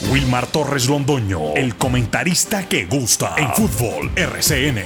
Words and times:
Wilmar 0.00 0.46
Torres 0.46 0.88
Londoño, 0.88 1.54
el 1.56 1.74
comentarista 1.74 2.68
que 2.68 2.86
gusta 2.86 3.34
en 3.36 3.52
fútbol 3.52 4.10
RCN. 4.14 4.84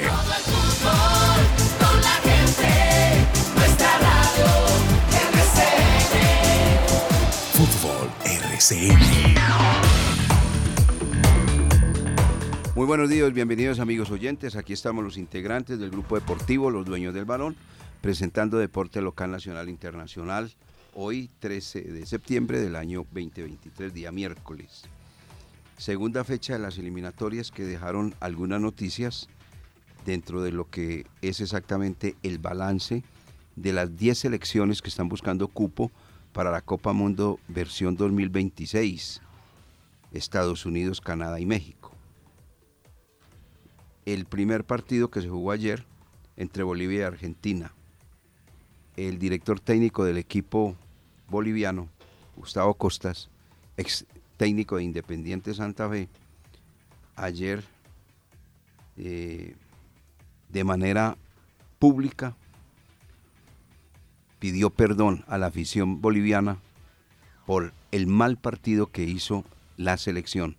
Fútbol 7.53 8.11
RCN. 8.25 9.35
Muy 12.75 12.87
buenos 12.87 13.11
días, 13.11 13.35
bienvenidos 13.35 13.81
amigos 13.81 14.11
oyentes. 14.11 14.57
Aquí 14.57 14.73
estamos 14.73 15.05
los 15.05 15.19
integrantes 15.19 15.79
del 15.79 15.91
grupo 15.91 16.15
deportivo, 16.15 16.71
los 16.71 16.87
dueños 16.87 17.13
del 17.13 17.27
balón, 17.27 17.55
presentando 18.01 18.57
deporte 18.57 19.03
local, 19.03 19.31
nacional, 19.31 19.69
internacional. 19.69 20.51
Hoy 20.95 21.31
13 21.39 21.83
de 21.83 22.07
septiembre 22.07 22.61
del 22.61 22.77
año 22.77 23.07
2023, 23.13 23.93
día 23.93 24.11
miércoles. 24.11 24.85
Segunda 25.83 26.23
fecha 26.23 26.53
de 26.53 26.61
las 26.61 26.79
eliminatorias 26.79 27.51
que 27.51 27.65
dejaron 27.65 28.15
algunas 28.21 28.61
noticias 28.61 29.29
dentro 30.07 30.41
de 30.41 30.53
lo 30.53 30.71
que 30.71 31.07
es 31.23 31.41
exactamente 31.41 32.15
el 32.23 32.39
balance 32.39 33.03
de 33.57 33.73
las 33.73 33.97
10 33.97 34.17
selecciones 34.17 34.81
que 34.81 34.89
están 34.89 35.09
buscando 35.09 35.49
cupo 35.49 35.91
para 36.33 36.53
la 36.53 36.61
Copa 36.61 36.93
Mundo 36.93 37.41
versión 37.49 37.97
2026, 37.97 39.23
Estados 40.13 40.67
Unidos, 40.67 41.01
Canadá 41.01 41.41
y 41.41 41.47
México. 41.47 41.91
El 44.07 44.27
primer 44.27 44.63
partido 44.63 45.11
que 45.11 45.21
se 45.21 45.29
jugó 45.29 45.51
ayer 45.51 45.85
entre 46.37 46.63
Bolivia 46.63 47.01
y 47.01 47.03
Argentina. 47.03 47.75
El 48.97 49.19
director 49.19 49.59
técnico 49.59 50.05
del 50.05 50.19
equipo 50.19 50.77
boliviano, 51.29 51.89
Gustavo 52.37 52.75
Costas, 52.75 53.31
ex 53.77 54.07
técnico 54.43 54.75
de 54.75 54.83
Independiente 54.83 55.55
Santa 55.55 55.89
Fe, 55.89 56.09
ayer 57.15 57.63
eh, 58.97 59.55
de 60.49 60.65
manera 60.65 61.17
pública 61.79 62.35
pidió 64.41 64.71
perdón 64.71 65.25
a 65.29 65.39
la 65.39 65.47
afición 65.47 66.01
boliviana 66.01 66.59
por 67.47 67.73
el 67.93 68.09
mal 68.09 68.37
partido 68.37 68.91
que 68.91 69.05
hizo 69.05 69.45
la 69.77 69.97
selección. 69.97 70.57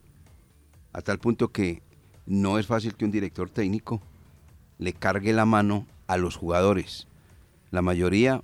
A 0.94 1.02
tal 1.02 1.20
punto 1.20 1.52
que 1.52 1.82
no 2.26 2.60
es 2.60 2.68
fácil 2.68 2.96
que 2.96 3.04
un 3.04 3.12
director 3.12 3.50
técnico 3.50 4.02
le 4.78 4.94
cargue 4.94 5.34
la 5.34 5.44
mano 5.44 5.86
a 6.08 6.16
los 6.16 6.38
jugadores. 6.38 7.10
La 7.70 7.82
mayoría 7.82 8.44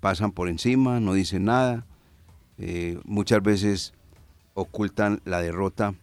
pasan 0.00 0.32
por 0.32 0.50
encima, 0.50 1.00
no 1.00 1.14
dicen 1.14 1.46
nada, 1.46 1.86
eh, 2.58 3.00
muchas 3.06 3.42
veces 3.42 3.94
ocultan 4.54 5.20
la 5.24 5.40
derrota 5.40 5.94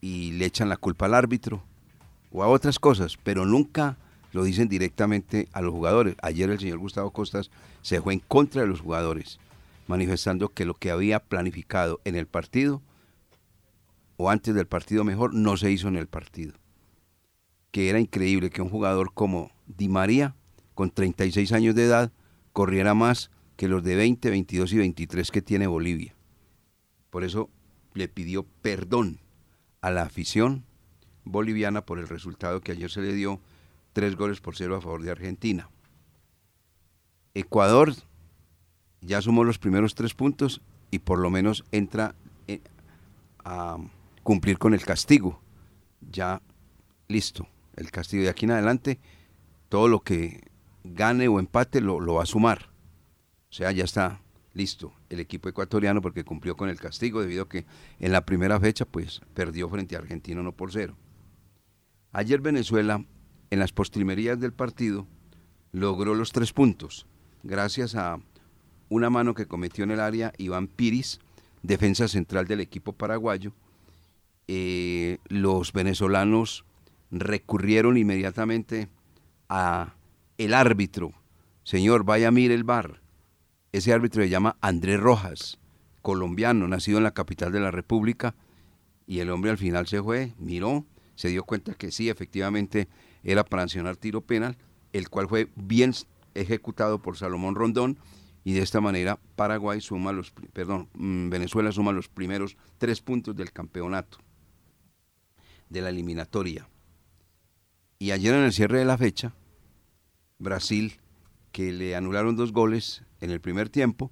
y 0.00 0.32
le 0.32 0.46
echan 0.46 0.68
la 0.68 0.76
culpa 0.76 1.06
al 1.06 1.14
árbitro 1.14 1.62
o 2.32 2.42
a 2.42 2.48
otras 2.48 2.78
cosas, 2.78 3.16
pero 3.22 3.46
nunca 3.46 3.96
lo 4.32 4.44
dicen 4.44 4.68
directamente 4.68 5.48
a 5.52 5.62
los 5.62 5.72
jugadores. 5.72 6.16
Ayer 6.22 6.50
el 6.50 6.58
señor 6.58 6.78
Gustavo 6.78 7.10
Costas 7.10 7.50
se 7.82 8.00
fue 8.00 8.12
en 8.14 8.20
contra 8.20 8.62
de 8.62 8.68
los 8.68 8.80
jugadores, 8.80 9.38
manifestando 9.86 10.50
que 10.50 10.64
lo 10.64 10.74
que 10.74 10.90
había 10.90 11.20
planificado 11.20 12.00
en 12.04 12.16
el 12.16 12.26
partido, 12.26 12.82
o 14.18 14.30
antes 14.30 14.54
del 14.54 14.66
partido 14.66 15.04
mejor, 15.04 15.34
no 15.34 15.56
se 15.56 15.70
hizo 15.70 15.88
en 15.88 15.96
el 15.96 16.06
partido. 16.06 16.54
Que 17.70 17.88
era 17.88 18.00
increíble 18.00 18.50
que 18.50 18.62
un 18.62 18.70
jugador 18.70 19.12
como 19.14 19.50
Di 19.66 19.88
María, 19.88 20.34
con 20.74 20.90
36 20.90 21.52
años 21.52 21.74
de 21.74 21.84
edad, 21.84 22.12
corriera 22.52 22.94
más 22.94 23.30
que 23.56 23.68
los 23.68 23.82
de 23.82 23.96
20, 23.96 24.30
22 24.30 24.72
y 24.72 24.78
23 24.78 25.30
que 25.30 25.42
tiene 25.42 25.66
Bolivia. 25.66 26.14
Por 27.10 27.24
eso 27.24 27.48
le 27.96 28.08
pidió 28.08 28.44
perdón 28.62 29.20
a 29.80 29.90
la 29.90 30.02
afición 30.02 30.64
boliviana 31.24 31.84
por 31.84 31.98
el 31.98 32.08
resultado 32.08 32.60
que 32.60 32.72
ayer 32.72 32.90
se 32.90 33.00
le 33.00 33.12
dio 33.12 33.40
tres 33.92 34.16
goles 34.16 34.40
por 34.40 34.56
cero 34.56 34.76
a 34.76 34.80
favor 34.80 35.02
de 35.02 35.10
Argentina. 35.10 35.68
Ecuador 37.34 37.94
ya 39.00 39.20
sumó 39.20 39.44
los 39.44 39.58
primeros 39.58 39.94
tres 39.94 40.14
puntos 40.14 40.60
y 40.90 41.00
por 41.00 41.18
lo 41.18 41.30
menos 41.30 41.64
entra 41.72 42.14
eh, 42.46 42.60
a 43.44 43.78
cumplir 44.22 44.58
con 44.58 44.74
el 44.74 44.84
castigo. 44.84 45.40
Ya 46.00 46.42
listo, 47.08 47.48
el 47.76 47.90
castigo 47.90 48.24
de 48.24 48.30
aquí 48.30 48.44
en 48.44 48.52
adelante, 48.52 48.98
todo 49.68 49.88
lo 49.88 50.00
que 50.00 50.48
gane 50.84 51.28
o 51.28 51.40
empate 51.40 51.80
lo, 51.80 52.00
lo 52.00 52.14
va 52.14 52.22
a 52.22 52.26
sumar. 52.26 52.70
O 53.50 53.52
sea, 53.52 53.72
ya 53.72 53.84
está 53.84 54.20
listo 54.56 54.94
el 55.10 55.20
equipo 55.20 55.48
ecuatoriano 55.48 56.00
porque 56.00 56.24
cumplió 56.24 56.56
con 56.56 56.70
el 56.70 56.80
castigo 56.80 57.20
debido 57.20 57.44
a 57.44 57.48
que 57.48 57.66
en 58.00 58.10
la 58.10 58.24
primera 58.24 58.58
fecha 58.58 58.86
pues 58.86 59.20
perdió 59.34 59.68
frente 59.68 59.94
a 59.94 59.98
Argentina 59.98 60.42
no 60.42 60.52
por 60.52 60.72
cero. 60.72 60.96
Ayer 62.12 62.40
Venezuela 62.40 63.04
en 63.50 63.58
las 63.58 63.72
postrimerías 63.72 64.40
del 64.40 64.54
partido 64.54 65.06
logró 65.72 66.14
los 66.14 66.32
tres 66.32 66.52
puntos, 66.52 67.06
gracias 67.42 67.94
a 67.94 68.18
una 68.88 69.10
mano 69.10 69.34
que 69.34 69.46
cometió 69.46 69.84
en 69.84 69.90
el 69.90 70.00
área 70.00 70.32
Iván 70.38 70.68
Piris, 70.68 71.20
defensa 71.62 72.08
central 72.08 72.46
del 72.46 72.60
equipo 72.60 72.92
paraguayo. 72.92 73.52
Eh, 74.48 75.18
los 75.28 75.72
venezolanos 75.72 76.64
recurrieron 77.10 77.98
inmediatamente 77.98 78.88
a 79.48 79.94
el 80.38 80.54
árbitro. 80.54 81.12
Señor, 81.64 82.04
vaya 82.04 82.28
a 82.28 82.30
mirar 82.30 82.54
el 82.54 82.64
bar. 82.64 83.00
Ese 83.76 83.92
árbitro 83.92 84.22
se 84.22 84.30
llama 84.30 84.56
Andrés 84.62 84.98
Rojas, 84.98 85.58
colombiano, 86.00 86.66
nacido 86.66 86.96
en 86.96 87.04
la 87.04 87.10
capital 87.10 87.52
de 87.52 87.60
la 87.60 87.70
República. 87.70 88.34
Y 89.06 89.18
el 89.18 89.28
hombre 89.28 89.50
al 89.50 89.58
final 89.58 89.86
se 89.86 90.02
fue, 90.02 90.32
miró, 90.38 90.86
se 91.14 91.28
dio 91.28 91.44
cuenta 91.44 91.74
que 91.74 91.90
sí, 91.90 92.08
efectivamente 92.08 92.88
era 93.22 93.44
para 93.44 93.64
sancionar 93.64 93.98
tiro 93.98 94.22
penal, 94.22 94.56
el 94.94 95.10
cual 95.10 95.28
fue 95.28 95.50
bien 95.56 95.92
ejecutado 96.32 97.02
por 97.02 97.18
Salomón 97.18 97.54
Rondón 97.54 97.98
y 98.44 98.54
de 98.54 98.62
esta 98.62 98.80
manera 98.80 99.20
Paraguay 99.34 99.82
suma 99.82 100.10
los, 100.10 100.32
perdón, 100.54 100.88
mm, 100.94 101.28
Venezuela 101.28 101.70
suma 101.70 101.92
los 101.92 102.08
primeros 102.08 102.56
tres 102.78 103.02
puntos 103.02 103.36
del 103.36 103.52
campeonato, 103.52 104.20
de 105.68 105.82
la 105.82 105.90
eliminatoria. 105.90 106.66
Y 107.98 108.12
ayer 108.12 108.34
en 108.36 108.44
el 108.44 108.54
cierre 108.54 108.78
de 108.78 108.86
la 108.86 108.96
fecha, 108.96 109.34
Brasil, 110.38 110.98
que 111.52 111.72
le 111.72 111.94
anularon 111.94 112.36
dos 112.36 112.52
goles 112.52 113.05
en 113.20 113.30
el 113.30 113.40
primer 113.40 113.68
tiempo, 113.68 114.10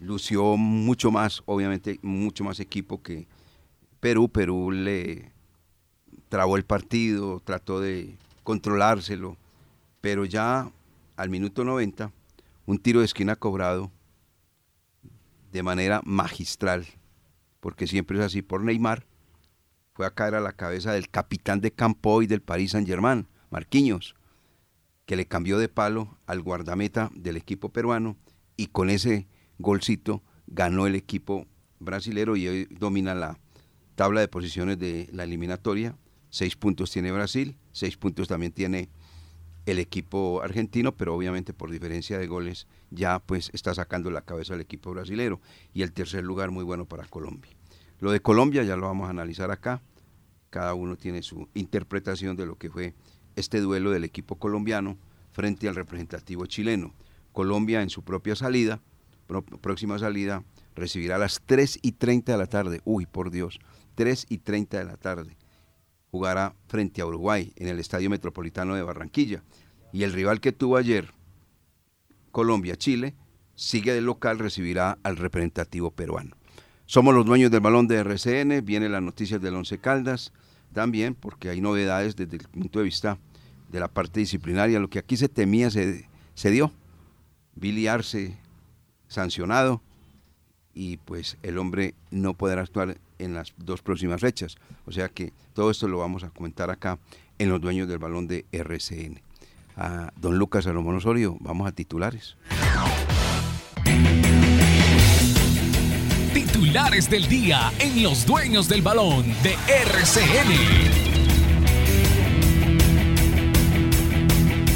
lució 0.00 0.56
mucho 0.56 1.10
más, 1.10 1.42
obviamente 1.46 1.98
mucho 2.02 2.44
más 2.44 2.60
equipo 2.60 3.02
que 3.02 3.26
Perú. 4.00 4.28
Perú 4.28 4.70
le 4.70 5.32
trabó 6.28 6.56
el 6.56 6.64
partido, 6.64 7.40
trató 7.40 7.80
de 7.80 8.16
controlárselo, 8.42 9.36
pero 10.00 10.24
ya 10.24 10.70
al 11.16 11.30
minuto 11.30 11.64
90, 11.64 12.12
un 12.66 12.78
tiro 12.78 13.00
de 13.00 13.06
esquina 13.06 13.36
cobrado 13.36 13.90
de 15.52 15.62
manera 15.62 16.00
magistral, 16.04 16.86
porque 17.60 17.86
siempre 17.86 18.18
es 18.18 18.24
así 18.24 18.42
por 18.42 18.62
Neymar, 18.62 19.06
fue 19.94 20.06
a 20.06 20.14
caer 20.14 20.36
a 20.36 20.40
la 20.40 20.52
cabeza 20.52 20.92
del 20.92 21.08
capitán 21.08 21.60
de 21.60 21.72
campo 21.72 22.22
y 22.22 22.26
del 22.26 22.40
Paris 22.40 22.72
Saint-Germain, 22.72 23.26
Marquinhos, 23.50 24.14
que 25.08 25.16
le 25.16 25.26
cambió 25.26 25.58
de 25.58 25.68
palo 25.68 26.18
al 26.26 26.42
guardameta 26.42 27.10
del 27.16 27.36
equipo 27.36 27.70
peruano 27.70 28.16
y 28.56 28.66
con 28.66 28.90
ese 28.90 29.26
golcito 29.58 30.22
ganó 30.46 30.86
el 30.86 30.94
equipo 30.94 31.46
brasilero 31.80 32.36
y 32.36 32.46
hoy 32.46 32.68
domina 32.70 33.16
la 33.16 33.40
tabla 33.96 34.20
de 34.20 34.28
posiciones 34.28 34.78
de 34.78 35.08
la 35.10 35.24
eliminatoria 35.24 35.96
Seis 36.30 36.56
puntos 36.56 36.90
tiene 36.90 37.10
Brasil, 37.10 37.56
seis 37.72 37.96
puntos 37.96 38.28
también 38.28 38.52
tiene 38.52 38.90
el 39.64 39.78
equipo 39.78 40.42
argentino, 40.42 40.94
pero 40.96 41.14
obviamente 41.14 41.54
por 41.54 41.70
diferencia 41.70 42.18
de 42.18 42.26
goles 42.26 42.66
ya 42.90 43.18
pues 43.18 43.50
está 43.52 43.74
sacando 43.74 44.10
la 44.10 44.22
cabeza 44.22 44.54
el 44.54 44.60
equipo 44.60 44.90
brasilero. 44.90 45.40
Y 45.72 45.82
el 45.82 45.92
tercer 45.92 46.24
lugar 46.24 46.50
muy 46.50 46.64
bueno 46.64 46.84
para 46.84 47.06
Colombia. 47.06 47.50
Lo 48.00 48.12
de 48.12 48.20
Colombia 48.20 48.62
ya 48.62 48.76
lo 48.76 48.86
vamos 48.86 49.06
a 49.06 49.10
analizar 49.10 49.50
acá. 49.50 49.80
Cada 50.50 50.74
uno 50.74 50.96
tiene 50.96 51.22
su 51.22 51.48
interpretación 51.54 52.36
de 52.36 52.46
lo 52.46 52.56
que 52.56 52.70
fue 52.70 52.94
este 53.38 53.60
duelo 53.60 53.90
del 53.90 54.04
equipo 54.04 54.36
colombiano 54.36 54.98
frente 55.32 55.68
al 55.68 55.74
representativo 55.74 56.46
chileno. 56.46 56.94
Colombia 57.32 57.82
en 57.82 57.90
su 57.90 58.02
propia 58.02 58.34
salida, 58.34 58.80
próxima 59.60 59.98
salida, 59.98 60.42
recibirá 60.74 61.16
a 61.16 61.18
las 61.18 61.42
3 61.44 61.78
y 61.82 61.92
30 61.92 62.32
de 62.32 62.38
la 62.38 62.46
tarde. 62.46 62.80
Uy, 62.84 63.06
por 63.06 63.30
Dios, 63.30 63.60
3 63.94 64.26
y 64.28 64.38
30 64.38 64.78
de 64.78 64.84
la 64.84 64.96
tarde 64.96 65.36
jugará 66.10 66.54
frente 66.68 67.00
a 67.00 67.06
Uruguay 67.06 67.52
en 67.56 67.68
el 67.68 67.78
Estadio 67.78 68.10
Metropolitano 68.10 68.74
de 68.74 68.82
Barranquilla. 68.82 69.42
Y 69.92 70.02
el 70.02 70.12
rival 70.12 70.40
que 70.40 70.52
tuvo 70.52 70.76
ayer, 70.76 71.12
Colombia-Chile, 72.30 73.14
sigue 73.54 73.92
de 73.92 74.00
local, 74.00 74.38
recibirá 74.38 74.98
al 75.02 75.16
representativo 75.16 75.90
peruano. 75.90 76.36
Somos 76.86 77.14
los 77.14 77.26
dueños 77.26 77.50
del 77.50 77.60
balón 77.60 77.88
de 77.88 77.96
RCN, 77.96 78.64
vienen 78.64 78.92
las 78.92 79.02
noticias 79.02 79.40
del 79.40 79.54
Once 79.54 79.78
Caldas 79.78 80.32
también, 80.72 81.14
porque 81.14 81.50
hay 81.50 81.60
novedades 81.60 82.16
desde 82.16 82.36
el 82.36 82.48
punto 82.48 82.78
de 82.78 82.84
vista 82.84 83.18
de 83.68 83.80
la 83.80 83.88
parte 83.88 84.20
disciplinaria. 84.20 84.80
Lo 84.80 84.88
que 84.88 84.98
aquí 84.98 85.16
se 85.16 85.28
temía 85.28 85.70
se, 85.70 86.08
se 86.34 86.50
dio. 86.50 86.72
Billy 87.54 87.86
Arce 87.86 88.36
sancionado 89.08 89.82
y 90.74 90.98
pues 90.98 91.38
el 91.42 91.58
hombre 91.58 91.94
no 92.10 92.34
podrá 92.34 92.62
actuar 92.62 92.98
en 93.18 93.34
las 93.34 93.52
dos 93.56 93.82
próximas 93.82 94.20
fechas. 94.20 94.56
O 94.86 94.92
sea 94.92 95.08
que 95.08 95.32
todo 95.54 95.70
esto 95.70 95.88
lo 95.88 95.98
vamos 95.98 96.22
a 96.22 96.30
comentar 96.30 96.70
acá 96.70 96.98
en 97.38 97.48
los 97.48 97.60
dueños 97.60 97.88
del 97.88 97.98
balón 97.98 98.28
de 98.28 98.46
RCN. 98.52 99.20
A 99.76 100.12
don 100.16 100.38
Lucas 100.38 100.64
Salomón 100.64 100.96
Osorio, 100.96 101.36
vamos 101.40 101.68
a 101.68 101.72
titulares. 101.72 102.36
Titulares 106.32 107.08
del 107.08 107.28
día 107.28 107.72
en 107.78 108.02
los 108.02 108.26
dueños 108.26 108.68
del 108.68 108.82
balón 108.82 109.24
de 109.42 109.54
RCN. 109.84 111.07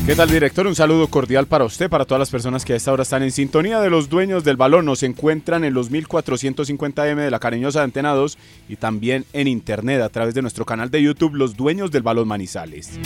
¿Qué 0.04 0.16
tal, 0.16 0.28
director? 0.28 0.66
Un 0.66 0.74
saludo 0.74 1.06
cordial 1.06 1.46
para 1.46 1.64
usted, 1.64 1.88
para 1.88 2.04
todas 2.04 2.18
las 2.18 2.30
personas 2.30 2.64
que 2.64 2.72
a 2.72 2.76
esta 2.76 2.92
hora 2.92 3.04
están 3.04 3.22
en 3.22 3.30
sintonía 3.30 3.80
de 3.80 3.88
los 3.88 4.08
dueños 4.08 4.42
del 4.42 4.56
balón. 4.56 4.84
Nos 4.84 5.04
encuentran 5.04 5.62
en 5.62 5.74
los 5.74 5.92
1450M 5.92 7.14
de 7.14 7.30
la 7.30 7.38
cariñosa 7.38 7.84
Antena 7.84 8.10
2 8.10 8.36
y 8.68 8.74
también 8.74 9.24
en 9.32 9.46
internet 9.46 10.02
a 10.02 10.08
través 10.08 10.34
de 10.34 10.42
nuestro 10.42 10.64
canal 10.64 10.90
de 10.90 11.02
YouTube, 11.02 11.36
Los 11.36 11.56
Dueños 11.56 11.92
del 11.92 12.02
Balón 12.02 12.26
Manizales. 12.26 12.98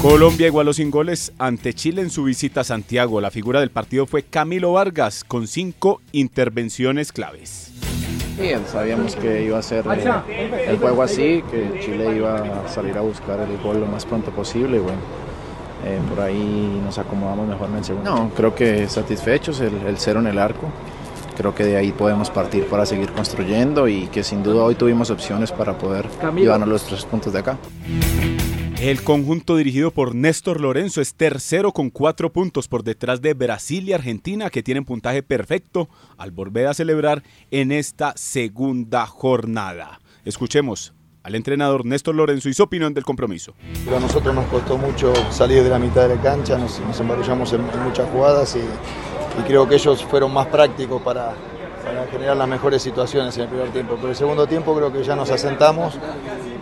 Colombia 0.00 0.46
igualó 0.46 0.72
sin 0.72 0.90
goles 0.90 1.34
ante 1.36 1.74
Chile 1.74 2.00
en 2.00 2.08
su 2.08 2.24
visita 2.24 2.62
a 2.62 2.64
Santiago. 2.64 3.20
La 3.20 3.30
figura 3.30 3.60
del 3.60 3.70
partido 3.70 4.06
fue 4.06 4.22
Camilo 4.22 4.72
Vargas 4.72 5.22
con 5.22 5.46
cinco 5.46 6.00
intervenciones 6.12 7.12
claves. 7.12 7.72
Bien, 8.40 8.62
sabíamos 8.66 9.16
que 9.16 9.44
iba 9.44 9.58
a 9.58 9.62
ser 9.62 9.84
eh, 9.86 10.66
el 10.68 10.78
juego 10.78 11.02
así, 11.02 11.44
que 11.50 11.80
Chile 11.80 12.16
iba 12.16 12.36
a 12.36 12.68
salir 12.68 12.96
a 12.96 13.02
buscar 13.02 13.38
el 13.40 13.58
gol 13.62 13.80
lo 13.80 13.86
más 13.86 14.06
pronto 14.06 14.30
posible. 14.30 14.78
Bueno, 14.78 14.98
eh, 15.84 15.98
por 16.08 16.24
ahí 16.24 16.80
nos 16.82 16.98
acomodamos 16.98 17.46
mejor 17.46 17.68
en 17.68 17.76
el 17.76 17.84
segundo. 17.84 18.10
No, 18.10 18.30
creo 18.30 18.54
que 18.54 18.88
satisfechos, 18.88 19.60
el, 19.60 19.74
el 19.86 19.98
cero 19.98 20.20
en 20.20 20.28
el 20.28 20.38
arco. 20.38 20.68
Creo 21.36 21.54
que 21.54 21.64
de 21.64 21.76
ahí 21.76 21.92
podemos 21.92 22.30
partir 22.30 22.66
para 22.66 22.84
seguir 22.84 23.12
construyendo 23.12 23.88
y 23.88 24.06
que 24.08 24.22
sin 24.22 24.42
duda 24.42 24.62
hoy 24.64 24.74
tuvimos 24.74 25.10
opciones 25.10 25.52
para 25.52 25.76
poder 25.78 26.06
llevarnos 26.34 26.68
los 26.68 26.84
tres 26.84 27.04
puntos 27.04 27.32
de 27.32 27.38
acá. 27.38 27.56
El 28.80 29.02
conjunto 29.02 29.56
dirigido 29.56 29.90
por 29.90 30.14
Néstor 30.14 30.58
Lorenzo 30.58 31.02
es 31.02 31.14
tercero 31.14 31.70
con 31.70 31.90
cuatro 31.90 32.32
puntos 32.32 32.66
por 32.66 32.82
detrás 32.82 33.20
de 33.20 33.34
Brasil 33.34 33.86
y 33.86 33.92
Argentina 33.92 34.48
que 34.48 34.62
tienen 34.62 34.86
puntaje 34.86 35.22
perfecto 35.22 35.90
al 36.16 36.30
volver 36.30 36.66
a 36.66 36.72
celebrar 36.72 37.22
en 37.50 37.72
esta 37.72 38.14
segunda 38.16 39.04
jornada. 39.04 40.00
Escuchemos 40.24 40.94
al 41.22 41.34
entrenador 41.34 41.84
Néstor 41.84 42.14
Lorenzo 42.14 42.48
y 42.48 42.54
su 42.54 42.62
opinión 42.62 42.94
del 42.94 43.04
compromiso. 43.04 43.52
a 43.94 44.00
nosotros 44.00 44.34
nos 44.34 44.46
costó 44.46 44.78
mucho 44.78 45.12
salir 45.30 45.62
de 45.62 45.68
la 45.68 45.78
mitad 45.78 46.08
de 46.08 46.16
la 46.16 46.22
cancha, 46.22 46.56
nos, 46.56 46.80
nos 46.80 47.52
en, 47.52 47.60
muchas 47.84 48.08
jugadas 48.08 48.56
y, 48.56 49.42
creo 49.46 49.68
que 49.68 49.74
ellos 49.74 50.02
fueron 50.04 50.32
más 50.32 50.46
prácticos 50.46 51.02
para, 51.02 51.34
para, 51.84 52.06
generar 52.06 52.34
las 52.34 52.48
mejores 52.48 52.80
situaciones 52.80 53.36
en 53.36 53.42
el 53.42 53.48
primer 53.50 53.68
tiempo. 53.72 53.96
Pero 53.96 54.08
el 54.08 54.16
segundo 54.16 54.46
tiempo 54.46 54.74
creo 54.74 54.90
que 54.90 55.04
ya 55.04 55.14
nos 55.14 55.30
asentamos. 55.30 55.98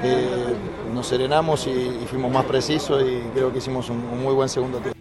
Eh, 0.02 0.54
nos 0.98 1.06
serenamos 1.06 1.68
y, 1.68 2.06
fuimos 2.08 2.32
más 2.32 2.44
precisos 2.44 3.00
y 3.04 3.20
creo 3.32 3.52
que 3.52 3.58
hicimos 3.58 3.88
un, 3.88 3.98
un 3.98 4.20
muy 4.20 4.34
buen 4.34 4.48
segundo 4.48 4.78
tiempo. 4.78 4.98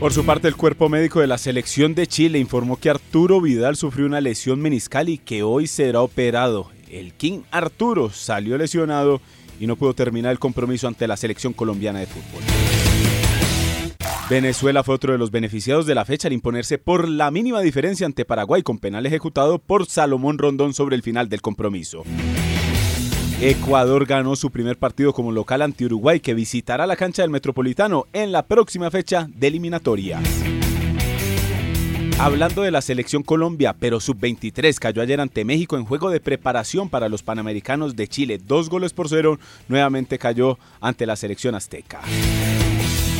Por 0.00 0.12
su 0.12 0.26
parte, 0.26 0.48
el 0.48 0.56
cuerpo 0.56 0.88
médico 0.88 1.20
de 1.20 1.28
la 1.28 1.38
selección 1.38 1.94
de 1.94 2.08
Chile 2.08 2.40
informó 2.40 2.76
que 2.76 2.90
Arturo 2.90 3.40
Vidal 3.40 3.76
sufrió 3.76 4.06
una 4.06 4.20
lesión 4.20 4.60
meniscal 4.60 5.08
y 5.08 5.18
que 5.18 5.44
hoy 5.44 5.68
será 5.68 6.00
operado. 6.00 6.70
El 6.90 7.12
King 7.14 7.42
Arturo 7.52 8.10
salió 8.10 8.58
lesionado 8.58 9.20
y 9.60 9.68
no 9.68 9.76
pudo 9.76 9.94
terminar 9.94 10.32
el 10.32 10.40
compromiso 10.40 10.88
ante 10.88 11.06
la 11.06 11.16
selección 11.16 11.52
colombiana 11.52 12.00
de 12.00 12.06
fútbol. 12.06 12.42
Venezuela 14.28 14.82
fue 14.82 14.96
otro 14.96 15.12
de 15.12 15.18
los 15.18 15.30
beneficiados 15.30 15.86
de 15.86 15.94
la 15.94 16.04
fecha 16.04 16.26
al 16.26 16.32
imponerse 16.32 16.78
por 16.78 17.08
la 17.08 17.30
mínima 17.30 17.60
diferencia 17.60 18.06
ante 18.06 18.24
Paraguay 18.24 18.62
con 18.62 18.78
penal 18.78 19.06
ejecutado 19.06 19.60
por 19.60 19.86
Salomón 19.86 20.38
Rondón 20.38 20.74
sobre 20.74 20.96
el 20.96 21.02
final 21.02 21.28
del 21.28 21.42
compromiso. 21.42 22.02
Ecuador 23.42 24.04
ganó 24.04 24.36
su 24.36 24.50
primer 24.50 24.76
partido 24.76 25.14
como 25.14 25.32
local 25.32 25.62
ante 25.62 25.86
Uruguay 25.86 26.20
que 26.20 26.34
visitará 26.34 26.86
la 26.86 26.94
cancha 26.94 27.22
del 27.22 27.30
Metropolitano 27.30 28.04
en 28.12 28.32
la 28.32 28.42
próxima 28.42 28.90
fecha 28.90 29.30
de 29.34 29.46
eliminatorias. 29.46 30.22
Hablando 32.18 32.60
de 32.60 32.70
la 32.70 32.82
selección 32.82 33.22
Colombia, 33.22 33.74
pero 33.80 33.98
sub-23 33.98 34.78
cayó 34.78 35.00
ayer 35.00 35.22
ante 35.22 35.46
México 35.46 35.78
en 35.78 35.86
juego 35.86 36.10
de 36.10 36.20
preparación 36.20 36.90
para 36.90 37.08
los 37.08 37.22
Panamericanos 37.22 37.96
de 37.96 38.08
Chile. 38.08 38.38
Dos 38.46 38.68
goles 38.68 38.92
por 38.92 39.08
cero, 39.08 39.38
nuevamente 39.68 40.18
cayó 40.18 40.58
ante 40.82 41.06
la 41.06 41.16
selección 41.16 41.54
azteca. 41.54 42.02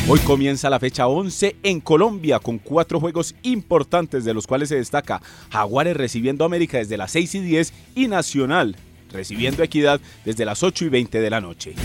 Hoy 0.07 0.19
comienza 0.19 0.69
la 0.69 0.79
fecha 0.79 1.07
11 1.07 1.55
en 1.63 1.79
Colombia 1.79 2.37
con 2.37 2.59
cuatro 2.59 2.99
juegos 2.99 3.33
importantes 3.41 4.23
de 4.23 4.35
los 4.35 4.45
cuales 4.45 4.69
se 4.69 4.75
destaca 4.75 5.19
Jaguares 5.49 5.97
recibiendo 5.97 6.45
América 6.45 6.77
desde 6.77 6.97
las 6.97 7.09
6 7.09 7.35
y 7.35 7.39
10 7.39 7.73
y 7.95 8.07
Nacional 8.07 8.75
recibiendo 9.11 9.63
Equidad 9.63 10.01
desde 10.25 10.45
las 10.45 10.63
8 10.63 10.85
y 10.85 10.89
20 10.89 11.21
de 11.21 11.29
la 11.29 11.41
noche. 11.41 11.75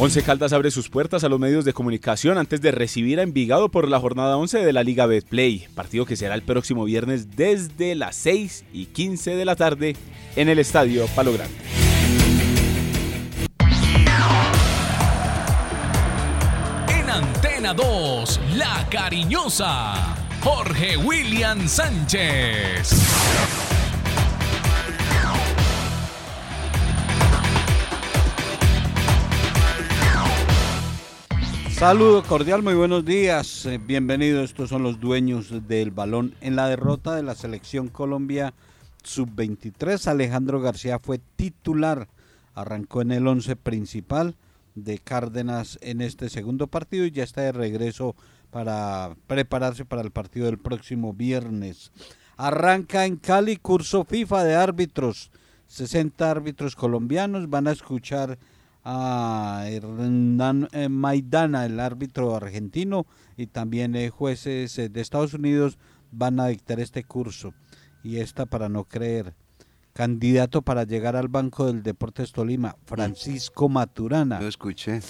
Once 0.00 0.22
Caldas 0.22 0.52
abre 0.52 0.70
sus 0.70 0.88
puertas 0.88 1.24
a 1.24 1.28
los 1.28 1.40
medios 1.40 1.64
de 1.64 1.72
comunicación 1.72 2.38
antes 2.38 2.60
de 2.60 2.70
recibir 2.70 3.18
a 3.18 3.24
Envigado 3.24 3.68
por 3.68 3.88
la 3.88 3.98
jornada 3.98 4.36
11 4.36 4.60
de 4.60 4.72
la 4.72 4.84
Liga 4.84 5.06
Betplay, 5.06 5.66
partido 5.74 6.06
que 6.06 6.14
será 6.14 6.36
el 6.36 6.42
próximo 6.42 6.84
viernes 6.84 7.34
desde 7.36 7.96
las 7.96 8.14
6 8.14 8.64
y 8.72 8.86
15 8.86 9.34
de 9.34 9.44
la 9.44 9.56
tarde 9.56 9.96
en 10.36 10.48
el 10.48 10.60
Estadio 10.60 11.04
Palo 11.16 11.32
Grande. 11.32 11.56
En 16.88 17.10
Antena 17.10 17.74
2, 17.74 18.40
La 18.54 18.86
Cariñosa, 18.88 20.14
Jorge 20.44 20.96
William 20.96 21.66
Sánchez. 21.66 22.92
Saludo 31.78 32.24
cordial, 32.24 32.64
muy 32.64 32.74
buenos 32.74 33.04
días. 33.04 33.64
Eh, 33.64 33.78
bienvenidos, 33.78 34.50
estos 34.50 34.68
son 34.68 34.82
los 34.82 34.98
dueños 34.98 35.68
del 35.68 35.92
balón. 35.92 36.34
En 36.40 36.56
la 36.56 36.66
derrota 36.66 37.14
de 37.14 37.22
la 37.22 37.36
selección 37.36 37.86
Colombia 37.86 38.52
sub-23, 39.04 40.08
Alejandro 40.08 40.60
García 40.60 40.98
fue 40.98 41.20
titular. 41.36 42.08
Arrancó 42.56 43.00
en 43.00 43.12
el 43.12 43.28
11 43.28 43.54
principal 43.54 44.34
de 44.74 44.98
Cárdenas 44.98 45.78
en 45.80 46.00
este 46.00 46.28
segundo 46.30 46.66
partido 46.66 47.06
y 47.06 47.12
ya 47.12 47.22
está 47.22 47.42
de 47.42 47.52
regreso 47.52 48.16
para 48.50 49.14
prepararse 49.28 49.84
para 49.84 50.02
el 50.02 50.10
partido 50.10 50.46
del 50.46 50.58
próximo 50.58 51.14
viernes. 51.14 51.92
Arranca 52.36 53.06
en 53.06 53.18
Cali 53.18 53.56
curso 53.56 54.04
FIFA 54.04 54.42
de 54.42 54.56
árbitros. 54.56 55.30
60 55.68 56.28
árbitros 56.28 56.74
colombianos 56.74 57.48
van 57.48 57.68
a 57.68 57.72
escuchar 57.72 58.36
a 58.90 59.68
Hernán 59.68 60.66
eh, 60.72 60.88
Maidana, 60.88 61.66
el 61.66 61.78
árbitro 61.78 62.34
argentino, 62.34 63.06
y 63.36 63.46
también 63.46 63.94
eh, 63.94 64.08
jueces 64.08 64.78
eh, 64.78 64.88
de 64.88 65.02
Estados 65.02 65.34
Unidos 65.34 65.78
van 66.10 66.40
a 66.40 66.46
dictar 66.46 66.80
este 66.80 67.04
curso. 67.04 67.52
Y 68.02 68.16
esta 68.16 68.46
para 68.46 68.70
no 68.70 68.84
creer. 68.84 69.34
Candidato 69.92 70.62
para 70.62 70.84
llegar 70.84 71.16
al 71.16 71.28
Banco 71.28 71.66
del 71.66 71.82
Deportes 71.82 72.32
Tolima, 72.32 72.76
Francisco 72.86 73.68
Maturana. 73.68 74.40
Yo 74.40 74.48
escuché. 74.48 75.00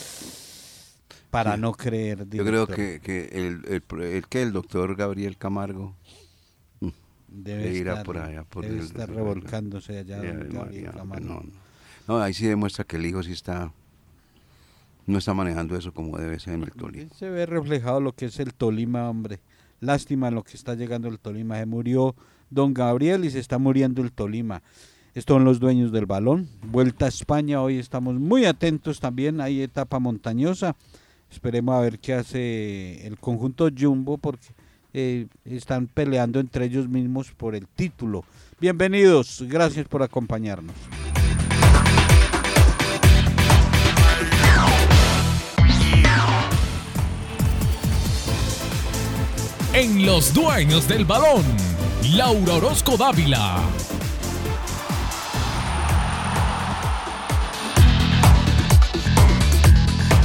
Para 1.31 1.55
sí. 1.55 1.61
no 1.61 1.73
creer. 1.73 2.29
Yo 2.31 2.45
creo 2.45 2.67
que, 2.67 3.01
que 3.01 3.29
el, 3.33 3.63
el, 3.69 4.01
el, 4.01 4.27
que 4.27 4.43
el 4.43 4.53
doctor 4.53 4.97
Gabriel 4.97 5.37
Camargo 5.37 5.95
debe 7.29 7.71
ir 7.75 7.87
estar, 7.87 8.05
por 8.05 8.19
allá. 8.19 8.43
Por 8.43 8.65
debe 8.65 8.79
el, 8.79 8.85
estar 8.87 9.09
revolcándose 9.09 9.99
allá. 9.99 10.21
Gabriel 10.21 10.91
Camargo. 10.91 11.25
No, 11.25 11.41
no. 11.43 11.68
No, 12.09 12.19
ahí 12.23 12.33
sí 12.33 12.47
demuestra 12.47 12.85
que 12.85 12.97
el 12.97 13.05
hijo 13.05 13.23
sí 13.23 13.33
está, 13.33 13.71
no 15.07 15.19
está 15.19 15.35
manejando 15.35 15.77
eso 15.77 15.93
como 15.93 16.17
debe 16.17 16.41
ser 16.41 16.55
en 16.55 16.63
el 16.63 16.73
Tolima. 16.73 17.11
Se 17.15 17.29
ve 17.29 17.45
reflejado 17.45 18.01
lo 18.01 18.13
que 18.13 18.25
es 18.25 18.41
el 18.41 18.55
Tolima, 18.55 19.11
hombre. 19.11 19.41
Lástima 19.81 20.31
lo 20.31 20.43
que 20.43 20.57
está 20.57 20.75
llegando 20.75 21.09
el 21.09 21.19
Tolima. 21.19 21.59
Se 21.59 21.67
murió 21.67 22.15
don 22.49 22.73
Gabriel 22.73 23.27
y 23.27 23.31
se 23.31 23.39
está 23.39 23.59
muriendo 23.59 24.01
el 24.01 24.11
Tolima. 24.11 24.63
Estos 25.15 25.35
son 25.35 25.45
los 25.45 25.61
dueños 25.61 25.93
del 25.93 26.07
balón. 26.07 26.49
Vuelta 26.63 27.05
a 27.05 27.09
España, 27.09 27.61
hoy 27.61 27.79
estamos 27.79 28.15
muy 28.15 28.47
atentos 28.47 29.01
también. 29.01 29.43
Hay 29.43 29.61
etapa 29.61 29.99
montañosa. 29.99 30.77
Esperemos 31.31 31.75
a 31.75 31.81
ver 31.81 31.99
qué 31.99 32.15
hace 32.15 33.07
el 33.07 33.19
conjunto 33.19 33.69
Jumbo 33.79 34.17
porque 34.17 34.47
eh, 34.95 35.27
están 35.45 35.87
peleando 35.87 36.41
entre 36.41 36.65
ellos 36.65 36.89
mismos 36.89 37.33
por 37.33 37.55
el 37.55 37.69
título. 37.69 38.25
Bienvenidos, 38.59 39.45
gracias 39.47 39.87
por 39.87 40.03
acompañarnos. 40.03 40.75
En 49.79 50.05
Los 50.05 50.35
Dueños 50.35 50.89
del 50.89 51.05
Balón, 51.05 51.45
Laura 52.17 52.55
Orozco 52.55 52.97
Dávila. 52.97 53.61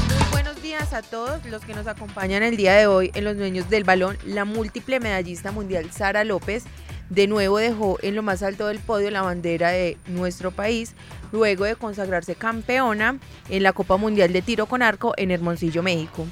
Muy 0.10 0.32
buenos 0.32 0.60
días 0.64 0.92
a 0.94 1.04
todos 1.04 1.46
los 1.46 1.64
que 1.66 1.76
nos 1.76 1.86
acompañan 1.86 2.42
el 2.42 2.58
día 2.58 2.74
de 2.74 2.88
hoy 2.88 3.12
en 3.14 3.26
los 3.26 3.38
dueños 3.38 3.70
del 3.70 3.84
balón. 3.84 4.18
La 4.26 4.44
múltiple 4.44 5.00
medallista 5.00 5.52
mundial 5.52 5.92
Sara 5.92 6.24
López 6.24 6.64
de 7.12 7.28
nuevo 7.28 7.60
dejó 7.60 8.00
en 8.02 8.16
lo 8.16 8.24
más 8.24 8.42
alto 8.42 8.66
del 8.66 8.80
podio 8.80 9.12
la 9.12 9.22
bandera 9.22 9.70
de 9.70 10.00
nuestro 10.08 10.50
país 10.50 10.96
luego 11.32 11.66
de 11.66 11.76
consagrarse 11.76 12.34
campeona 12.34 13.20
en 13.50 13.62
la 13.62 13.72
Copa 13.74 13.98
Mundial 13.98 14.34
de 14.34 14.42
Tiro 14.42 14.66
con 14.66 14.82
Arco 14.82 15.14
en 15.16 15.30
Hermosillo, 15.30 15.84
México. 15.84 16.26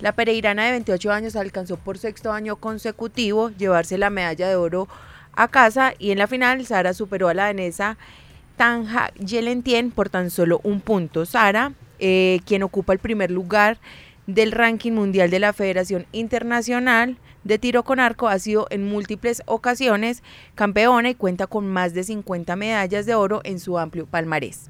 La 0.00 0.12
pereirana 0.12 0.64
de 0.64 0.72
28 0.72 1.10
años 1.10 1.34
alcanzó 1.34 1.76
por 1.76 1.98
sexto 1.98 2.32
año 2.32 2.56
consecutivo 2.56 3.50
llevarse 3.50 3.98
la 3.98 4.10
medalla 4.10 4.48
de 4.48 4.54
oro 4.54 4.88
a 5.32 5.48
casa 5.48 5.92
y 5.98 6.12
en 6.12 6.18
la 6.18 6.28
final 6.28 6.64
Sara 6.66 6.94
superó 6.94 7.28
a 7.28 7.34
la 7.34 7.46
danesa 7.46 7.98
Tanja 8.56 9.12
Yelentien 9.14 9.90
por 9.90 10.08
tan 10.08 10.30
solo 10.30 10.60
un 10.62 10.80
punto. 10.80 11.26
Sara 11.26 11.72
eh, 11.98 12.40
quien 12.46 12.62
ocupa 12.62 12.92
el 12.92 13.00
primer 13.00 13.30
lugar 13.32 13.78
del 14.28 14.52
ranking 14.52 14.92
mundial 14.92 15.30
de 15.30 15.40
la 15.40 15.52
Federación 15.52 16.06
Internacional 16.12 17.16
de 17.44 17.58
Tiro 17.58 17.82
con 17.82 17.98
Arco, 17.98 18.28
ha 18.28 18.38
sido 18.38 18.66
en 18.70 18.84
múltiples 18.84 19.42
ocasiones 19.46 20.22
campeona 20.54 21.08
y 21.08 21.14
cuenta 21.14 21.46
con 21.46 21.66
más 21.66 21.94
de 21.94 22.04
50 22.04 22.54
medallas 22.56 23.06
de 23.06 23.14
oro 23.14 23.40
en 23.44 23.58
su 23.58 23.78
amplio 23.78 24.06
palmarés. 24.06 24.68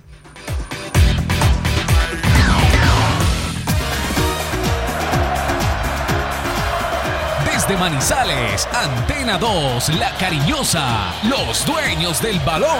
Desde 7.68 7.80
Manizales, 7.80 8.66
Antena 8.72 9.36
2, 9.36 9.90
La 9.98 10.16
Cariñosa, 10.16 11.12
los 11.28 11.66
dueños 11.66 12.22
del 12.22 12.40
balón. 12.40 12.78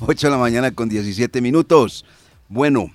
8 0.00 0.26
de 0.26 0.30
la 0.30 0.38
mañana 0.38 0.70
con 0.70 0.88
17 0.88 1.42
minutos. 1.42 2.06
Bueno, 2.48 2.90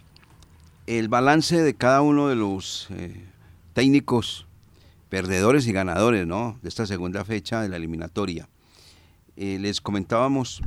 el 0.88 1.08
balance 1.08 1.62
de 1.62 1.76
cada 1.76 2.02
uno 2.02 2.30
de 2.30 2.36
los 2.36 2.88
eh, 2.90 3.28
técnicos 3.74 4.48
perdedores 5.10 5.68
y 5.68 5.72
ganadores 5.72 6.26
¿no? 6.26 6.58
de 6.64 6.70
esta 6.70 6.88
segunda 6.88 7.24
fecha 7.26 7.62
de 7.62 7.70
la 7.70 7.78
eliminatoria. 7.78 8.50
Eh, 9.38 9.60
les 9.60 9.82
comentábamos 9.82 10.64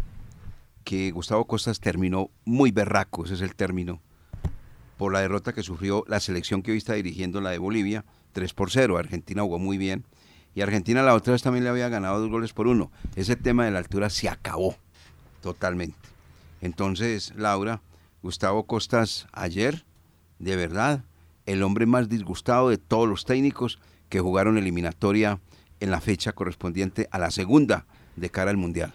que 0.86 1.10
Gustavo 1.10 1.48
Costas 1.48 1.80
terminó 1.80 2.30
muy 2.44 2.70
berraco, 2.70 3.24
ese 3.24 3.34
es 3.34 3.40
el 3.40 3.56
término, 3.56 4.00
por 4.96 5.12
la 5.12 5.20
derrota 5.20 5.52
que 5.52 5.64
sufrió 5.64 6.04
la 6.06 6.20
selección 6.20 6.62
que 6.62 6.70
hoy 6.70 6.78
está 6.78 6.94
dirigiendo 6.94 7.40
la 7.40 7.50
de 7.50 7.58
Bolivia, 7.58 8.04
3 8.34 8.54
por 8.54 8.70
0. 8.70 8.96
Argentina 8.96 9.42
jugó 9.42 9.58
muy 9.58 9.78
bien 9.78 10.04
y 10.54 10.60
Argentina 10.60 11.02
la 11.02 11.14
otra 11.14 11.32
vez 11.32 11.42
también 11.42 11.64
le 11.64 11.70
había 11.70 11.88
ganado 11.88 12.20
dos 12.20 12.30
goles 12.30 12.52
por 12.52 12.68
uno. 12.68 12.92
Ese 13.16 13.34
tema 13.34 13.64
de 13.64 13.72
la 13.72 13.80
altura 13.80 14.10
se 14.10 14.28
acabó 14.28 14.76
totalmente. 15.42 15.98
Entonces, 16.60 17.32
Laura, 17.34 17.82
Gustavo 18.22 18.64
Costas 18.66 19.26
ayer, 19.32 19.84
de 20.38 20.54
verdad, 20.54 21.02
el 21.46 21.64
hombre 21.64 21.86
más 21.86 22.08
disgustado 22.08 22.68
de 22.68 22.78
todos 22.78 23.08
los 23.08 23.24
técnicos 23.24 23.80
que 24.08 24.20
jugaron 24.20 24.56
eliminatoria 24.56 25.40
en 25.80 25.90
la 25.90 26.00
fecha 26.00 26.32
correspondiente 26.32 27.08
a 27.10 27.18
la 27.18 27.32
segunda 27.32 27.86
de 28.14 28.30
cara 28.30 28.52
al 28.52 28.56
Mundial. 28.56 28.94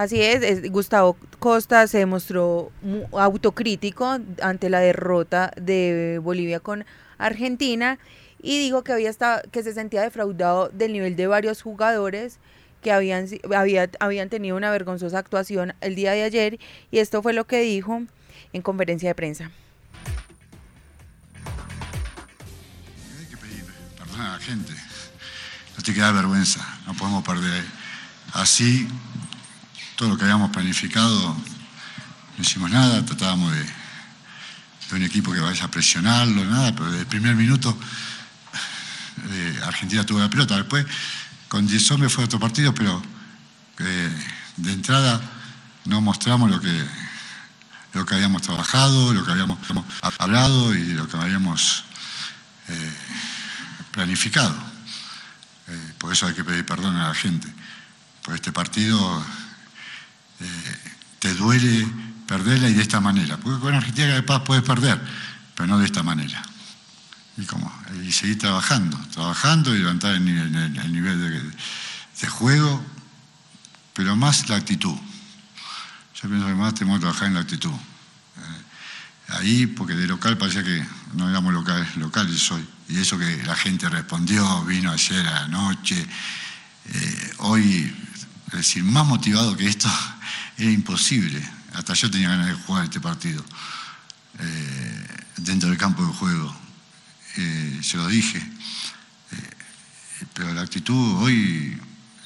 Así 0.00 0.22
es, 0.22 0.72
Gustavo 0.72 1.14
Costa 1.40 1.86
se 1.86 1.98
demostró 1.98 2.72
autocrítico 3.12 4.18
ante 4.40 4.70
la 4.70 4.80
derrota 4.80 5.52
de 5.60 6.18
Bolivia 6.22 6.58
con 6.58 6.86
Argentina 7.18 7.98
y 8.42 8.58
dijo 8.58 8.82
que 8.82 8.94
había 8.94 9.10
estado, 9.10 9.42
que 9.52 9.62
se 9.62 9.74
sentía 9.74 10.00
defraudado 10.00 10.70
del 10.70 10.94
nivel 10.94 11.16
de 11.16 11.26
varios 11.26 11.60
jugadores 11.60 12.38
que 12.80 12.92
habían, 12.92 13.28
habían 14.00 14.30
tenido 14.30 14.56
una 14.56 14.70
vergonzosa 14.70 15.18
actuación 15.18 15.74
el 15.82 15.96
día 15.96 16.12
de 16.12 16.22
ayer 16.22 16.58
y 16.90 17.00
esto 17.00 17.22
fue 17.22 17.34
lo 17.34 17.46
que 17.46 17.60
dijo 17.60 18.02
en 18.54 18.62
conferencia 18.62 19.10
de 19.10 19.14
prensa. 19.14 19.50
Hay 23.18 23.26
que 23.26 23.36
pedir 23.36 23.66
perdón 23.98 24.22
a 24.22 24.32
la 24.32 24.38
gente, 24.38 24.72
no 25.76 25.82
te 25.82 25.92
queda 25.92 26.10
vergüenza, 26.10 26.66
no 26.86 26.94
podemos 26.94 27.22
perder. 27.22 27.64
Así, 28.32 28.88
todo 30.00 30.08
lo 30.08 30.16
que 30.16 30.24
habíamos 30.24 30.48
planificado, 30.48 31.36
no 31.36 32.42
hicimos 32.42 32.70
nada, 32.70 33.04
tratábamos 33.04 33.52
de, 33.52 33.62
de 33.62 34.96
un 34.96 35.02
equipo 35.02 35.30
que 35.30 35.40
vaya 35.40 35.62
a 35.62 35.70
presionarlo, 35.70 36.42
nada, 36.46 36.74
pero 36.74 36.86
desde 36.86 37.00
el 37.00 37.06
primer 37.06 37.36
minuto 37.36 37.78
eh, 39.28 39.60
Argentina 39.62 40.06
tuvo 40.06 40.20
la 40.20 40.30
pelota, 40.30 40.56
después 40.56 40.86
con 41.48 41.66
10 41.66 41.90
hombres 41.90 42.14
fue 42.14 42.24
otro 42.24 42.40
partido, 42.40 42.72
pero 42.72 43.02
de 43.76 44.72
entrada 44.72 45.20
no 45.84 46.00
mostramos 46.00 46.50
lo 46.50 46.58
que, 46.58 46.82
lo 47.92 48.06
que 48.06 48.14
habíamos 48.14 48.40
trabajado, 48.40 49.12
lo 49.12 49.22
que 49.22 49.32
habíamos 49.32 49.58
hablado 50.18 50.74
y 50.74 50.94
lo 50.94 51.06
que 51.08 51.18
habíamos 51.18 51.84
eh, 52.68 52.92
planificado. 53.90 54.56
Eh, 55.68 55.92
por 55.98 56.10
eso 56.10 56.26
hay 56.26 56.32
que 56.32 56.42
pedir 56.42 56.64
perdón 56.64 56.96
a 56.96 57.08
la 57.08 57.14
gente. 57.14 57.52
Por 58.22 58.34
este 58.34 58.50
partido 58.50 59.22
eh, 59.22 59.49
te 61.18 61.34
duele 61.34 61.86
perderla 62.26 62.68
y 62.68 62.74
de 62.74 62.82
esta 62.82 63.00
manera. 63.00 63.36
Porque 63.36 63.60
con 63.60 63.74
Argentina 63.74 64.14
de 64.14 64.22
paz 64.22 64.42
puedes 64.44 64.64
perder, 64.64 65.00
pero 65.54 65.66
no 65.66 65.78
de 65.78 65.86
esta 65.86 66.02
manera 66.02 66.42
y, 68.02 68.12
seguir 68.12 68.38
trabajando, 68.38 68.98
trabajando 69.12 69.74
y 69.74 69.78
levantar 69.78 70.14
el 70.14 70.24
nivel, 70.24 71.52
de, 72.20 72.28
juego, 72.28 72.84
pero 73.94 74.16
más 74.16 74.48
la 74.48 74.56
actitud. 74.56 74.94
Yo 76.22 76.28
pienso 76.28 76.46
que 76.46 76.54
más 76.54 76.74
tenemos 76.74 76.98
que 76.98 77.02
trabajar 77.02 77.28
en 77.28 77.34
la 77.34 77.40
actitud. 77.40 77.70
Eh, 77.70 78.62
ahí, 79.28 79.66
porque 79.66 79.94
de 79.94 80.06
local 80.06 80.36
parecía 80.36 80.62
que 80.62 80.84
no 81.14 81.30
éramos 81.30 81.54
locales, 81.54 81.96
locales 81.96 82.50
hoy. 82.50 82.66
Y 82.88 82.98
eso 82.98 83.18
que 83.18 83.42
la 83.44 83.56
gente 83.56 83.88
respondió, 83.88 84.64
vino 84.64 84.90
ayer 84.90 85.26
a 85.26 85.42
la 85.42 85.48
noche. 85.48 86.06
Eh, 86.86 87.32
hoy, 87.38 87.94
es 88.48 88.52
decir, 88.52 88.84
más 88.84 89.06
motivado 89.06 89.56
que 89.56 89.66
esto 89.66 89.88
era 90.60 90.70
imposible. 90.70 91.42
Hasta 91.72 91.94
yo 91.94 92.10
tenía 92.10 92.28
ganas 92.28 92.48
de 92.48 92.54
jugar 92.54 92.84
este 92.84 93.00
partido 93.00 93.42
eh, 94.38 95.06
dentro 95.38 95.68
del 95.68 95.78
campo 95.78 96.04
de 96.04 96.12
juego 96.12 96.54
eh, 97.36 97.80
se 97.82 97.96
lo 97.96 98.06
dije. 98.08 98.38
Eh, 98.38 100.24
pero 100.34 100.52
la 100.52 100.62
actitud 100.62 101.22
hoy, 101.22 101.78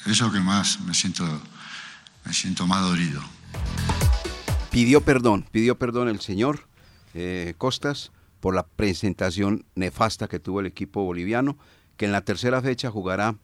es 0.07 0.21
lo 0.21 0.33
que 0.33 0.41
más 0.41 0.81
me 0.81 0.95
siento, 0.95 1.25
me 2.25 2.33
siento 2.33 2.67
más 2.67 2.83
dolido. 2.83 3.23
Pidió 4.71 5.01
perdón, 5.03 5.47
pidió 5.51 5.79
perdón 5.79 6.09
el 6.09 6.21
señor 6.21 6.67
Costas 7.59 8.11
por 8.41 8.57
la 8.57 8.67
presentación 8.67 9.65
nefasta 9.77 10.27
que 10.27 10.41
tuvo 10.41 10.59
el 10.59 10.67
equipo 10.67 11.05
boliviano, 11.05 11.57
que 11.97 12.07
en 12.07 12.13
la 12.13 12.23
tercera 12.23 12.61
fecha 12.61 12.91
jugará 12.91 13.37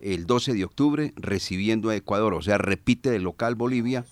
el 0.00 0.26
12 0.26 0.54
de 0.54 0.64
octubre 0.64 1.12
recibiendo 1.16 1.90
a 1.90 1.96
Ecuador, 1.96 2.34
o 2.34 2.42
sea, 2.42 2.56
repite 2.56 3.10
de 3.10 3.18
local 3.18 3.56
Bolivia 3.56 4.04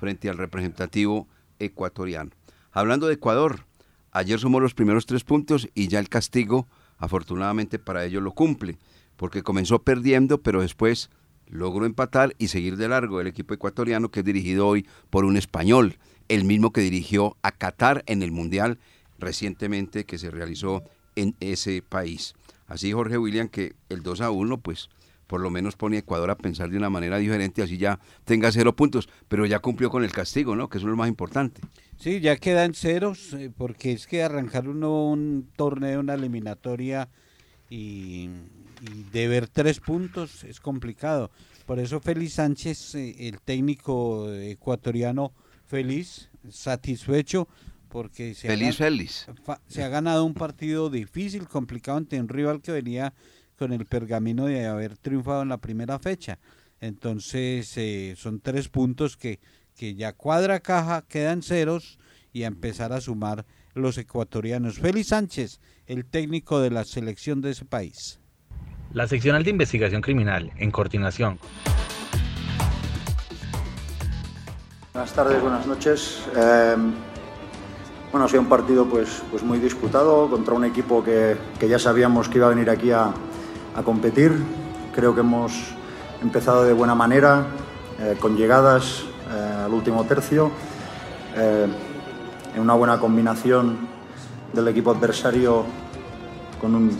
frente 0.00 0.28
al 0.28 0.38
representativo 0.38 1.28
ecuatoriano. 1.60 2.30
Hablando 2.72 3.06
de 3.06 3.14
Ecuador, 3.14 3.64
Ayer 4.12 4.40
sumó 4.40 4.58
los 4.58 4.74
primeros 4.74 5.06
tres 5.06 5.22
puntos 5.22 5.68
y 5.74 5.86
ya 5.86 6.00
el 6.00 6.08
castigo, 6.08 6.66
afortunadamente 6.98 7.78
para 7.78 8.04
ellos, 8.04 8.22
lo 8.22 8.32
cumple, 8.32 8.76
porque 9.16 9.42
comenzó 9.42 9.82
perdiendo, 9.82 10.42
pero 10.42 10.62
después 10.62 11.10
logró 11.46 11.86
empatar 11.86 12.34
y 12.38 12.48
seguir 12.48 12.76
de 12.76 12.88
largo 12.88 13.20
el 13.20 13.28
equipo 13.28 13.54
ecuatoriano 13.54 14.10
que 14.10 14.20
es 14.20 14.26
dirigido 14.26 14.66
hoy 14.66 14.86
por 15.10 15.24
un 15.24 15.36
español, 15.36 15.98
el 16.28 16.44
mismo 16.44 16.72
que 16.72 16.80
dirigió 16.80 17.36
a 17.42 17.52
Qatar 17.52 18.02
en 18.06 18.22
el 18.22 18.32
Mundial 18.32 18.78
recientemente 19.18 20.04
que 20.04 20.18
se 20.18 20.30
realizó 20.30 20.82
en 21.14 21.36
ese 21.40 21.82
país. 21.82 22.34
Así 22.66 22.92
Jorge 22.92 23.18
William 23.18 23.48
que 23.48 23.74
el 23.88 24.02
2 24.02 24.22
a 24.22 24.30
1 24.30 24.58
pues 24.58 24.88
por 25.30 25.40
lo 25.40 25.48
menos 25.48 25.76
pone 25.76 25.94
a 25.94 26.00
Ecuador 26.00 26.28
a 26.28 26.36
pensar 26.36 26.70
de 26.70 26.76
una 26.76 26.90
manera 26.90 27.16
diferente, 27.16 27.62
así 27.62 27.78
ya 27.78 28.00
tenga 28.24 28.50
cero 28.50 28.74
puntos, 28.74 29.08
pero 29.28 29.46
ya 29.46 29.60
cumplió 29.60 29.88
con 29.88 30.02
el 30.02 30.10
castigo, 30.10 30.56
¿no? 30.56 30.68
Que 30.68 30.78
eso 30.78 30.88
es 30.88 30.90
lo 30.90 30.96
más 30.96 31.08
importante. 31.08 31.60
Sí, 31.96 32.18
ya 32.18 32.36
quedan 32.36 32.74
ceros, 32.74 33.32
eh, 33.34 33.48
porque 33.56 33.92
es 33.92 34.08
que 34.08 34.24
arrancar 34.24 34.68
uno 34.68 35.06
un 35.06 35.48
torneo, 35.54 36.00
una 36.00 36.14
eliminatoria 36.14 37.08
y, 37.68 38.28
de 39.12 39.28
ver 39.28 39.46
tres 39.46 39.78
puntos 39.78 40.42
es 40.42 40.58
complicado. 40.58 41.30
Por 41.64 41.78
eso 41.78 42.00
Félix 42.00 42.32
Sánchez, 42.32 42.96
eh, 42.96 43.28
el 43.28 43.40
técnico 43.40 44.32
ecuatoriano, 44.32 45.32
feliz, 45.64 46.28
satisfecho, 46.50 47.46
porque 47.88 48.34
se, 48.34 48.48
feliz, 48.48 48.76
feliz. 48.78 49.28
se 49.68 49.84
ha 49.84 49.88
ganado 49.88 50.24
un 50.24 50.34
partido 50.34 50.90
difícil, 50.90 51.46
complicado 51.46 51.98
ante 51.98 52.20
un 52.20 52.28
rival 52.28 52.60
que 52.60 52.72
venía 52.72 53.14
con 53.60 53.74
el 53.74 53.84
pergamino 53.84 54.46
de 54.46 54.66
haber 54.66 54.96
triunfado 54.96 55.42
en 55.42 55.50
la 55.50 55.58
primera 55.58 55.98
fecha. 55.98 56.38
Entonces 56.80 57.70
eh, 57.76 58.14
son 58.16 58.40
tres 58.40 58.70
puntos 58.70 59.18
que, 59.18 59.38
que 59.76 59.94
ya 59.94 60.14
cuadra 60.14 60.60
caja, 60.60 61.04
quedan 61.06 61.42
ceros 61.42 61.98
y 62.32 62.44
a 62.44 62.46
empezar 62.46 62.94
a 62.94 63.02
sumar 63.02 63.44
los 63.74 63.98
ecuatorianos. 63.98 64.78
Félix 64.78 65.08
Sánchez, 65.08 65.60
el 65.86 66.06
técnico 66.06 66.58
de 66.60 66.70
la 66.70 66.84
selección 66.84 67.42
de 67.42 67.50
ese 67.50 67.66
país. 67.66 68.18
La 68.94 69.06
seccional 69.06 69.44
de 69.44 69.50
investigación 69.50 70.00
criminal, 70.00 70.50
en 70.56 70.70
coordinación 70.70 71.38
Buenas 74.94 75.12
tardes, 75.12 75.42
buenas 75.42 75.66
noches. 75.66 76.24
Eh, 76.34 76.76
bueno, 78.10 78.24
ha 78.24 78.28
sido 78.28 78.40
un 78.40 78.48
partido 78.48 78.86
pues, 78.86 79.22
pues 79.30 79.42
muy 79.42 79.58
disputado 79.58 80.30
contra 80.30 80.54
un 80.54 80.64
equipo 80.64 81.04
que, 81.04 81.36
que 81.58 81.68
ya 81.68 81.78
sabíamos 81.78 82.28
que 82.30 82.38
iba 82.38 82.46
a 82.46 82.50
venir 82.50 82.70
aquí 82.70 82.90
a, 82.90 83.12
a 83.74 83.82
competir. 83.82 84.32
Creo 84.94 85.14
que 85.14 85.20
hemos 85.20 85.52
empezado 86.22 86.64
de 86.64 86.72
buena 86.72 86.94
manera, 86.94 87.46
eh, 88.00 88.16
con 88.18 88.36
llegadas 88.36 89.04
eh, 89.30 89.64
al 89.64 89.72
último 89.72 90.04
tercio, 90.04 90.50
eh, 91.36 91.66
en 92.54 92.60
una 92.60 92.74
buena 92.74 92.98
combinación 92.98 93.88
del 94.52 94.68
equipo 94.68 94.90
adversario 94.90 95.64
con 96.60 96.74
un 96.74 96.90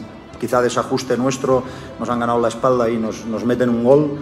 quizá 0.41 0.63
desajuste 0.63 1.17
nuestro, 1.17 1.63
nos 1.99 2.09
han 2.09 2.21
ganado 2.21 2.41
la 2.41 2.49
espalda 2.49 2.89
y 2.89 2.97
nos, 2.97 3.27
nos 3.27 3.45
meten 3.45 3.69
un 3.69 3.85
gol. 3.85 4.19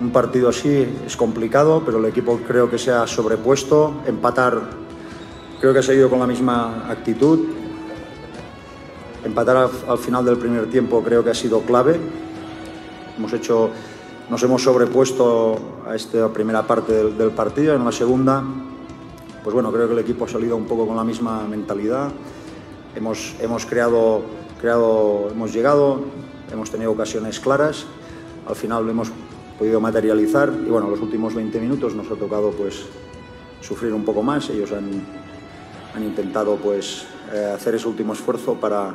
Un 0.00 0.10
partido 0.10 0.48
así 0.48 0.86
es 1.04 1.16
complicado, 1.16 1.82
pero 1.84 1.98
el 1.98 2.04
equipo 2.04 2.38
creo 2.46 2.70
que 2.70 2.78
se 2.78 2.92
ha 2.92 3.04
sobrepuesto. 3.08 4.02
Empatar, 4.06 4.60
creo 5.60 5.72
que 5.72 5.80
ha 5.80 5.82
seguido 5.82 6.08
con 6.08 6.20
la 6.20 6.26
misma 6.26 6.86
actitud. 6.88 7.40
Empatar 9.38 9.56
al, 9.56 9.70
al 9.88 9.98
final 9.98 10.24
del 10.24 10.36
primer 10.36 10.68
tiempo 10.68 11.00
creo 11.00 11.22
que 11.22 11.30
ha 11.30 11.34
sido 11.34 11.60
clave. 11.60 11.96
Hemos 13.16 13.32
hecho, 13.32 13.70
nos 14.28 14.42
hemos 14.42 14.64
sobrepuesto 14.64 15.56
a 15.86 15.94
esta 15.94 16.28
primera 16.32 16.66
parte 16.66 16.92
del, 16.92 17.16
del 17.16 17.30
partido. 17.30 17.76
En 17.76 17.84
la 17.84 17.92
segunda, 17.92 18.42
pues 19.44 19.54
bueno, 19.54 19.70
creo 19.70 19.86
que 19.86 19.92
el 19.92 20.00
equipo 20.00 20.24
ha 20.24 20.28
salido 20.28 20.56
un 20.56 20.64
poco 20.64 20.88
con 20.88 20.96
la 20.96 21.04
misma 21.04 21.44
mentalidad. 21.44 22.10
Hemos, 22.96 23.36
hemos 23.38 23.64
creado, 23.64 24.22
creado, 24.60 25.28
hemos 25.30 25.52
llegado, 25.52 26.00
hemos 26.50 26.72
tenido 26.72 26.90
ocasiones 26.90 27.38
claras. 27.38 27.86
Al 28.48 28.56
final 28.56 28.86
lo 28.86 28.90
hemos 28.90 29.12
podido 29.56 29.80
materializar 29.80 30.52
y 30.66 30.68
bueno, 30.68 30.90
los 30.90 31.00
últimos 31.00 31.32
20 31.32 31.60
minutos 31.60 31.94
nos 31.94 32.10
ha 32.10 32.16
tocado 32.16 32.50
pues 32.50 32.86
sufrir 33.60 33.92
un 33.92 34.04
poco 34.04 34.20
más. 34.20 34.50
Ellos 34.50 34.72
han, 34.72 34.90
han 35.94 36.02
intentado 36.02 36.56
pues 36.56 37.06
eh, 37.32 37.52
hacer 37.54 37.76
ese 37.76 37.86
último 37.86 38.14
esfuerzo 38.14 38.54
para, 38.54 38.94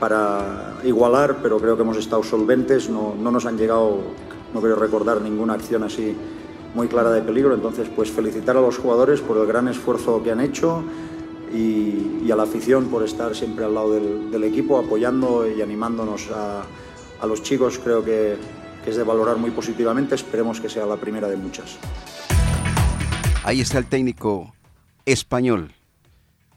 para 0.00 0.78
igualar, 0.82 1.36
pero 1.42 1.60
creo 1.60 1.76
que 1.76 1.82
hemos 1.82 1.98
estado 1.98 2.22
solventes, 2.22 2.88
no, 2.88 3.14
no 3.14 3.30
nos 3.30 3.44
han 3.44 3.58
llegado, 3.58 3.98
no 4.52 4.60
quiero 4.60 4.76
recordar 4.76 5.20
ninguna 5.20 5.52
acción 5.52 5.84
así 5.84 6.16
muy 6.74 6.88
clara 6.88 7.10
de 7.10 7.20
peligro, 7.20 7.54
entonces 7.54 7.88
pues 7.94 8.10
felicitar 8.10 8.56
a 8.56 8.60
los 8.60 8.78
jugadores 8.78 9.20
por 9.20 9.36
el 9.36 9.46
gran 9.46 9.68
esfuerzo 9.68 10.22
que 10.22 10.30
han 10.30 10.40
hecho 10.40 10.82
y, 11.52 12.30
a 12.30 12.36
la 12.36 12.44
afición 12.44 12.86
por 12.86 13.02
estar 13.02 13.34
siempre 13.34 13.64
al 13.64 13.74
lado 13.74 13.94
del, 13.94 14.30
del 14.30 14.44
equipo, 14.44 14.78
apoyando 14.78 15.50
y 15.50 15.60
animándonos 15.60 16.30
a, 16.30 16.62
a 17.20 17.26
los 17.26 17.42
chicos, 17.42 17.80
creo 17.82 18.04
que, 18.04 18.36
que 18.84 18.90
es 18.90 18.96
de 18.96 19.02
valorar 19.02 19.36
muy 19.36 19.50
positivamente, 19.50 20.14
esperemos 20.14 20.60
que 20.60 20.68
sea 20.68 20.86
la 20.86 20.96
primera 20.96 21.28
de 21.28 21.36
muchas. 21.36 21.76
Ahí 23.42 23.60
está 23.60 23.78
el 23.78 23.86
técnico 23.86 24.54
español, 25.04 25.72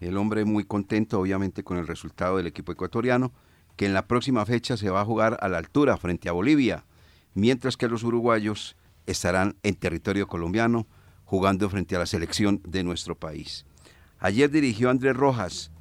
el 0.08 0.18
hombre 0.18 0.46
muy 0.46 0.64
contento 0.64 1.20
obviamente 1.20 1.64
con 1.64 1.78
el 1.78 1.88
resultado 1.88 2.38
del 2.38 2.48
equipo 2.48 2.72
ecuatoriano, 2.72 3.32
que 3.76 3.86
en 3.86 3.94
la 3.94 4.08
próxima 4.08 4.46
fecha 4.46 4.78
se 4.78 4.90
va 4.90 5.02
a 5.02 5.06
jugar 5.06 5.38
a 5.42 5.48
la 5.48 5.58
altura 5.58 5.98
frente 5.98 6.30
a 6.30 6.34
Bolivia, 6.34 6.86
mientras 7.34 7.78
que 7.78 7.88
los 7.88 8.04
uruguayos 8.04 8.76
estarán 9.06 9.56
en 9.64 9.76
territorio 9.76 10.28
colombiano 10.28 10.88
jugando 11.26 11.70
frente 11.70 11.96
a 11.96 12.00
la 12.00 12.06
selección 12.06 12.62
de 12.68 12.84
nuestro 12.84 13.16
país. 13.16 13.66
Ayer 14.20 14.50
dirigió 14.50 14.90
Andrés 14.90 15.16
Rojas 15.16 15.72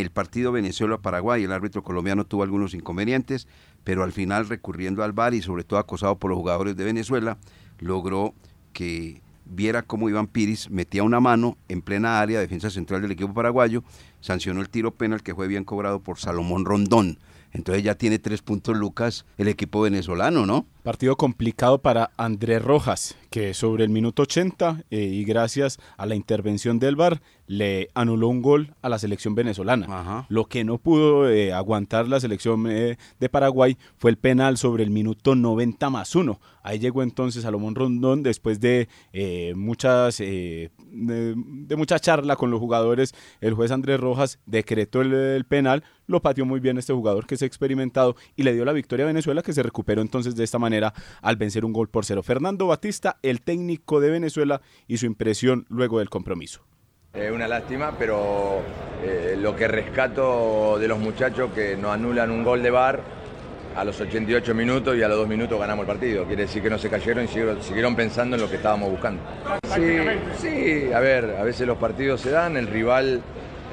el 0.00 0.10
partido 0.10 0.52
Venezuela-Paraguay, 0.52 1.44
el 1.44 1.52
árbitro 1.52 1.82
colombiano 1.82 2.26
tuvo 2.26 2.42
algunos 2.42 2.74
inconvenientes, 2.74 3.48
pero 3.82 4.02
al 4.02 4.12
final 4.12 4.46
recurriendo 4.46 5.02
al 5.02 5.12
VAR 5.12 5.32
y 5.32 5.40
sobre 5.40 5.64
todo 5.64 5.78
acosado 5.78 6.18
por 6.18 6.30
los 6.30 6.38
jugadores 6.38 6.76
de 6.76 6.84
Venezuela, 6.84 7.38
logró 7.78 8.34
que 8.74 9.22
viera 9.46 9.82
cómo 9.82 10.08
Iván 10.08 10.26
Piris 10.26 10.70
metía 10.70 11.02
una 11.02 11.20
mano 11.20 11.56
en 11.68 11.82
plena 11.82 12.20
área, 12.20 12.40
defensa 12.40 12.70
central 12.70 13.02
del 13.02 13.12
equipo 13.12 13.32
paraguayo, 13.32 13.82
sancionó 14.20 14.60
el 14.60 14.68
tiro 14.68 14.92
penal 14.92 15.22
que 15.22 15.34
fue 15.34 15.48
bien 15.48 15.64
cobrado 15.64 16.00
por 16.00 16.18
Salomón 16.18 16.64
Rondón. 16.64 17.18
Entonces 17.52 17.82
ya 17.82 17.94
tiene 17.94 18.18
tres 18.18 18.42
puntos 18.42 18.76
Lucas 18.76 19.24
el 19.38 19.48
equipo 19.48 19.80
venezolano, 19.80 20.44
¿no? 20.44 20.66
Partido 20.82 21.16
complicado 21.16 21.78
para 21.78 22.10
Andrés 22.16 22.62
Rojas, 22.62 23.16
que 23.36 23.52
sobre 23.52 23.84
el 23.84 23.90
minuto 23.90 24.22
80 24.22 24.84
eh, 24.90 24.98
y 24.98 25.22
gracias 25.24 25.78
a 25.98 26.06
la 26.06 26.14
intervención 26.14 26.78
del 26.78 26.96
VAR 26.96 27.20
le 27.46 27.90
anuló 27.92 28.28
un 28.28 28.40
gol 28.40 28.72
a 28.80 28.88
la 28.88 28.98
selección 28.98 29.34
venezolana. 29.34 29.86
Ajá. 29.90 30.26
Lo 30.30 30.46
que 30.46 30.64
no 30.64 30.78
pudo 30.78 31.28
eh, 31.28 31.52
aguantar 31.52 32.08
la 32.08 32.18
selección 32.18 32.66
eh, 32.66 32.96
de 33.20 33.28
Paraguay 33.28 33.76
fue 33.98 34.10
el 34.10 34.16
penal 34.16 34.56
sobre 34.56 34.84
el 34.84 34.90
minuto 34.90 35.34
90 35.34 35.90
más 35.90 36.16
uno. 36.16 36.40
Ahí 36.62 36.78
llegó 36.78 37.02
entonces 37.02 37.42
Salomón 37.42 37.74
Rondón 37.74 38.22
después 38.22 38.58
de 38.58 38.88
muchas 39.54 40.18
de, 40.18 40.70
de 41.36 41.76
mucha 41.76 42.00
charla 42.00 42.34
con 42.34 42.50
los 42.50 42.58
jugadores. 42.58 43.14
El 43.40 43.54
juez 43.54 43.70
Andrés 43.70 44.00
Rojas 44.00 44.40
decretó 44.46 45.02
el, 45.02 45.12
el 45.12 45.44
penal, 45.44 45.84
lo 46.06 46.22
pateó 46.22 46.44
muy 46.44 46.58
bien 46.58 46.78
este 46.78 46.92
jugador 46.92 47.26
que 47.26 47.36
es 47.36 47.42
experimentado 47.42 48.16
y 48.34 48.42
le 48.42 48.52
dio 48.52 48.64
la 48.64 48.72
victoria 48.72 49.04
a 49.04 49.06
Venezuela 49.06 49.42
que 49.42 49.52
se 49.52 49.62
recuperó 49.62 50.02
entonces 50.02 50.34
de 50.34 50.42
esta 50.42 50.58
manera 50.58 50.92
al 51.22 51.36
vencer 51.36 51.64
un 51.64 51.72
gol 51.72 51.88
por 51.88 52.04
cero. 52.04 52.24
Fernando 52.24 52.66
Batista, 52.66 53.18
el 53.30 53.42
técnico 53.42 54.00
de 54.00 54.10
Venezuela, 54.10 54.60
y 54.86 54.98
su 54.98 55.06
impresión 55.06 55.66
luego 55.68 55.98
del 55.98 56.10
compromiso. 56.10 56.62
Es 57.12 57.30
una 57.30 57.48
lástima, 57.48 57.94
pero 57.98 58.60
eh, 59.02 59.36
lo 59.38 59.56
que 59.56 59.68
rescato 59.68 60.78
de 60.78 60.86
los 60.86 60.98
muchachos 60.98 61.50
que 61.54 61.76
no 61.76 61.90
anulan 61.90 62.30
un 62.30 62.44
gol 62.44 62.62
de 62.62 62.70
bar 62.70 63.00
a 63.74 63.84
los 63.84 64.00
88 64.00 64.54
minutos 64.54 64.96
y 64.96 65.02
a 65.02 65.08
los 65.08 65.18
2 65.18 65.28
minutos 65.28 65.58
ganamos 65.58 65.84
el 65.84 65.86
partido. 65.86 66.24
Quiere 66.26 66.42
decir 66.42 66.62
que 66.62 66.70
no 66.70 66.78
se 66.78 66.88
cayeron 66.88 67.24
y 67.24 67.28
siguieron, 67.28 67.62
siguieron 67.62 67.96
pensando 67.96 68.36
en 68.36 68.42
lo 68.42 68.50
que 68.50 68.56
estábamos 68.56 68.90
buscando. 68.90 69.22
Sí, 69.74 69.98
sí, 70.38 70.92
a 70.92 71.00
ver, 71.00 71.36
a 71.38 71.42
veces 71.42 71.66
los 71.66 71.76
partidos 71.76 72.20
se 72.20 72.30
dan, 72.30 72.56
el 72.56 72.66
rival, 72.66 73.22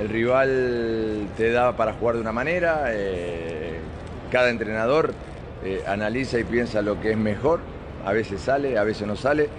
el 0.02 0.10
rival 0.10 1.28
te 1.38 1.52
da 1.52 1.76
para 1.76 1.94
jugar 1.94 2.16
de 2.16 2.22
una 2.22 2.34
manera, 2.34 2.86
eh, 2.90 3.80
cada 4.32 4.50
entrenador 4.50 5.14
eh, 5.64 5.84
analiza 5.88 6.40
y 6.40 6.44
piensa 6.44 6.82
lo 6.82 7.00
que 7.00 7.12
es 7.12 7.18
mejor, 7.18 7.62
a 8.06 8.12
veces 8.12 8.42
sale, 8.42 8.78
a 8.78 8.84
veces 8.84 9.08
no 9.08 9.16
sale. 9.16 9.50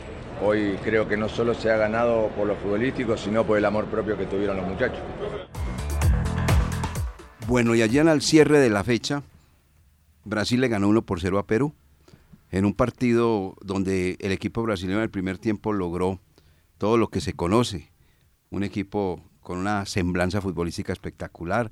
Hoy 0.43 0.77
creo 0.83 1.09
que 1.09 1.17
no 1.17 1.29
solo 1.29 1.55
se 1.55 1.71
ha 1.71 1.77
ganado 1.77 2.29
por 2.37 2.47
lo 2.47 2.57
futbolístico, 2.57 3.17
sino 3.17 3.47
por 3.47 3.57
el 3.57 3.65
amor 3.65 3.87
propio 3.87 4.17
que 4.17 4.27
tuvieron 4.27 4.57
los 4.57 4.67
muchachos. 4.67 5.01
Bueno, 7.47 7.75
y 7.75 7.83
allá 7.83 8.11
al 8.11 8.23
cierre 8.23 8.59
de 8.59 8.71
la 8.71 8.85
fecha, 8.85 9.23
Brasil 10.25 10.61
le 10.61 10.69
ganó 10.69 10.89
1 10.89 11.03
por 11.03 11.21
0 11.21 11.39
a 11.39 11.47
Perú, 11.47 11.75
en 12.51 12.65
un 12.65 12.75
partido 12.75 13.55
donde 13.61 14.17
el 14.21 14.33
equipo 14.33 14.63
brasileño 14.63 14.99
en 14.99 15.05
el 15.05 15.11
primer 15.11 15.39
tiempo 15.39 15.73
logró 15.73 16.21
todo 16.79 16.97
lo 16.97 17.09
que 17.09 17.21
se 17.21 17.35
conoce, 17.35 17.93
un 18.51 18.65
equipo 18.65 19.23
con 19.41 19.59
una 19.59 19.85
semblanza 19.87 20.41
futbolística 20.41 20.93
espectacular, 20.93 21.71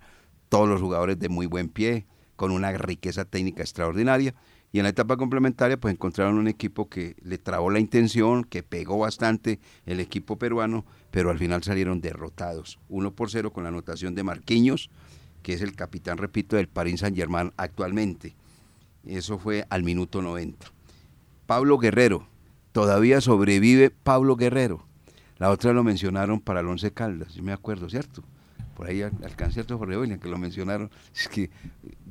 todos 0.49 0.69
los 0.69 0.81
jugadores 0.81 1.19
de 1.19 1.29
muy 1.29 1.47
buen 1.47 1.69
pie, 1.69 2.07
con 2.37 2.51
una 2.51 2.73
riqueza 2.73 3.25
técnica 3.25 3.63
extraordinaria, 3.63 4.35
y 4.73 4.79
en 4.79 4.85
la 4.85 4.89
etapa 4.89 5.19
complementaria 5.19 5.79
pues 5.79 5.93
encontraron 5.93 6.39
un 6.39 6.49
equipo 6.49 6.89
que 6.89 7.15
le 7.23 7.37
trabó 7.37 7.71
la 7.71 7.79
intención, 7.79 8.43
que 8.43 8.63
pegó 8.63 8.99
bastante 8.99 9.61
el 9.85 10.01
equipo 10.01 10.39
peruano, 10.39 10.87
pero 11.11 11.31
al 11.31 11.39
final 11.39 11.63
salieron 11.63 12.01
derrotados, 12.01 12.79
1 12.89 13.15
por 13.15 13.31
0 13.31 13.53
con 13.53 13.65
la 13.65 13.69
anotación 13.69 14.15
de 14.15 14.23
Marquinhos, 14.23 14.91
que 15.43 15.53
es 15.53 15.61
el 15.61 15.77
capitán, 15.77 16.17
repito, 16.17 16.57
del 16.57 16.69
Paris 16.69 17.01
Saint-Germain 17.01 17.53
actualmente. 17.59 18.35
Eso 19.05 19.39
fue 19.39 19.67
al 19.69 19.83
minuto 19.83 20.23
90. 20.23 20.67
Pablo 21.47 21.77
Guerrero, 21.77 22.27
todavía 22.73 23.21
sobrevive 23.21 23.91
Pablo 23.91 24.37
Guerrero. 24.37 24.87
La 25.37 25.51
otra 25.51 25.73
lo 25.75 25.85
mencionaron 25.85 26.41
para 26.41 26.61
el 26.61 26.69
Once 26.69 26.93
Caldas, 26.93 27.35
yo 27.35 27.43
me 27.43 27.53
acuerdo, 27.53 27.91
¿cierto? 27.91 28.23
Por 28.77 28.89
ahí 28.89 29.03
al- 29.03 29.13
alcancé 29.25 29.63
Jorge 29.65 29.97
William 29.99 30.19
que 30.19 30.29
lo 30.29 30.39
mencionaron. 30.39 30.91
Es 31.15 31.29
que, 31.29 31.51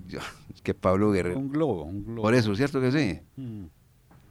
yo- 0.07 0.19
es 0.53 0.61
que 0.61 0.73
Pablo 0.73 1.11
Guerrero. 1.11 1.37
Un 1.39 1.49
globo, 1.51 1.83
un 1.83 2.05
globo. 2.05 2.21
Por 2.21 2.33
eso, 2.35 2.55
¿cierto 2.55 2.79
que 2.81 2.91
sí? 2.91 3.19
Mm. 3.41 3.65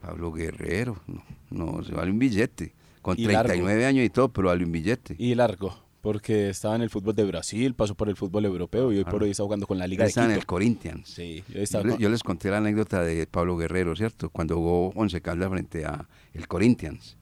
Pablo 0.01 0.33
Guerrero, 0.33 0.97
no, 1.07 1.23
no, 1.51 1.85
se 1.85 1.93
vale 1.93 2.11
un 2.11 2.19
billete. 2.19 2.75
Con 3.03 3.19
Y 3.19 3.25
largo. 3.27 3.49
39 3.49 3.87
años 3.87 4.05
y 4.05 4.11
todo, 4.11 4.29
pero 4.33 4.49
vale 4.49 4.64
un 4.64 4.73
billete. 4.73 5.14
Y 5.19 5.35
largo, 5.35 5.75
porque 6.01 6.51
estaba 6.51 6.77
en 6.77 6.83
el 6.83 6.90
fútbol 6.90 7.14
de 7.14 7.25
Brasil, 7.25 7.75
pasó 7.75 7.95
por 7.95 8.09
el 8.09 8.16
fútbol 8.16 8.45
europeo 8.47 8.93
y 8.93 8.99
hoy 8.99 9.05
por 9.05 9.23
hoy 9.23 9.31
está 9.31 9.43
jugando 9.43 9.66
con 9.66 9.79
la 9.79 9.87
Liga 9.87 10.05
de 10.05 10.09
Está 10.09 10.25
en 10.25 10.31
el 10.33 10.37
Quito. 10.38 10.47
Corinthians. 10.47 11.09
Sí, 11.09 11.43
yo 11.49 11.55
Yo, 11.57 11.61
estaba 11.62 11.85
le- 11.85 11.90
con- 11.93 11.99
yo 11.99 12.09
les 12.11 12.23
conté 12.23 12.51
la 12.51 12.59
anécdota 12.59 13.03
de 13.03 13.27
Pablo 13.27 13.57
Guerrero, 13.57 13.95
¿cierto? 13.97 14.31
Cuando 14.31 14.57
jugó 14.57 14.88
Once 14.90 15.21
Caldas 15.21 15.51
frente 15.51 15.85
a 15.85 16.09
el 16.33 16.47
Corinthians. 16.49 17.16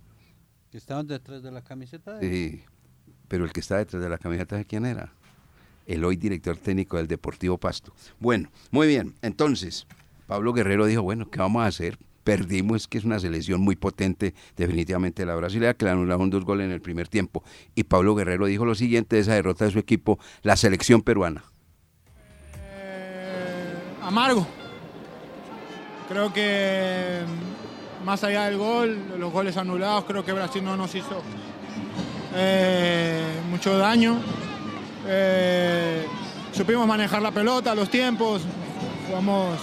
¿Estaban 0.72 1.06
detrás 1.06 1.42
de 1.42 1.50
la 1.50 1.62
camiseta? 1.62 2.18
de- 2.18 2.28
Sí, 2.30 2.62
pero 3.28 3.44
el 3.44 3.52
que 3.52 3.60
está 3.60 3.76
detrás 3.76 4.02
de 4.02 4.08
la 4.08 4.18
camiseta, 4.18 4.56
¿de 4.56 4.64
quién 4.64 4.86
era? 4.86 5.12
El 5.86 6.04
hoy 6.04 6.16
director 6.16 6.56
técnico 6.56 6.96
del 6.96 7.06
Deportivo 7.06 7.58
Pasto. 7.58 7.92
Bueno, 8.18 8.50
muy 8.70 8.86
bien. 8.86 9.14
Entonces, 9.22 9.86
Pablo 10.26 10.52
Guerrero 10.52 10.86
dijo, 10.86 11.02
bueno, 11.02 11.30
¿qué 11.30 11.38
vamos 11.38 11.62
a 11.62 11.66
hacer? 11.66 11.98
Perdimos, 12.24 12.86
que 12.88 12.98
es 12.98 13.04
una 13.04 13.18
selección 13.18 13.62
muy 13.62 13.76
potente, 13.76 14.34
definitivamente 14.56 15.24
la 15.24 15.34
brasileña, 15.34 15.72
que 15.72 15.86
le 15.86 15.92
anularon 15.92 16.28
dos 16.28 16.44
goles 16.44 16.66
en 16.66 16.72
el 16.72 16.82
primer 16.82 17.08
tiempo. 17.08 17.42
Y 17.74 17.84
Pablo 17.84 18.14
Guerrero 18.14 18.44
dijo 18.46 18.66
lo 18.66 18.74
siguiente 18.74 19.16
de 19.16 19.22
esa 19.22 19.34
derrota 19.34 19.64
de 19.64 19.70
su 19.70 19.78
equipo, 19.78 20.18
la 20.42 20.56
selección 20.56 21.00
peruana. 21.00 21.44
amargo. 24.02 24.46
Creo 26.08 26.32
que 26.32 27.20
mm, 27.26 28.04
más 28.04 28.24
allá 28.24 28.46
del 28.46 28.56
gol, 28.56 28.98
los 29.18 29.32
goles 29.32 29.56
anulados, 29.56 30.04
creo 30.04 30.24
que 30.24 30.32
Brasil 30.32 30.64
no 30.64 30.76
nos 30.76 30.94
hizo 30.94 31.22
eh, 32.34 33.40
mucho 33.50 33.76
daño. 33.78 34.20
Eh, 35.06 36.06
supimos 36.52 36.86
manejar 36.86 37.22
la 37.22 37.30
pelota, 37.30 37.74
los 37.74 37.90
tiempos, 37.90 38.42
jugamos 39.06 39.58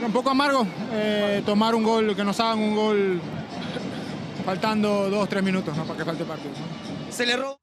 era 0.00 0.06
un 0.06 0.14
poco 0.14 0.30
amargo 0.30 0.66
eh, 0.92 1.42
tomar 1.44 1.74
un 1.74 1.82
gol, 1.82 2.16
que 2.16 2.24
nos 2.24 2.40
hagan 2.40 2.58
un 2.58 2.74
gol 2.74 3.20
faltando 4.46 5.10
dos, 5.10 5.28
tres 5.28 5.42
minutos, 5.42 5.76
¿no? 5.76 5.84
Para 5.84 5.98
que 5.98 6.04
falte 6.06 6.22
el 6.22 6.28
partido. 6.28 6.52
¿no? 6.52 7.12
Se 7.12 7.26
le 7.26 7.36
robó. 7.36 7.60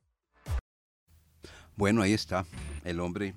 Bueno, 1.76 2.04
ahí 2.04 2.14
está. 2.14 2.46
El 2.84 3.00
hombre 3.00 3.34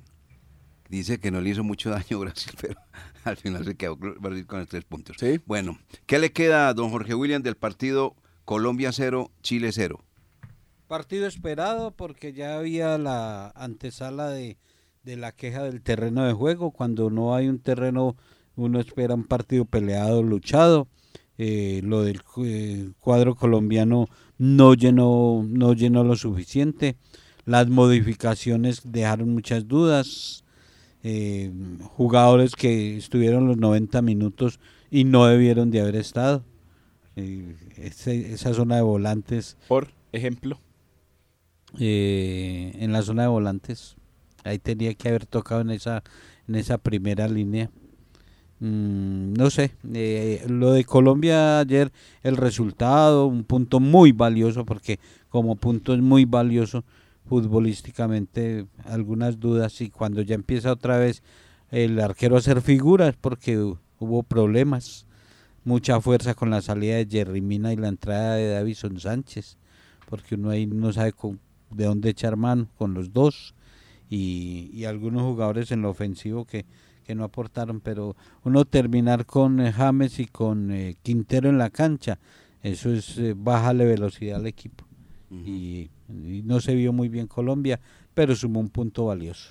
dice 0.90 1.18
que 1.18 1.30
no 1.30 1.40
le 1.40 1.48
hizo 1.48 1.64
mucho 1.64 1.88
daño 1.88 2.18
a 2.18 2.20
Brasil, 2.20 2.52
pero 2.60 2.78
al 3.24 3.38
final 3.38 3.64
se 3.64 3.74
quedó 3.74 3.96
Brasil 3.96 4.46
con 4.46 4.58
los 4.58 4.68
tres 4.68 4.84
puntos. 4.84 5.16
Bueno, 5.46 5.78
¿qué 6.04 6.18
le 6.18 6.30
queda 6.32 6.68
a 6.68 6.74
don 6.74 6.90
Jorge 6.90 7.14
William 7.14 7.42
del 7.42 7.56
partido 7.56 8.14
Colombia 8.50 8.90
0, 8.90 9.30
Chile 9.42 9.70
0? 9.70 10.02
Partido 10.88 11.28
esperado 11.28 11.92
porque 11.92 12.32
ya 12.32 12.58
había 12.58 12.98
la 12.98 13.50
antesala 13.50 14.28
de, 14.30 14.58
de 15.04 15.16
la 15.16 15.30
queja 15.30 15.62
del 15.62 15.82
terreno 15.82 16.24
de 16.24 16.32
juego. 16.32 16.72
Cuando 16.72 17.10
no 17.10 17.36
hay 17.36 17.46
un 17.46 17.60
terreno 17.60 18.16
uno 18.56 18.80
espera 18.80 19.14
un 19.14 19.22
partido 19.22 19.66
peleado, 19.66 20.24
luchado. 20.24 20.88
Eh, 21.38 21.80
lo 21.84 22.02
del 22.02 22.22
eh, 22.38 22.90
cuadro 22.98 23.36
colombiano 23.36 24.08
no 24.36 24.74
llenó, 24.74 25.44
no 25.46 25.72
llenó 25.72 26.02
lo 26.02 26.16
suficiente. 26.16 26.96
Las 27.44 27.68
modificaciones 27.68 28.80
dejaron 28.82 29.32
muchas 29.32 29.68
dudas. 29.68 30.42
Eh, 31.04 31.52
jugadores 31.84 32.56
que 32.56 32.96
estuvieron 32.96 33.46
los 33.46 33.58
90 33.58 34.02
minutos 34.02 34.58
y 34.90 35.04
no 35.04 35.26
debieron 35.26 35.70
de 35.70 35.82
haber 35.82 35.94
estado. 35.94 36.42
Esa 37.16 38.54
zona 38.54 38.76
de 38.76 38.82
volantes. 38.82 39.56
Por 39.68 39.88
ejemplo. 40.12 40.58
en 41.78 42.92
la 42.92 43.02
zona 43.02 43.22
de 43.22 43.28
volantes. 43.28 43.96
Ahí 44.44 44.58
tenía 44.58 44.94
que 44.94 45.08
haber 45.08 45.26
tocado 45.26 45.60
en 45.60 45.70
esa, 45.70 46.02
en 46.48 46.54
esa 46.54 46.78
primera 46.78 47.28
línea. 47.28 47.70
Mm, 48.60 49.32
no 49.32 49.48
sé, 49.48 49.72
eh, 49.94 50.44
lo 50.46 50.72
de 50.72 50.84
Colombia 50.84 51.60
ayer, 51.60 51.92
el 52.22 52.36
resultado, 52.36 53.26
un 53.26 53.44
punto 53.44 53.80
muy 53.80 54.12
valioso, 54.12 54.66
porque 54.66 55.00
como 55.30 55.56
punto 55.56 55.94
es 55.94 56.00
muy 56.00 56.26
valioso 56.26 56.84
futbolísticamente, 57.26 58.66
algunas 58.84 59.40
dudas 59.40 59.80
y 59.80 59.88
cuando 59.88 60.20
ya 60.20 60.34
empieza 60.34 60.72
otra 60.72 60.98
vez 60.98 61.22
el 61.70 61.98
arquero 62.00 62.36
a 62.36 62.40
hacer 62.40 62.60
figuras, 62.60 63.14
porque 63.18 63.56
hubo 63.98 64.22
problemas, 64.24 65.06
mucha 65.64 66.00
fuerza 66.00 66.34
con 66.34 66.50
la 66.50 66.62
salida 66.62 66.96
de 66.96 67.06
Jerry 67.10 67.40
Mina 67.40 67.72
y 67.72 67.76
la 67.76 67.88
entrada 67.88 68.34
de 68.36 68.48
Davison 68.48 68.98
Sánchez, 68.98 69.56
porque 70.08 70.34
uno 70.34 70.50
ahí 70.50 70.66
no 70.66 70.92
sabe 70.92 71.12
de 71.70 71.84
dónde 71.84 72.10
echar 72.10 72.36
mano 72.36 72.68
con 72.76 72.94
los 72.94 73.12
dos 73.12 73.54
y, 74.08 74.70
y 74.72 74.84
algunos 74.84 75.22
jugadores 75.22 75.70
en 75.70 75.82
lo 75.82 75.90
ofensivo 75.90 76.44
que 76.44 76.64
que 77.10 77.16
no 77.16 77.24
aportaron, 77.24 77.80
pero 77.80 78.14
uno 78.44 78.64
terminar 78.64 79.26
con 79.26 79.58
eh, 79.58 79.72
James 79.72 80.20
y 80.20 80.26
con 80.26 80.70
eh, 80.70 80.94
Quintero 81.02 81.48
en 81.48 81.58
la 81.58 81.68
cancha, 81.68 82.20
eso 82.62 82.92
es 82.92 83.18
eh, 83.18 83.34
bájale 83.36 83.84
velocidad 83.84 84.38
al 84.38 84.46
equipo. 84.46 84.84
y, 85.28 85.90
no 86.08 86.60
se 86.60 86.76
vio 86.76 86.92
muy 86.92 87.08
bien 87.08 87.26
Colombia, 87.26 87.80
pero 88.14 88.36
sumó 88.36 88.60
un 88.60 88.68
punto 88.68 89.06
valioso. 89.06 89.50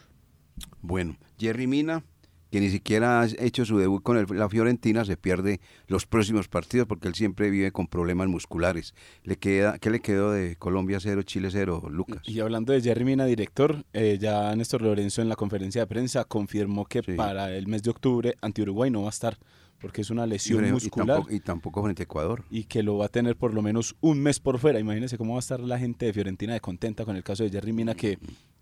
Bueno, 0.82 1.17
Jerry 1.38 1.67
Mina, 1.67 2.04
que 2.51 2.59
ni 2.59 2.69
siquiera 2.69 3.21
ha 3.21 3.25
hecho 3.25 3.65
su 3.65 3.77
debut 3.77 4.01
con 4.01 4.25
la 4.38 4.49
Fiorentina, 4.49 5.05
se 5.05 5.17
pierde 5.17 5.59
los 5.88 6.05
próximos 6.05 6.47
partidos 6.47 6.88
porque 6.88 7.07
él 7.07 7.15
siempre 7.15 7.49
vive 7.49 7.71
con 7.71 7.88
problemas 7.88 8.27
musculares. 8.27 8.93
¿Le 9.23 9.38
queda, 9.38 9.77
¿Qué 9.79 9.89
le 9.89 9.99
quedó 9.99 10.31
de 10.31 10.55
Colombia 10.55 10.99
0, 10.99 11.23
Chile 11.23 11.49
0, 11.51 11.88
Lucas? 11.89 12.21
Y 12.25 12.39
hablando 12.39 12.73
de 12.73 12.81
Jerry 12.81 13.05
Mina, 13.05 13.25
director, 13.25 13.85
eh, 13.93 14.17
ya 14.19 14.55
Néstor 14.55 14.81
Lorenzo 14.81 15.21
en 15.21 15.29
la 15.29 15.35
conferencia 15.35 15.81
de 15.81 15.88
prensa 15.88 16.25
confirmó 16.25 16.85
que 16.85 17.03
para 17.03 17.55
el 17.55 17.67
mes 17.67 17.83
de 17.83 17.91
octubre 17.91 18.35
anti 18.41 18.62
Uruguay 18.62 18.89
no 18.89 19.01
va 19.01 19.07
a 19.07 19.12
estar 19.12 19.38
porque 19.79 20.01
es 20.01 20.09
una 20.09 20.25
lesión 20.25 20.69
muscular. 20.71 21.23
Y 21.29 21.39
tampoco, 21.39 21.81
frente 21.83 22.03
a 22.03 22.05
Ecuador. 22.05 22.43
Y 22.49 22.65
que 22.65 22.83
lo 22.83 22.97
va 22.97 23.05
a 23.05 23.09
tener 23.09 23.35
por 23.35 23.53
lo 23.53 23.62
menos 23.62 23.95
un 24.01 24.21
mes 24.21 24.39
por 24.39 24.59
fuera. 24.59 24.79
Imagínense 24.79 25.17
cómo 25.17 25.33
va 25.33 25.39
a 25.39 25.39
estar 25.39 25.59
la 25.59 25.79
gente 25.79 26.05
de 26.05 26.13
Fiorentina 26.13 26.53
de 26.53 26.59
contenta 26.59 27.05
con 27.05 27.15
el 27.15 27.23
caso 27.23 27.43
de 27.43 27.49
Jerry 27.49 27.71
Mina, 27.71 27.95
que 27.95 28.19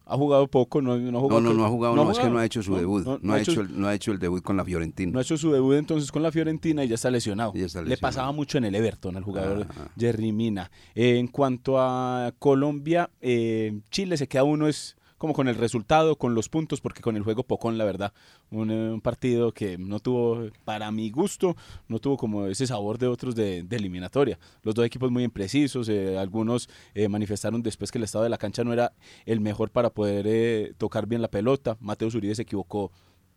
ha 0.09 0.15
jugado 0.15 0.47
poco, 0.47 0.81
no, 0.81 0.97
no, 0.97 1.17
ha 1.17 1.21
jugado 1.21 1.41
no, 1.41 1.49
no, 1.49 1.55
no 1.55 1.65
ha 1.65 1.69
jugado, 1.69 1.95
no, 1.95 2.11
es 2.11 2.19
que 2.19 2.29
no 2.29 2.39
ha 2.39 2.45
hecho 2.45 2.63
su 2.63 2.75
debut, 2.75 3.05
no, 3.21 3.33
ha 3.33 3.39
hecho, 3.39 3.63
no 3.63 3.87
ha 3.87 3.93
hecho 3.93 4.11
el 4.11 4.19
debut 4.19 4.43
con 4.43 4.57
la 4.57 4.65
Fiorentina. 4.65 5.11
No 5.11 5.19
ha 5.19 5.21
hecho 5.21 5.37
su 5.37 5.51
debut 5.51 5.75
entonces 5.75 6.11
con 6.11 6.23
la 6.23 6.31
Fiorentina 6.31 6.83
y 6.83 6.87
ya 6.87 6.95
está 6.95 7.09
lesionado. 7.11 7.53
Le 7.53 7.97
pasaba 7.97 8.31
mucho 8.31 8.57
en 8.57 8.65
el 8.65 8.75
Everton 8.75 9.17
al 9.17 9.23
jugador 9.23 9.67
Jerry 9.97 10.31
Mina. 10.31 10.69
en 10.95 11.27
cuanto 11.27 11.79
a 11.79 12.33
Colombia, 12.39 13.09
eh, 13.21 13.79
Chile 13.89 14.17
se 14.17 14.27
queda 14.27 14.43
uno 14.43 14.67
es 14.67 14.96
como 15.17 15.33
con 15.33 15.47
el 15.47 15.55
resultado, 15.55 16.15
con 16.15 16.35
los 16.35 16.49
puntos, 16.49 16.81
porque 16.81 17.01
con 17.01 17.15
el 17.15 17.23
juego 17.23 17.43
Pocón, 17.43 17.77
la 17.77 17.85
verdad, 17.85 18.13
un, 18.51 18.71
eh, 18.71 18.99
partido 19.01 19.51
que 19.51 19.77
no 19.77 19.99
tuvo, 19.99 20.49
para 20.63 20.91
mi 20.91 21.09
gusto, 21.09 21.55
no 21.87 21.99
tuvo 21.99 22.17
como 22.17 22.47
ese 22.47 22.67
sabor 22.67 22.97
de 22.97 23.07
otros 23.07 23.35
de, 23.35 23.65
eliminatoria. 23.69 24.39
Los 24.63 24.75
dos 24.75 24.85
equipos 24.85 25.11
muy 25.11 25.23
imprecisos, 25.23 25.89
eh, 25.89 26.17
algunos 26.17 26.69
eh, 26.93 27.07
manifestaron 27.07 27.61
después 27.61 27.91
que 27.91 27.97
el 27.97 28.03
estado 28.03 28.23
de 28.23 28.29
la 28.29 28.37
cancha 28.37 28.63
no 28.63 28.73
era 28.73 28.93
el 29.25 29.39
mejor 29.39 29.71
para 29.71 29.89
poder 29.89 30.73
tocar 30.75 31.07
bien 31.07 31.21
la 31.21 31.29
pelota. 31.29 31.77
Mateo 31.79 32.09
Zuribe 32.09 32.35
se 32.35 32.41
equivocó 32.43 32.91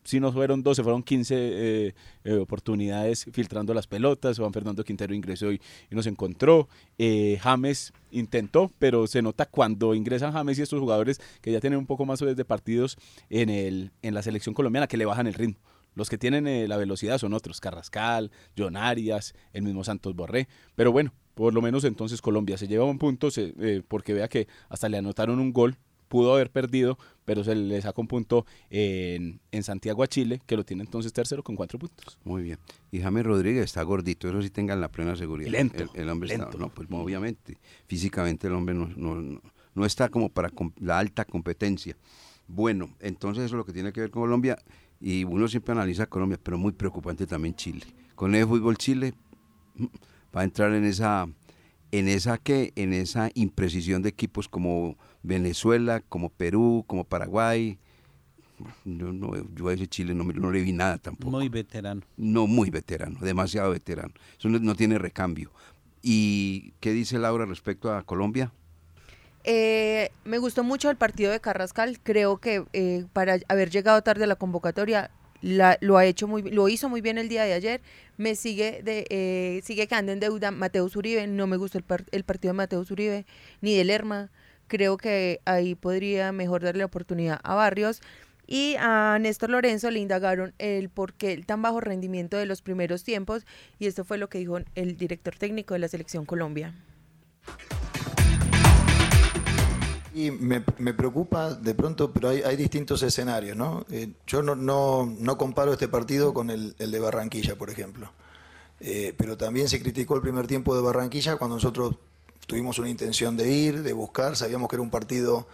si 0.04 0.20
no 0.20 0.32
fueron 0.32 0.62
12, 0.62 0.82
fueron 0.82 1.02
15 1.02 1.34
eh, 1.36 1.94
eh, 2.24 2.34
oportunidades 2.34 3.26
filtrando 3.32 3.74
las 3.74 3.86
pelotas. 3.86 4.38
Juan 4.38 4.52
Fernando 4.52 4.84
Quintero 4.84 5.14
ingresó 5.14 5.52
y, 5.52 5.60
y 5.90 5.94
nos 5.94 6.06
encontró. 6.06 6.68
Eh, 6.98 7.38
James 7.40 7.92
intentó, 8.10 8.70
pero 8.78 9.06
se 9.06 9.22
nota 9.22 9.46
cuando 9.46 9.94
ingresan 9.94 10.32
James 10.32 10.58
y 10.58 10.62
estos 10.62 10.80
jugadores 10.80 11.20
que 11.40 11.52
ya 11.52 11.60
tienen 11.60 11.78
un 11.78 11.86
poco 11.86 12.06
más 12.06 12.20
de 12.20 12.44
partidos 12.44 12.96
en, 13.28 13.50
el, 13.50 13.92
en 14.02 14.14
la 14.14 14.22
selección 14.22 14.54
colombiana 14.54 14.86
que 14.86 14.96
le 14.96 15.04
bajan 15.04 15.26
el 15.26 15.34
ritmo. 15.34 15.56
Los 15.94 16.08
que 16.08 16.18
tienen 16.18 16.68
la 16.68 16.76
velocidad 16.76 17.18
son 17.18 17.34
otros, 17.34 17.60
Carrascal, 17.60 18.30
John 18.56 18.76
el 18.76 19.62
mismo 19.62 19.82
Santos 19.82 20.14
Borré. 20.14 20.48
Pero 20.76 20.92
bueno, 20.92 21.12
por 21.34 21.52
lo 21.52 21.60
menos 21.60 21.82
entonces 21.84 22.22
Colombia 22.22 22.56
se 22.58 22.68
lleva 22.68 22.84
un 22.84 22.98
punto 22.98 23.28
porque 23.88 24.14
vea 24.14 24.28
que 24.28 24.46
hasta 24.68 24.88
le 24.88 24.98
anotaron 24.98 25.40
un 25.40 25.52
gol 25.52 25.76
pudo 26.10 26.34
haber 26.34 26.50
perdido, 26.50 26.98
pero 27.24 27.44
se 27.44 27.54
le 27.54 27.80
sacó 27.80 28.00
un 28.00 28.08
punto 28.08 28.44
en, 28.68 29.40
Santiago 29.62 30.02
a 30.02 30.08
Chile, 30.08 30.42
que 30.44 30.56
lo 30.56 30.64
tiene 30.64 30.82
entonces 30.82 31.12
tercero 31.12 31.44
con 31.44 31.54
cuatro 31.54 31.78
puntos. 31.78 32.18
Muy 32.24 32.42
bien. 32.42 32.58
Y 32.90 32.98
James 32.98 33.24
Rodríguez 33.24 33.64
está 33.64 33.82
gordito, 33.84 34.28
eso 34.28 34.42
sí 34.42 34.50
tengan 34.50 34.80
la 34.80 34.88
plena 34.88 35.14
seguridad. 35.14 35.52
Lento. 35.52 35.88
El, 35.94 36.08
hombre 36.08 36.34
está, 36.34 36.50
no, 36.58 36.68
pues 36.68 36.88
obviamente, 36.90 37.58
físicamente 37.86 38.48
el 38.48 38.54
hombre 38.54 38.74
no, 38.74 39.40
no, 39.74 39.86
está 39.86 40.08
como 40.08 40.28
para 40.28 40.50
la 40.80 40.98
alta 40.98 41.24
competencia. 41.24 41.96
Bueno, 42.48 42.90
entonces 42.98 43.44
eso 43.44 43.54
es 43.54 43.58
lo 43.58 43.64
que 43.64 43.72
tiene 43.72 43.92
que 43.92 44.00
ver 44.00 44.10
con 44.10 44.22
Colombia, 44.22 44.58
y 45.00 45.22
uno 45.22 45.46
siempre 45.46 45.72
analiza 45.72 46.06
Colombia, 46.06 46.40
pero 46.42 46.58
muy 46.58 46.72
preocupante 46.72 47.24
también 47.24 47.54
Chile. 47.54 47.86
Con 48.16 48.34
el 48.34 48.48
fútbol 48.48 48.76
Chile 48.76 49.14
mm, 49.76 49.86
va 50.36 50.40
a 50.40 50.44
entrar 50.44 50.74
en 50.74 50.84
esa 50.84 51.28
en 51.92 52.08
esa 52.08 52.38
que 52.38 52.72
en 52.76 52.92
esa 52.92 53.30
imprecisión 53.34 54.02
de 54.02 54.10
equipos 54.10 54.48
como 54.48 54.96
Venezuela, 55.22 56.00
como 56.08 56.30
Perú, 56.30 56.84
como 56.86 57.04
Paraguay. 57.04 57.78
Yo, 58.84 59.12
no, 59.12 59.32
yo 59.54 59.68
a 59.68 59.72
ese 59.72 59.86
Chile 59.86 60.14
no, 60.14 60.24
no, 60.24 60.50
le 60.50 60.62
vi 60.62 60.72
nada 60.72 60.98
tampoco. 60.98 61.30
Muy 61.30 61.48
veterano. 61.48 62.02
No, 62.16 62.46
muy 62.46 62.70
veterano, 62.70 63.18
demasiado 63.20 63.70
veterano. 63.70 64.12
Eso 64.38 64.48
no, 64.48 64.74
tiene 64.74 64.98
recambio. 64.98 65.50
¿Y 66.02 66.72
qué 66.80 66.92
dice 66.92 67.18
Laura 67.18 67.46
respecto 67.46 67.94
a 67.94 68.02
Colombia? 68.02 68.52
Eh, 69.44 70.10
me 70.24 70.38
gustó 70.38 70.62
mucho 70.62 70.90
el 70.90 70.96
partido 70.96 71.32
de 71.32 71.40
Carrascal. 71.40 71.98
Creo 72.02 72.38
que 72.38 72.64
eh, 72.72 73.06
para 73.12 73.38
haber 73.48 73.70
llegado 73.70 74.02
tarde 74.02 74.24
a 74.24 74.26
la 74.26 74.36
convocatoria 74.36 75.10
lo 75.42 75.96
ha 75.96 76.04
hecho 76.04 76.28
muy 76.28 76.42
lo 76.42 76.68
hizo 76.68 76.88
muy 76.90 77.00
bien 77.00 77.16
el 77.16 77.30
día 77.30 77.44
de 77.44 77.54
ayer 77.54 77.80
me 78.18 78.34
sigue 78.34 78.82
de 78.82 79.06
eh, 79.08 79.62
sigue 79.64 79.86
quedando 79.86 80.12
en 80.12 80.20
deuda 80.20 80.50
Mateo 80.50 80.86
Uribe 80.94 81.26
no 81.26 81.46
me 81.46 81.56
gustó 81.56 81.78
el, 81.78 81.84
el 82.10 82.24
partido 82.24 82.52
de 82.52 82.56
Mateo 82.58 82.84
Uribe 82.90 83.24
ni 83.62 83.74
de 83.74 83.84
Lerma 83.84 84.30
creo 84.70 84.96
que 84.96 85.40
ahí 85.44 85.74
podría 85.74 86.30
mejor 86.30 86.62
darle 86.62 86.84
oportunidad 86.84 87.40
a 87.42 87.56
Barrios 87.56 88.00
y 88.46 88.76
a 88.78 89.18
Néstor 89.20 89.50
Lorenzo 89.50 89.90
le 89.90 89.98
indagaron 89.98 90.54
el 90.58 90.88
por 90.88 91.12
qué 91.12 91.32
el 91.32 91.44
tan 91.44 91.60
bajo 91.60 91.80
rendimiento 91.80 92.36
de 92.36 92.46
los 92.46 92.62
primeros 92.62 93.02
tiempos 93.02 93.44
y 93.80 93.86
esto 93.86 94.04
fue 94.04 94.16
lo 94.16 94.28
que 94.28 94.38
dijo 94.38 94.58
el 94.76 94.96
director 94.96 95.34
técnico 95.34 95.74
de 95.74 95.80
la 95.80 95.88
selección 95.88 96.24
Colombia 96.24 96.72
y 100.12 100.30
me, 100.30 100.60
preocupa 100.60 101.54
de 101.54 101.74
pronto, 101.74 102.12
pero 102.12 102.30
hay, 102.30 102.56
distintos 102.56 103.02
escenarios, 103.02 103.56
¿no? 103.56 103.86
Eh, 103.90 104.10
yo 104.26 104.42
no, 104.42 104.56
no, 104.56 105.38
comparo 105.38 105.72
este 105.72 105.86
partido 105.86 106.34
con 106.34 106.50
el, 106.50 106.74
de 106.76 106.98
Barranquilla, 106.98 107.56
por 107.56 107.70
ejemplo. 107.70 108.12
Eh, 108.80 109.14
pero 109.16 109.36
también 109.36 109.68
se 109.68 109.80
criticó 109.80 110.16
el 110.16 110.22
primer 110.22 110.48
tiempo 110.48 110.74
de 110.74 110.82
Barranquilla 110.82 111.36
cuando 111.36 111.56
nosotros 111.56 111.94
tuvimos 112.46 112.78
una 112.78 112.88
intención 112.88 113.36
de 113.36 113.50
ir, 113.50 113.82
de 113.82 113.92
buscar, 113.92 114.36
sabíamos 114.36 114.68
que 114.68 114.76
era 114.76 114.82
un 114.82 114.90
partido 114.90 115.46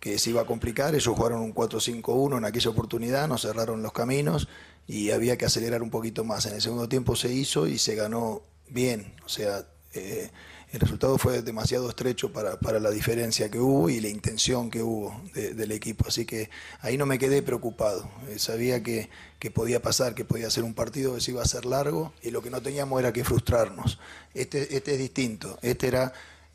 que 0.00 0.18
se 0.18 0.30
iba 0.30 0.42
a 0.42 0.46
complicar, 0.46 0.94
ellos 0.94 1.14
jugaron 1.14 1.40
un 1.40 1.54
4-5-1 1.54 2.38
en 2.38 2.44
aquella 2.44 2.70
oportunidad, 2.70 3.28
nos 3.28 3.42
cerraron 3.42 3.82
los 3.82 3.92
caminos 3.92 4.48
y 4.88 5.10
había 5.12 5.38
que 5.38 5.44
acelerar 5.44 5.82
un 5.82 5.90
poquito 5.90 6.24
más. 6.24 6.46
En 6.46 6.54
el 6.54 6.60
segundo 6.60 6.88
tiempo 6.88 7.14
se 7.14 7.32
hizo 7.32 7.68
y 7.68 7.78
se 7.78 7.94
ganó 7.94 8.42
bien, 8.68 9.14
o 9.24 9.28
sea, 9.28 9.64
eh, 9.94 10.30
el 10.72 10.80
resultado 10.80 11.18
fue 11.18 11.42
demasiado 11.42 11.90
estrecho 11.90 12.32
para, 12.32 12.58
para, 12.58 12.80
la 12.80 12.90
diferencia 12.90 13.50
que 13.50 13.58
hubo 13.58 13.90
y 13.90 14.00
la 14.00 14.08
intención 14.08 14.70
que 14.70 14.82
hubo 14.82 15.20
del 15.34 15.70
equipo. 15.70 16.06
Así 16.08 16.24
que 16.24 16.48
ahí 16.80 16.96
no 16.96 17.04
me 17.04 17.18
quedé 17.18 17.42
preocupado. 17.42 18.10
Eh, 18.30 18.38
sabía 18.38 18.82
que, 18.82 19.10
que, 19.38 19.50
podía 19.50 19.82
pasar, 19.82 20.14
que 20.14 20.24
podía 20.24 20.48
ser 20.48 20.64
un 20.64 20.72
partido 20.72 21.14
que 21.14 21.20
se 21.20 21.32
iba 21.32 21.42
a 21.42 21.46
ser 21.46 21.66
largo 21.66 22.14
y 22.22 22.30
lo 22.30 22.40
que 22.40 22.48
no 22.48 22.62
teníamos 22.62 22.98
era 23.00 23.12
que 23.12 23.22
frustrarnos. 23.22 23.98
Este, 24.32 24.74
este 24.74 24.92
es 24.92 24.98
distinto. 24.98 25.58
Este 25.60 25.88
era, 25.88 26.14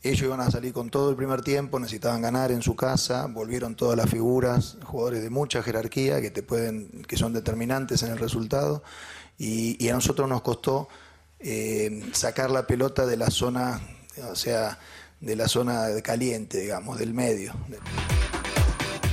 ellos 0.09 0.23
iban 0.23 0.41
a 0.41 0.51
salir 0.51 0.73
con 0.73 0.89
todo 0.89 1.09
el 1.09 1.15
primer 1.15 1.41
tiempo, 1.41 1.79
necesitaban 1.79 2.21
ganar 2.21 2.51
en 2.51 2.61
su 2.61 2.75
casa, 2.75 3.27
volvieron 3.27 3.75
todas 3.75 3.97
las 3.97 4.09
figuras, 4.09 4.77
jugadores 4.83 5.23
de 5.23 5.29
mucha 5.29 5.61
jerarquía 5.63 6.21
que, 6.21 6.31
te 6.31 6.43
pueden, 6.43 7.03
que 7.07 7.17
son 7.17 7.33
determinantes 7.33 8.03
en 8.03 8.11
el 8.11 8.17
resultado 8.17 8.83
y, 9.37 9.87
a 9.89 9.93
nosotros 9.93 10.27
nos 10.27 10.41
costó 10.41 10.89
eh, 11.39 12.03
sacar 12.13 12.49
la 12.49 12.65
pelota 12.65 13.05
de 13.05 13.17
la 13.17 13.29
zona 13.29 13.79
o 14.23 14.35
sea, 14.35 14.79
de 15.19 15.35
la 15.35 15.47
zona 15.47 15.87
caliente, 16.03 16.59
digamos, 16.59 16.97
del 16.97 17.13
medio. 17.13 17.53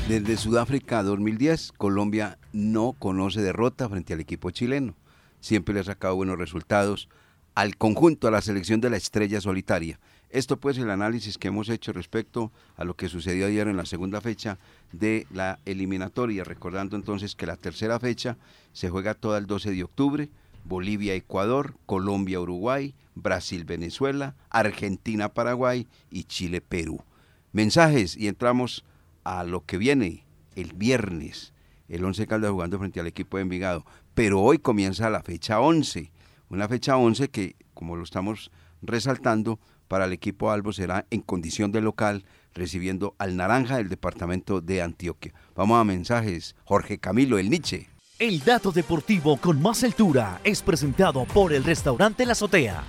Desde 0.09 0.37
Sudáfrica 0.37 1.03
2010, 1.03 1.73
Colombia 1.73 2.39
no 2.53 2.95
conoce 2.99 3.41
derrota 3.41 3.89
frente 3.89 4.13
al 4.13 4.21
equipo 4.21 4.51
chileno. 4.51 4.95
Siempre 5.41 5.75
le 5.75 5.81
ha 5.81 5.85
sacado 5.85 6.17
buenos 6.17 6.39
resultados 6.39 7.09
al 7.55 7.77
conjunto, 7.77 8.29
a 8.29 8.31
la 8.31 8.41
selección 8.41 8.81
de 8.81 8.91
la 8.91 8.97
estrella 8.97 9.41
solitaria. 9.41 9.99
Esto 10.35 10.57
pues 10.57 10.79
el 10.79 10.91
análisis 10.91 11.39
que 11.39 11.47
hemos 11.47 11.69
hecho 11.69 11.93
respecto 11.93 12.51
a 12.77 12.83
lo 12.83 12.97
que 12.97 13.09
sucedió 13.09 13.47
ayer 13.47 13.69
en 13.69 13.77
la 13.77 13.87
segunda 13.87 14.21
fecha 14.21 14.59
de 14.91 15.29
la 15.31 15.61
eliminatoria, 15.65 16.43
recordando 16.43 16.97
entonces 16.97 17.37
que 17.37 17.47
la 17.47 17.57
tercera 17.57 18.01
fecha 18.01 18.37
se 18.73 18.91
juega 18.91 19.15
toda 19.15 19.39
el 19.39 19.47
12 19.47 19.71
de 19.71 19.85
octubre, 19.85 20.31
Bolivia-Ecuador, 20.65 21.77
Colombia-Uruguay, 21.87 22.97
Brasil-Venezuela, 23.15 24.35
Argentina-Paraguay 24.51 25.87
y 26.11 26.25
Chile-Perú. 26.25 27.05
Mensajes 27.53 28.17
y 28.17 28.27
entramos 28.27 28.85
a 29.23 29.45
lo 29.45 29.65
que 29.65 29.79
viene 29.79 30.27
el 30.57 30.73
viernes. 30.73 31.53
El 31.89 32.05
11 32.05 32.27
Caldas 32.27 32.51
jugando 32.51 32.81
frente 32.81 32.99
al 32.99 33.07
equipo 33.07 33.37
de 33.37 33.45
Envigado. 33.45 33.87
Pero 34.15 34.41
hoy 34.41 34.59
comienza 34.59 35.11
la 35.11 35.23
fecha 35.23 35.61
11. 35.61 36.11
Una 36.49 36.67
fecha 36.67 36.97
11 36.97 37.29
que, 37.29 37.55
como 37.73 37.95
lo 37.95 38.03
estamos 38.03 38.51
resaltando, 38.83 39.61
para 39.89 40.07
el 40.07 40.13
equipo 40.13 40.51
Albo 40.51 40.73
será 40.73 41.07
en 41.11 41.21
condición 41.21 41.73
de 41.73 41.81
local 41.81 42.25
recibiendo 42.55 43.15
al 43.19 43.37
Naranja 43.37 43.77
del 43.77 43.89
departamento 43.89 44.61
de 44.61 44.83
Antioquia. 44.83 45.35
Vamos 45.55 45.81
a 45.81 45.85
mensajes. 45.85 46.55
Jorge 46.65 46.99
Camilo, 46.99 47.39
el 47.39 47.51
Nietzsche. 47.51 47.89
El 48.19 48.41
dato 48.41 48.71
deportivo 48.71 49.37
con 49.37 49.61
más 49.61 49.83
altura 49.83 50.41
es 50.45 50.63
presentado 50.63 51.25
por 51.25 51.53
el 51.53 51.65
restaurante 51.65 52.25
La 52.25 52.33
Azotea. 52.33 52.85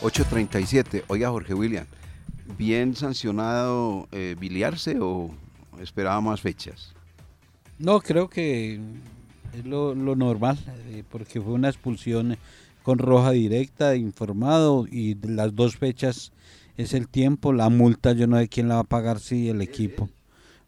8.37. 0.00 1.04
Oiga, 1.08 1.30
Jorge 1.30 1.54
William, 1.54 1.86
¿bien 2.58 2.94
sancionado 2.94 4.08
eh, 4.12 4.36
biliarse 4.38 4.98
o 5.00 5.30
esperaba 5.80 6.20
más 6.20 6.40
fechas? 6.40 6.94
No, 7.78 8.00
creo 8.00 8.28
que 8.28 8.80
es 9.54 9.64
lo, 9.64 9.94
normal, 9.94 10.58
eh, 10.88 11.04
porque 11.10 11.40
fue 11.40 11.52
una 11.52 11.68
expulsión 11.68 12.36
con 12.84 12.98
roja 12.98 13.30
directa, 13.30 13.96
informado, 13.96 14.86
y 14.86 15.16
las 15.26 15.56
dos 15.56 15.76
fechas 15.76 16.32
es 16.76 16.92
el 16.92 17.08
tiempo. 17.08 17.52
La 17.52 17.70
multa 17.70 18.12
yo 18.12 18.26
no 18.26 18.38
sé 18.38 18.48
quién 18.48 18.68
la 18.68 18.76
va 18.76 18.80
a 18.82 18.84
pagar, 18.84 19.18
si 19.18 19.48
el 19.48 19.62
equipo 19.62 20.10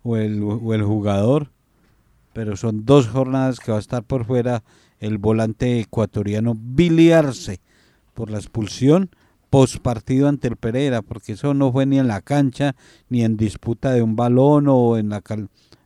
o 0.02 0.16
el, 0.16 0.42
o 0.42 0.72
el 0.72 0.83
jugador, 0.83 1.52
pero 2.33 2.57
son 2.57 2.87
dos 2.87 3.07
jornadas 3.07 3.61
que 3.61 3.70
va 3.70 3.76
a 3.76 3.81
estar 3.81 4.02
por 4.02 4.24
fuera 4.24 4.64
el 4.98 5.18
volante 5.18 5.79
ecuatoriano 5.79 6.55
biliarse 6.59 7.61
por 8.14 8.31
la 8.31 8.38
expulsión 8.38 9.11
post 9.50 9.79
partido 9.79 10.26
ante 10.26 10.48
el 10.48 10.57
Pereira, 10.57 11.02
porque 11.02 11.33
eso 11.33 11.52
no 11.52 11.70
fue 11.70 11.85
ni 11.85 11.98
en 11.98 12.09
la 12.09 12.22
cancha, 12.22 12.74
ni 13.11 13.24
en 13.24 13.37
disputa 13.37 13.92
de 13.92 14.02
un 14.02 14.16
balón 14.16 14.68
o 14.68 14.96
en 14.96 15.11
la 15.11 15.22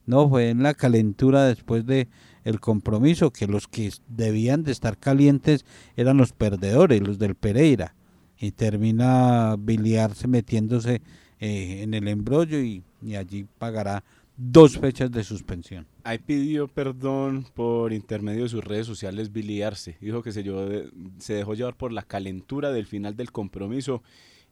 no 0.07 0.29
fue 0.29 0.51
en 0.51 0.63
la 0.63 0.75
calentura 0.75 1.45
después 1.45 1.87
de 1.87 2.09
el 2.45 2.61
compromiso 2.61 3.31
que 3.31 3.47
los 3.47 3.69
que 3.69 3.93
debían 4.09 4.65
de 4.65 4.73
estar 4.73 4.99
calientes 4.99 5.65
eran 5.97 6.17
los 6.17 6.33
perdedores, 6.33 7.01
los 7.01 7.19
del 7.19 7.35
Pereira 7.35 7.95
y 8.39 8.53
termina 8.53 9.57
biliarse 9.59 10.27
metiéndose 10.27 11.03
eh, 11.39 11.83
en 11.83 11.95
el 11.95 12.09
embrollo 12.09 12.59
y, 12.59 12.83
allí 13.17 13.47
pagará 13.59 14.03
dos 14.37 14.79
fechas 14.79 15.11
de 15.11 15.23
suspensión. 15.23 15.87
Ahí 16.05 16.19
pidió 16.19 16.67
perdón 16.67 17.47
por 17.55 17.93
intermedio 17.93 18.45
de 18.45 18.49
sus 18.49 18.65
redes 18.65 18.87
sociales 18.87 19.31
biliarse. 19.31 19.99
Dijo 20.01 20.23
que 20.23 20.33
se, 20.33 20.43
se 21.19 21.35
dejó 21.35 21.55
llevar 21.55 21.77
por 21.77 21.93
la 21.93 22.03
calentura 22.03 22.73
del 22.73 22.87
final 22.87 23.17
del 23.17 23.31
compromiso 23.31 24.03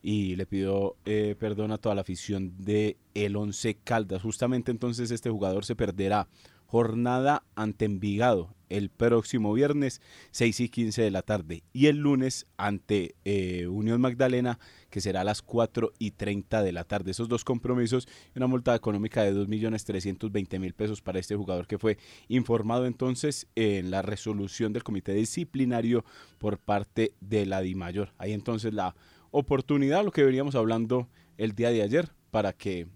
y 0.03 0.37
le 0.37 0.47
pidió 0.47 0.97
eh, 1.07 1.35
perdón 1.39 1.73
a 1.73 1.79
toda 1.79 1.95
la 1.95 2.03
afición 2.03 2.53
de 2.59 2.99
el 3.15 3.37
Once 3.37 3.77
Caldas. 3.83 4.23
Justamente 4.23 4.71
entonces 4.71 5.11
este 5.11 5.31
jugador 5.31 5.65
se 5.65 5.75
perderá 5.75 6.29
jornada 6.69 7.45
ante 7.55 7.87
Envigado 7.87 8.55
el 8.69 8.91
próximo 8.91 9.55
viernes 9.55 10.03
6 10.33 10.61
y 10.61 10.69
15 10.69 11.01
de 11.01 11.11
la 11.11 11.23
tarde 11.23 11.63
y 11.73 11.87
el 11.87 11.97
lunes 11.97 12.47
ante 12.59 13.15
eh, 13.25 13.67
Unión 13.69 14.03
Magdalena 14.03 14.59
que 14.91 15.01
será 15.01 15.23
a 15.23 15.25
las 15.25 15.41
4 15.41 15.93
y 15.99 16.11
30 16.11 16.63
de 16.63 16.73
la 16.73 16.85
tarde. 16.85 17.13
Esos 17.13 17.31
dos 17.31 17.43
compromisos 17.43 18.07
y 18.35 18.39
una 18.39 18.49
multa 18.49 18.75
económica 18.75 19.23
de 19.23 19.35
2.320.000 19.35 20.75
pesos 20.75 21.01
para 21.01 21.19
este 21.19 21.37
jugador 21.37 21.67
que 21.67 21.79
fue 21.79 21.97
informado 22.29 22.85
entonces 22.85 23.47
en 23.55 23.91
la 23.91 24.03
resolución 24.03 24.75
del 24.75 24.85
comité 24.85 25.15
disciplinario 25.15 26.05
por 26.37 26.59
parte 26.59 27.15
de 27.23 27.47
la 27.47 27.63
DIMAYOR. 27.63 28.13
Ahí 28.19 28.35
entonces 28.35 28.75
la 28.75 28.95
oportunidad, 29.31 30.05
lo 30.05 30.11
que 30.11 30.23
veníamos 30.23 30.55
hablando 30.55 31.09
el 31.39 31.55
día 31.55 31.71
de 31.71 31.81
ayer, 31.81 32.11
para 32.31 32.53
que 32.53 32.89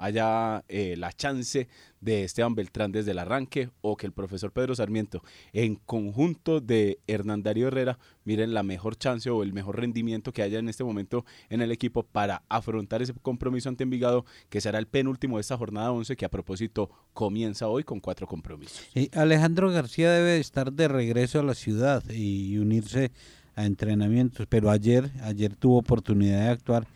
haya 0.00 0.64
eh, 0.68 0.94
la 0.96 1.12
chance 1.12 1.68
de 2.00 2.24
Esteban 2.24 2.54
Beltrán 2.54 2.92
desde 2.92 3.10
el 3.10 3.18
arranque 3.18 3.70
o 3.82 3.96
que 3.96 4.06
el 4.06 4.12
profesor 4.12 4.52
Pedro 4.52 4.74
Sarmiento 4.74 5.22
en 5.52 5.76
conjunto 5.76 6.60
de 6.60 6.98
Hernán 7.06 7.42
Darío 7.42 7.68
Herrera 7.68 7.98
miren 8.24 8.54
la 8.54 8.62
mejor 8.62 8.96
chance 8.96 9.28
o 9.28 9.42
el 9.42 9.52
mejor 9.52 9.78
rendimiento 9.78 10.32
que 10.32 10.42
haya 10.42 10.58
en 10.58 10.68
este 10.68 10.82
momento 10.82 11.24
en 11.50 11.60
el 11.60 11.70
equipo 11.70 12.02
para 12.02 12.42
afrontar 12.48 13.02
ese 13.02 13.12
compromiso 13.12 13.68
ante 13.68 13.84
Envigado 13.84 14.24
que 14.48 14.60
será 14.60 14.78
el 14.78 14.86
penúltimo 14.86 15.36
de 15.36 15.42
esta 15.42 15.56
jornada 15.56 15.92
11 15.92 16.16
que 16.16 16.24
a 16.24 16.30
propósito 16.30 16.90
comienza 17.12 17.68
hoy 17.68 17.84
con 17.84 18.00
cuatro 18.00 18.26
compromisos. 18.26 18.88
Alejandro 19.12 19.70
García 19.70 20.10
debe 20.10 20.38
estar 20.38 20.72
de 20.72 20.88
regreso 20.88 21.40
a 21.40 21.42
la 21.42 21.54
ciudad 21.54 22.02
y 22.08 22.56
unirse 22.58 23.10
a 23.56 23.66
entrenamientos, 23.66 24.46
pero 24.48 24.70
ayer, 24.70 25.10
ayer 25.22 25.54
tuvo 25.54 25.78
oportunidad 25.78 26.40
de 26.40 26.48
actuar 26.48 26.86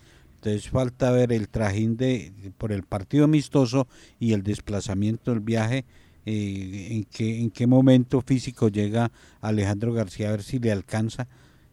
entonces 0.44 0.70
falta 0.70 1.10
ver 1.10 1.32
el 1.32 1.48
trajín 1.48 1.96
de 1.96 2.30
por 2.58 2.70
el 2.70 2.82
partido 2.82 3.24
amistoso 3.24 3.88
y 4.20 4.34
el 4.34 4.42
desplazamiento 4.42 5.30
del 5.30 5.40
viaje, 5.40 5.86
eh, 6.26 6.88
en, 6.90 7.04
qué, 7.04 7.40
en 7.40 7.50
qué 7.50 7.66
momento 7.66 8.20
físico 8.20 8.68
llega 8.68 9.10
Alejandro 9.40 9.94
García, 9.94 10.28
a 10.28 10.32
ver 10.32 10.42
si 10.42 10.58
le 10.58 10.70
alcanza. 10.70 11.28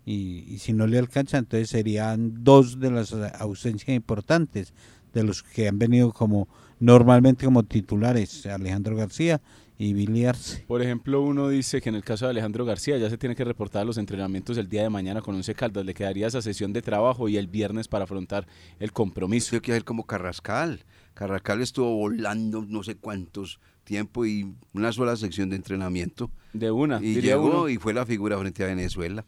Y, 0.05 0.57
si 0.59 0.71
no 0.71 0.87
le 0.87 0.99
alcanza, 0.99 1.37
entonces 1.37 1.69
serían 1.69 2.45
dos 2.45 2.79
de 2.79 2.91
las 2.91 3.11
ausencias 3.11 3.93
importantes 3.93 4.73
de 5.13 5.23
los 5.23 5.43
que 5.43 5.67
han 5.67 5.77
venido 5.77 6.13
como 6.13 6.47
normalmente 6.79 7.43
como 7.43 7.63
titulares, 7.63 8.45
Alejandro 8.45 8.95
García 8.95 9.41
y 9.81 9.93
biliarse. 9.93 10.63
Por 10.67 10.83
ejemplo, 10.83 11.21
uno 11.21 11.49
dice 11.49 11.81
que 11.81 11.89
en 11.89 11.95
el 11.95 12.03
caso 12.03 12.25
de 12.25 12.31
Alejandro 12.31 12.65
García 12.65 12.99
ya 12.99 13.09
se 13.09 13.17
tiene 13.17 13.35
que 13.35 13.43
reportar 13.43 13.83
los 13.83 13.97
entrenamientos 13.97 14.55
el 14.59 14.69
día 14.69 14.83
de 14.83 14.91
mañana 14.91 15.21
con 15.21 15.33
Once 15.33 15.55
Caldas. 15.55 15.83
Le 15.83 15.95
quedaría 15.95 16.27
esa 16.27 16.39
sesión 16.43 16.71
de 16.71 16.83
trabajo 16.83 17.27
y 17.27 17.37
el 17.37 17.47
viernes 17.47 17.87
para 17.87 18.03
afrontar 18.03 18.45
el 18.79 18.91
compromiso. 18.91 19.55
Yo 19.55 19.61
quiero 19.63 19.77
ir 19.77 19.83
como 19.83 20.05
Carrascal. 20.05 20.85
Carrascal 21.15 21.61
estuvo 21.61 21.95
volando 21.95 22.63
no 22.67 22.83
sé 22.83 22.95
cuántos 22.95 23.59
tiempo 23.83 24.23
y 24.27 24.53
una 24.73 24.91
sola 24.91 25.15
sección 25.15 25.49
de 25.49 25.55
entrenamiento. 25.55 26.29
De 26.53 26.69
una. 26.69 26.99
Y 27.01 27.19
llegó 27.19 27.67
y 27.67 27.77
fue 27.77 27.95
la 27.95 28.05
figura 28.05 28.37
frente 28.37 28.63
a 28.63 28.67
Venezuela. 28.67 29.25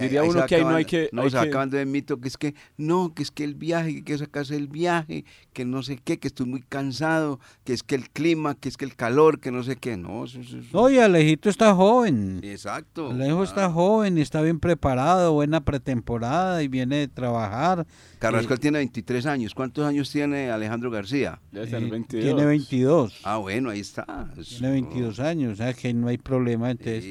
Diría 0.00 0.22
uno 0.22 0.44
que 0.46 0.56
ahí 0.56 0.62
no 0.62 0.76
hay 0.76 0.84
que... 0.84 1.08
No, 1.12 1.28
sacando 1.30 1.76
de 1.76 1.86
mito 1.86 2.20
que 2.20 2.28
es 2.28 2.36
que, 2.36 2.54
no, 2.76 3.14
que 3.14 3.22
es 3.22 3.30
que 3.30 3.44
el 3.44 3.54
viaje, 3.54 3.90
que 3.90 3.96
hay 3.96 4.02
que 4.02 4.18
sacarse 4.18 4.56
el 4.56 4.68
viaje, 4.68 5.24
que 5.58 5.64
no 5.64 5.82
sé 5.82 5.98
qué, 6.04 6.20
que 6.20 6.28
estoy 6.28 6.46
muy 6.46 6.62
cansado, 6.62 7.40
que 7.64 7.72
es 7.72 7.82
que 7.82 7.96
el 7.96 8.10
clima, 8.10 8.54
que 8.54 8.68
es 8.68 8.76
que 8.76 8.84
el 8.84 8.94
calor, 8.94 9.40
que 9.40 9.50
no 9.50 9.64
sé 9.64 9.74
qué, 9.74 9.96
no. 9.96 10.24
Oye, 10.72 11.02
Alejito 11.02 11.50
está 11.50 11.74
joven. 11.74 12.38
Exacto. 12.44 13.10
Alejo 13.10 13.42
está 13.42 13.68
joven 13.68 14.18
y 14.18 14.20
está 14.20 14.40
bien 14.40 14.60
preparado, 14.60 15.32
buena 15.32 15.60
pretemporada 15.60 16.62
y 16.62 16.68
viene 16.68 16.98
de 16.98 17.08
trabajar. 17.08 17.88
Carrascal 18.20 18.60
tiene 18.60 18.78
23 18.78 19.26
años. 19.26 19.52
¿Cuántos 19.52 19.84
años 19.84 20.08
tiene 20.12 20.52
Alejandro 20.52 20.92
García? 20.92 21.40
Eh, 21.52 21.66
tiene 22.08 22.44
22. 22.44 23.22
Ah, 23.24 23.38
bueno, 23.38 23.70
ahí 23.70 23.80
está. 23.80 24.30
Tiene 24.48 24.70
22 24.70 25.18
años, 25.18 25.54
o 25.54 25.56
sea 25.56 25.74
que 25.74 25.92
no 25.92 26.06
hay 26.06 26.18
problema. 26.18 26.70
Entonces, 26.70 27.02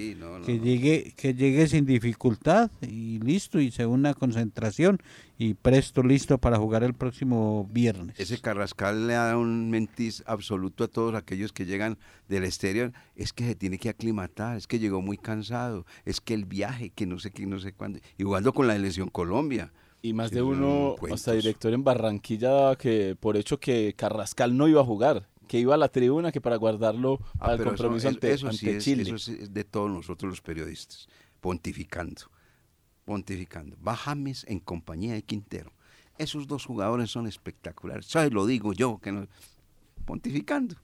que, 0.45 0.59
Llegue, 0.59 1.13
que 1.17 1.33
llegue 1.33 1.67
sin 1.67 1.85
dificultad 1.85 2.71
y 2.81 3.19
listo, 3.19 3.59
y 3.59 3.71
según 3.71 3.99
una 3.99 4.13
concentración 4.13 4.99
y 5.37 5.53
presto 5.53 6.01
listo 6.03 6.37
para 6.39 6.57
jugar 6.57 6.83
el 6.83 6.93
próximo 6.93 7.69
viernes. 7.71 8.19
Ese 8.19 8.39
Carrascal 8.39 9.07
le 9.07 9.13
da 9.13 9.37
un 9.37 9.69
mentis 9.69 10.23
absoluto 10.25 10.83
a 10.83 10.87
todos 10.87 11.13
aquellos 11.15 11.53
que 11.53 11.65
llegan 11.65 11.97
del 12.27 12.43
exterior. 12.43 12.91
Es 13.15 13.33
que 13.33 13.45
se 13.45 13.55
tiene 13.55 13.77
que 13.77 13.89
aclimatar, 13.89 14.57
es 14.57 14.65
que 14.67 14.79
llegó 14.79 15.01
muy 15.01 15.17
cansado, 15.17 15.85
es 16.05 16.21
que 16.21 16.33
el 16.33 16.45
viaje, 16.45 16.89
que 16.89 17.05
no 17.05 17.19
sé 17.19 17.31
qué, 17.31 17.45
no 17.45 17.59
sé 17.59 17.71
cuándo. 17.73 17.99
Y 18.17 18.23
jugando 18.23 18.51
con 18.53 18.67
la 18.67 18.75
elección 18.75 19.09
Colombia. 19.09 19.71
Y 20.01 20.13
más 20.13 20.31
de 20.31 20.39
no, 20.41 20.47
uno, 20.47 20.95
hasta 21.11 21.33
director 21.33 21.73
en 21.73 21.83
Barranquilla, 21.83 22.49
daba 22.49 22.75
que 22.77 23.15
por 23.19 23.35
hecho 23.35 23.59
que 23.59 23.93
Carrascal 23.97 24.55
no 24.55 24.67
iba 24.67 24.81
a 24.81 24.85
jugar, 24.85 25.27
que 25.47 25.59
iba 25.59 25.73
a 25.73 25.77
la 25.77 25.87
tribuna, 25.89 26.31
que 26.31 26.39
para 26.41 26.55
guardarlo 26.55 27.19
Ah, 27.39 27.49
pero 27.51 27.55
eso- 27.55 27.63
compromiso 27.65 28.07
eso, 28.09 28.47
ante, 28.47 28.57
sí 28.57 28.69
es, 28.69 28.83
Chile. 28.83 29.03
eso 29.03 29.15
es 29.15 29.53
de 29.53 29.63
todos 29.63 29.89
nosotros 29.89 30.29
los 30.29 30.41
periodistas, 30.41 31.07
pontificando, 31.41 32.21
pontificando. 33.07 33.77
Va 33.87 33.95
James 33.95 34.45
en 34.49 34.59
compañía 34.59 35.13
de 35.13 35.21
Quintero. 35.21 35.71
Esos 36.17 36.45
dos 36.45 36.65
jugadores 36.65 37.09
son 37.09 37.25
espectaculares. 37.25 38.05
¿Sabes? 38.05 38.33
Lo 38.33 38.45
digo 38.45 38.73
yo, 38.73 38.99
que 39.01 39.13
no, 39.13 39.27
pontificando. 40.03 40.75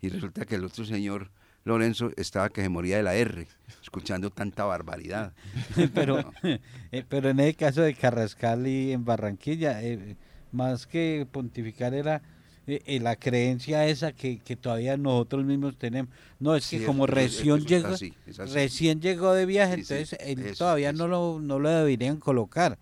Y 0.00 0.08
resulta 0.08 0.44
que 0.44 0.54
el 0.54 0.64
otro 0.64 0.84
señor, 0.84 1.32
Lorenzo, 1.64 2.12
estaba 2.16 2.50
que 2.50 2.62
se 2.62 2.68
moría 2.68 2.98
de 2.98 3.02
la 3.02 3.16
R, 3.16 3.48
escuchando 3.82 4.30
tanta 4.30 4.64
barbaridad. 4.64 5.32
pero, 5.94 6.22
No. 6.22 6.32
eh, 6.92 7.04
pero 7.08 7.30
en 7.30 7.40
el 7.40 7.56
caso 7.56 7.82
de 7.82 7.94
Carrascal 7.94 8.68
y 8.68 8.92
en 8.92 9.04
Barranquilla, 9.04 9.82
eh, 9.82 10.16
más 10.52 10.86
que 10.86 11.26
pontificar 11.28 11.94
era 11.94 12.22
eh, 12.68 12.82
eh, 12.84 13.00
la 13.00 13.14
creencia 13.14 13.86
esa 13.86 14.12
que, 14.12 14.38
que 14.38 14.56
todavía 14.56 14.96
nosotros 14.96 15.44
mismos 15.44 15.76
tenemos. 15.76 16.12
No, 16.40 16.56
es 16.56 16.68
que 16.68 16.84
como 16.84 17.06
recién 17.06 17.64
llegó, 17.64 17.88
así, 17.88 18.12
es 18.26 18.40
así. 18.40 18.54
recién 18.54 19.00
llegó 19.00 19.32
de 19.32 19.46
viaje, 19.46 19.76
Sí, 19.76 19.80
entonces 19.82 20.18
él 20.20 20.40
eso, 20.40 20.64
todavía 20.64 20.92
no 20.92 21.06
lo, 21.06 21.38
no 21.40 21.60
lo 21.60 21.68
deberían 21.68 22.18
colocar, 22.18 22.76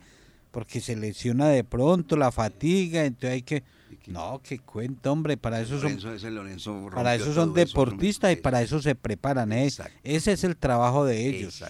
porque 0.51 0.81
se 0.81 0.97
lesiona 0.97 1.49
de 1.49 1.65
pronto, 1.65 2.17
la 2.17 2.33
fatiga, 2.33 3.05
entonces 3.05 3.31
hay 3.31 3.43
que... 3.43 3.63
No, 4.07 4.41
que 4.43 4.59
cuenta, 4.59 5.11
hombre, 5.11 5.37
para 5.39 5.61
eso 5.61 5.81
son 5.81 5.99
Lorenzo, 6.35 6.91
para 6.93 7.15
eso 7.15 7.33
son 7.33 7.51
eso, 7.51 7.53
deportistas 7.55 8.33
y 8.33 8.37
para 8.37 8.61
eso 8.61 8.83
se 8.83 8.95
preparan. 8.95 9.51
¿eh? 9.53 9.71
Ese 10.03 10.33
es 10.33 10.45
el 10.45 10.57
trabajo 10.57 11.07
de 11.07 11.27
ellos. 11.27 11.65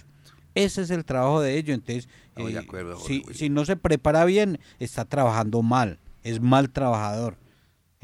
Ese 0.55 0.83
es 0.83 0.91
el 0.91 1.05
trabajo 1.05 1.41
de 1.41 1.57
ellos. 1.57 1.75
Entonces, 1.75 2.09
de 2.35 2.53
eh, 2.53 2.59
acuerdo, 2.59 2.99
si, 2.99 3.23
si 3.33 3.51
no 3.51 3.65
se 3.65 3.77
prepara 3.77 4.25
bien, 4.25 4.59
está 4.81 5.05
trabajando 5.05 5.63
mal. 5.63 6.01
Es 6.25 6.41
mal 6.41 6.71
trabajador. 6.71 7.37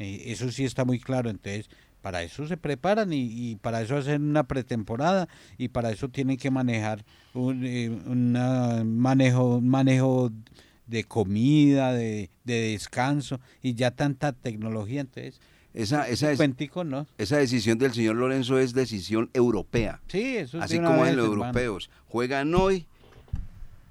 Eh, 0.01 0.23
eso 0.31 0.51
sí 0.51 0.63
está 0.65 0.83
muy 0.85 0.99
claro. 0.99 1.29
Entonces, 1.29 1.69
para 2.01 2.23
eso 2.23 2.47
se 2.47 2.57
preparan 2.57 3.13
y, 3.13 3.21
y 3.51 3.55
para 3.57 3.81
eso 3.81 3.95
hacen 3.97 4.23
una 4.23 4.43
pretemporada 4.43 5.27
y 5.57 5.67
para 5.67 5.91
eso 5.91 6.09
tienen 6.09 6.37
que 6.37 6.49
manejar 6.49 7.05
un 7.33 7.63
eh, 7.65 7.89
una 8.07 8.83
manejo, 8.83 9.57
un 9.57 9.67
manejo 9.69 10.31
de 10.87 11.03
comida, 11.03 11.93
de, 11.93 12.29
de 12.43 12.71
descanso 12.71 13.39
y 13.61 13.75
ya 13.75 13.91
tanta 13.91 14.33
tecnología. 14.33 15.01
Entonces, 15.01 15.39
Esa, 15.73 16.09
esa, 16.09 16.31
es- 16.31 16.37
cuentico, 16.37 16.83
¿no? 16.83 17.05
esa 17.17 17.37
decisión 17.37 17.77
del 17.77 17.93
señor 17.93 18.15
Lorenzo 18.15 18.57
es 18.59 18.73
decisión 18.73 19.29
europea. 19.33 20.01
Sí, 20.07 20.35
eso 20.37 20.59
Así 20.61 20.77
como 20.79 21.05
en 21.05 21.15
los 21.15 21.25
hermano. 21.27 21.45
europeos. 21.45 21.89
Juegan 22.09 22.53
hoy, 22.55 22.87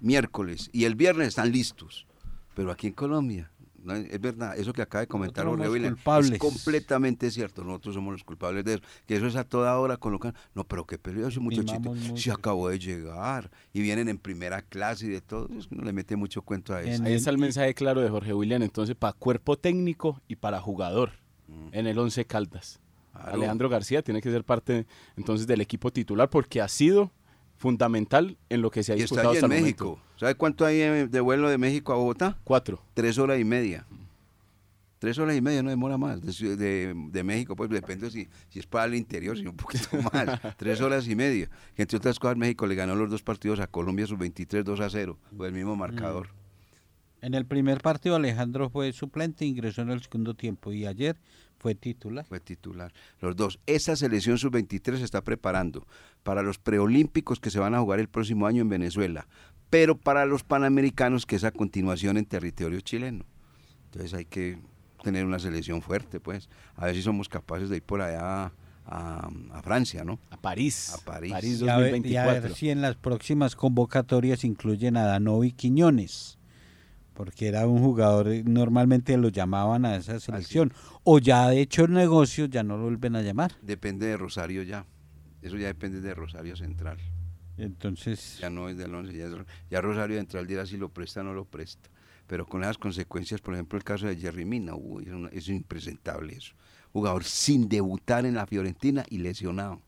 miércoles, 0.00 0.68
y 0.72 0.84
el 0.84 0.94
viernes 0.94 1.28
están 1.28 1.52
listos. 1.52 2.06
Pero 2.54 2.70
aquí 2.72 2.88
en 2.88 2.92
Colombia, 2.94 3.50
no, 3.82 3.94
es 3.94 4.20
verdad, 4.20 4.58
eso 4.58 4.72
que 4.72 4.82
acaba 4.82 5.00
de 5.00 5.06
comentar 5.06 5.46
culpables. 5.46 6.32
es 6.32 6.38
completamente 6.38 7.30
cierto. 7.30 7.64
Nosotros 7.64 7.94
somos 7.94 8.12
los 8.12 8.24
culpables 8.24 8.64
de 8.64 8.74
eso. 8.74 8.82
Que 9.06 9.16
eso 9.16 9.26
es 9.26 9.36
a 9.36 9.44
toda 9.44 9.78
hora 9.78 9.96
colocar. 9.96 10.34
No, 10.54 10.64
pero 10.64 10.86
qué 10.86 10.98
peligroso 10.98 11.28
ese 11.28 11.40
muchachito. 11.40 11.94
Se 12.16 12.30
acabó 12.30 12.68
de 12.68 12.78
llegar 12.78 13.50
y 13.72 13.80
vienen 13.80 14.08
en 14.08 14.18
primera 14.18 14.62
clase 14.62 15.06
y 15.06 15.08
de 15.08 15.20
todo. 15.20 15.48
Es 15.58 15.66
que 15.66 15.76
no 15.76 15.84
le 15.84 15.92
mete 15.92 16.16
mucho 16.16 16.42
cuento 16.42 16.74
a 16.74 16.82
eso. 16.82 17.02
Ahí 17.04 17.14
está 17.14 17.30
el 17.30 17.38
mensaje 17.38 17.74
claro 17.74 18.00
de 18.00 18.10
Jorge 18.10 18.34
William, 18.34 18.62
entonces 18.62 18.94
para 18.96 19.12
cuerpo 19.14 19.56
técnico 19.56 20.20
y 20.28 20.36
para 20.36 20.60
jugador 20.60 21.12
en 21.72 21.86
el 21.86 21.98
11 21.98 22.26
Caldas. 22.26 22.80
Claro. 23.12 23.32
Alejandro 23.34 23.68
García 23.68 24.02
tiene 24.02 24.20
que 24.20 24.30
ser 24.30 24.44
parte 24.44 24.86
entonces 25.16 25.46
del 25.46 25.60
equipo 25.60 25.92
titular 25.92 26.30
porque 26.30 26.60
ha 26.60 26.68
sido 26.68 27.10
fundamental 27.60 28.38
en 28.48 28.62
lo 28.62 28.70
que 28.70 28.82
se 28.82 28.92
ha 28.92 28.96
Y 28.96 29.02
está 29.02 29.16
disputado 29.16 29.30
ahí 29.32 29.36
hasta 29.36 29.54
en 29.54 29.62
México. 29.62 29.84
momento. 29.84 30.02
¿Sabe 30.16 30.34
cuánto 30.34 30.64
hay 30.64 30.78
de 31.08 31.20
vuelo 31.20 31.50
de 31.50 31.58
México 31.58 31.92
a 31.92 31.96
Bogotá? 31.96 32.38
Cuatro. 32.42 32.82
Tres 32.94 33.18
horas 33.18 33.38
y 33.38 33.44
media. 33.44 33.86
Tres 34.98 35.18
horas 35.18 35.36
y 35.36 35.40
media, 35.42 35.62
no 35.62 35.68
demora 35.70 35.96
más. 35.98 36.20
De, 36.22 36.32
Ciudad- 36.32 36.56
de, 36.58 36.94
de 37.10 37.22
México, 37.22 37.54
pues 37.56 37.68
depende 37.70 38.10
si, 38.10 38.28
si 38.48 38.58
es 38.60 38.66
para 38.66 38.86
el 38.86 38.94
interior, 38.94 39.36
si 39.36 39.46
un 39.46 39.56
poquito 39.56 39.88
más. 40.12 40.40
Tres 40.56 40.80
horas 40.80 41.06
y 41.06 41.14
media. 41.14 41.50
Entre 41.76 41.96
otras 41.98 42.18
cosas, 42.18 42.36
México 42.38 42.66
le 42.66 42.74
ganó 42.74 42.94
los 42.94 43.10
dos 43.10 43.22
partidos 43.22 43.60
a 43.60 43.66
Colombia, 43.66 44.06
sus 44.06 44.18
23, 44.18 44.64
2 44.64 44.80
a 44.80 44.88
0. 44.90 45.18
Fue 45.36 45.46
el 45.48 45.52
mismo 45.54 45.76
marcador. 45.76 46.28
En 47.22 47.34
el 47.34 47.46
primer 47.46 47.80
partido 47.80 48.16
Alejandro 48.16 48.70
fue 48.70 48.92
suplente, 48.92 49.44
ingresó 49.44 49.82
en 49.82 49.90
el 49.90 50.02
segundo 50.02 50.34
tiempo 50.34 50.72
y 50.72 50.86
ayer 50.86 51.16
fue 51.58 51.74
titular. 51.74 52.24
Fue 52.24 52.40
titular. 52.40 52.92
Los 53.20 53.36
dos. 53.36 53.60
Esa 53.66 53.94
selección 53.94 54.38
sub-23 54.38 54.96
se 54.96 55.04
está 55.04 55.22
preparando 55.22 55.86
para 56.22 56.42
los 56.42 56.58
preolímpicos 56.58 57.38
que 57.38 57.50
se 57.50 57.58
van 57.58 57.74
a 57.74 57.80
jugar 57.80 58.00
el 58.00 58.08
próximo 58.08 58.46
año 58.46 58.62
en 58.62 58.70
Venezuela, 58.70 59.28
pero 59.68 59.98
para 59.98 60.24
los 60.24 60.42
panamericanos 60.42 61.26
que 61.26 61.36
es 61.36 61.44
a 61.44 61.52
continuación 61.52 62.16
en 62.16 62.24
territorio 62.24 62.80
chileno. 62.80 63.26
Entonces 63.84 64.14
hay 64.14 64.24
que 64.24 64.58
tener 65.02 65.26
una 65.26 65.38
selección 65.38 65.82
fuerte, 65.82 66.20
pues. 66.20 66.48
A 66.76 66.86
ver 66.86 66.94
si 66.94 67.02
somos 67.02 67.28
capaces 67.28 67.68
de 67.68 67.76
ir 67.76 67.82
por 67.82 68.00
allá 68.00 68.52
a, 68.86 69.30
Francia, 69.62 70.04
¿no? 70.04 70.18
A 70.30 70.36
París. 70.38 70.94
A 70.94 71.04
París. 71.04 71.32
París 71.32 71.60
Y 71.60 71.68
a, 71.68 71.76
ver, 71.76 72.06
y 72.06 72.16
a 72.16 72.24
ver 72.24 72.42
2024. 72.42 72.54
si 72.56 72.70
en 72.70 72.80
las 72.80 72.96
próximas 72.96 73.54
convocatorias 73.54 74.44
incluyen 74.44 74.96
a 74.96 75.04
Danovi 75.04 75.52
Quiñones, 75.52 76.39
porque 77.20 77.48
era 77.48 77.66
un 77.66 77.80
jugador, 77.82 78.28
eh, 78.28 78.42
normalmente 78.46 79.14
lo 79.18 79.28
llamaban 79.28 79.84
a 79.84 79.94
esa 79.96 80.18
selección, 80.20 80.72
o 81.04 81.18
ya 81.18 81.50
de 81.50 81.60
hecho 81.60 81.84
el 81.84 81.92
negocio 81.92 82.46
ya 82.46 82.62
no 82.62 82.78
lo 82.78 82.84
vuelven 82.84 83.14
a 83.14 83.20
llamar. 83.20 83.52
Depende 83.60 84.06
de 84.06 84.16
Rosario 84.16 84.62
ya. 84.62 84.86
Eso 85.42 85.58
ya 85.58 85.66
depende 85.66 86.00
de 86.00 86.14
Rosario 86.14 86.56
Central. 86.56 86.96
Entonces, 87.58 88.38
Ya 88.40 88.48
no 88.48 88.70
es 88.70 88.78
del 88.78 88.94
11, 88.94 89.12
ya, 89.14 89.26
es- 89.26 89.34
ya 89.70 89.82
Rosario 89.82 90.16
Central 90.16 90.46
dirá 90.46 90.64
si 90.64 90.78
lo 90.78 90.88
presta 90.88 91.20
o 91.20 91.24
no 91.24 91.34
lo 91.34 91.44
presta. 91.44 91.90
Pero 92.26 92.46
con 92.46 92.62
esas 92.62 92.78
consecuencias, 92.78 93.42
por 93.42 93.52
ejemplo, 93.52 93.76
el 93.76 93.84
caso 93.84 94.06
de 94.06 94.16
Jerry 94.16 94.46
Mina, 94.46 94.74
uy, 94.74 95.04
es, 95.06 95.12
una- 95.12 95.28
es 95.28 95.46
impresentable 95.50 96.32
eso. 96.34 96.54
Jugador 96.94 97.24
sin 97.24 97.68
debutar 97.68 98.24
en 98.24 98.32
la 98.34 98.46
Fiorentina 98.46 99.04
y 99.10 99.18
lesionado. 99.18 99.82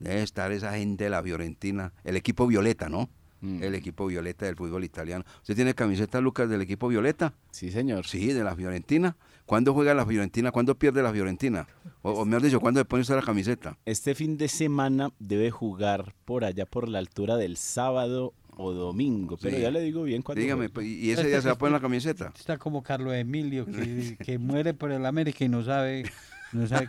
Debe 0.00 0.22
estar 0.24 0.50
esa 0.50 0.72
gente 0.76 1.04
de 1.04 1.10
la 1.10 1.22
Fiorentina, 1.22 1.92
el 2.02 2.16
equipo 2.16 2.48
Violeta, 2.48 2.88
¿no? 2.88 3.08
Mm. 3.40 3.62
El 3.62 3.74
equipo 3.74 4.06
Violeta 4.06 4.46
del 4.46 4.56
fútbol 4.56 4.84
italiano. 4.84 5.24
¿Usted 5.40 5.54
tiene 5.56 5.74
camiseta, 5.74 6.20
Lucas, 6.20 6.48
del 6.50 6.60
equipo 6.60 6.88
Violeta? 6.88 7.32
Sí, 7.50 7.70
señor. 7.70 8.06
Sí, 8.06 8.32
de 8.32 8.44
la 8.44 8.54
Fiorentina. 8.54 9.16
¿Cuándo 9.46 9.72
juega 9.74 9.94
la 9.94 10.04
Fiorentina? 10.06 10.52
¿Cuándo 10.52 10.74
pierde 10.78 11.02
la 11.02 11.12
Fiorentina? 11.12 11.66
O, 12.02 12.12
o 12.12 12.24
mejor 12.24 12.42
dicho, 12.42 12.60
¿cuándo 12.60 12.80
se 12.80 12.84
pone 12.84 13.00
usted 13.02 13.16
la 13.16 13.22
camiseta? 13.22 13.76
Este 13.84 14.14
fin 14.14 14.36
de 14.36 14.48
semana 14.48 15.10
debe 15.18 15.50
jugar 15.50 16.14
por 16.24 16.44
allá 16.44 16.66
por 16.66 16.88
la 16.88 16.98
altura 16.98 17.36
del 17.36 17.56
sábado 17.56 18.34
o 18.56 18.72
domingo, 18.72 19.38
pero 19.40 19.56
Sí. 19.56 19.62
ya 19.62 19.70
le 19.70 19.80
digo 19.80 20.02
bien 20.02 20.20
cuándo. 20.22 20.42
Dígame, 20.42 20.68
juega. 20.68 20.86
¿y 20.88 21.10
ese 21.10 21.26
día 21.26 21.40
se 21.40 21.48
va 21.48 21.54
a 21.54 21.58
poner 21.58 21.72
la 21.72 21.80
camiseta? 21.80 22.32
está 22.36 22.58
como 22.58 22.82
Carlos 22.82 23.14
Emilio, 23.14 23.64
que, 23.64 24.16
que 24.22 24.38
muere 24.38 24.74
por 24.74 24.92
el 24.92 25.06
América 25.06 25.44
y 25.44 25.48
no 25.48 25.64
sabe, 25.64 26.04
no 26.52 26.66
sabe 26.66 26.88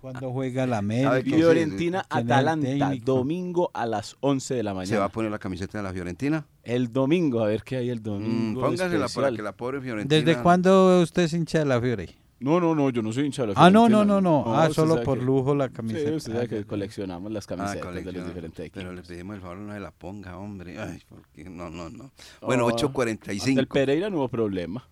cuándo 0.00 0.32
juega 0.32 0.64
el 0.64 0.72
América. 0.74 1.08
¿Sabe 1.10 1.24
que 1.24 1.30
sí? 1.30 1.36
Fiorentina 1.36 2.04
Atalanta, 2.08 2.92
domingo 3.04 3.70
a 3.74 3.86
las 3.86 4.16
11 4.20 4.54
de 4.54 4.62
la 4.62 4.74
mañana. 4.74 4.88
¿Se 4.94 4.98
va 4.98 5.06
a 5.06 5.08
poner 5.10 5.30
la 5.30 5.38
camiseta 5.38 5.78
de 5.78 5.84
la 5.84 5.92
Fiorentina? 5.92 6.46
El 6.62 6.92
domingo, 6.92 7.42
a 7.42 7.46
ver 7.48 7.62
qué 7.62 7.76
hay 7.76 7.90
el 7.90 8.00
Mm, 8.00 8.02
domingo. 8.02 8.60
póngasela 8.60 9.08
para 9.08 9.30
que 9.32 9.42
la 9.42 9.52
pobre 9.56 9.80
Fiorentina... 9.80 10.22
¿Desde 10.24 10.42
cuándo 10.42 11.00
usted 11.02 11.22
es 11.24 11.32
hincha 11.32 11.58
de 11.60 11.64
la 11.66 11.80
Fiore? 11.80 12.08
No, 12.40 12.60
no, 12.60 12.74
no, 12.74 12.90
yo 12.90 13.00
no 13.00 13.10
soy 13.12 13.24
hincha 13.26 13.42
de 13.42 13.48
la 13.48 13.54
Ah, 13.56 13.70
no, 13.70 13.82
no, 13.88 14.00
Fiorentina. 14.02 14.20
no, 14.20 14.44
no. 14.44 14.54
Ah, 14.54 14.62
usted 14.68 14.74
solo 14.74 15.02
por 15.02 15.18
que- 15.18 15.24
lujo 15.24 15.54
la 15.54 15.68
Sí, 15.68 15.72
camiseta. 15.72 16.16
usted 16.16 16.32
sabe 16.32 16.44
Ah, 16.44 16.48
que 16.48 16.64
coleccionamos 16.66 17.32
las 17.32 17.44
Ah, 17.44 17.56
camisetas 17.56 17.94
de 17.94 18.12
los 18.12 18.26
diferentes 18.26 18.70
Pero 18.70 18.88
le 18.92 18.98
equipos. 18.98 19.08
pedimos 19.08 19.36
el 19.36 19.40
favor 19.42 19.58
no 19.58 19.72
se 19.72 19.80
la 19.80 19.90
ponga, 19.92 20.36
hombre. 20.36 20.78
Ay, 20.78 21.00
porque 21.08 21.44
no, 21.48 21.70
no, 21.70 21.88
no. 21.88 22.10
Bueno, 22.42 22.66
Oh, 22.66 22.70
Ante 22.70 22.82
el 22.82 22.88
8.45. 22.90 23.68
Pereira 23.68 24.10
no 24.10 24.16
hubo 24.18 24.28
problema 24.28 24.86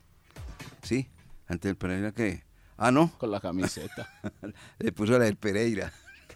Sí, 0.82 1.08
ante 1.48 1.68
el 1.68 1.76
Pereira 1.76 2.12
que... 2.12 2.42
Ah, 2.84 2.90
no. 2.90 3.12
con 3.18 3.30
la 3.30 3.40
camiseta. 3.40 4.08
Le 4.78 4.92
puso 4.92 5.12
la 5.18 5.24
del 5.24 5.36
Pereira. 5.36 5.92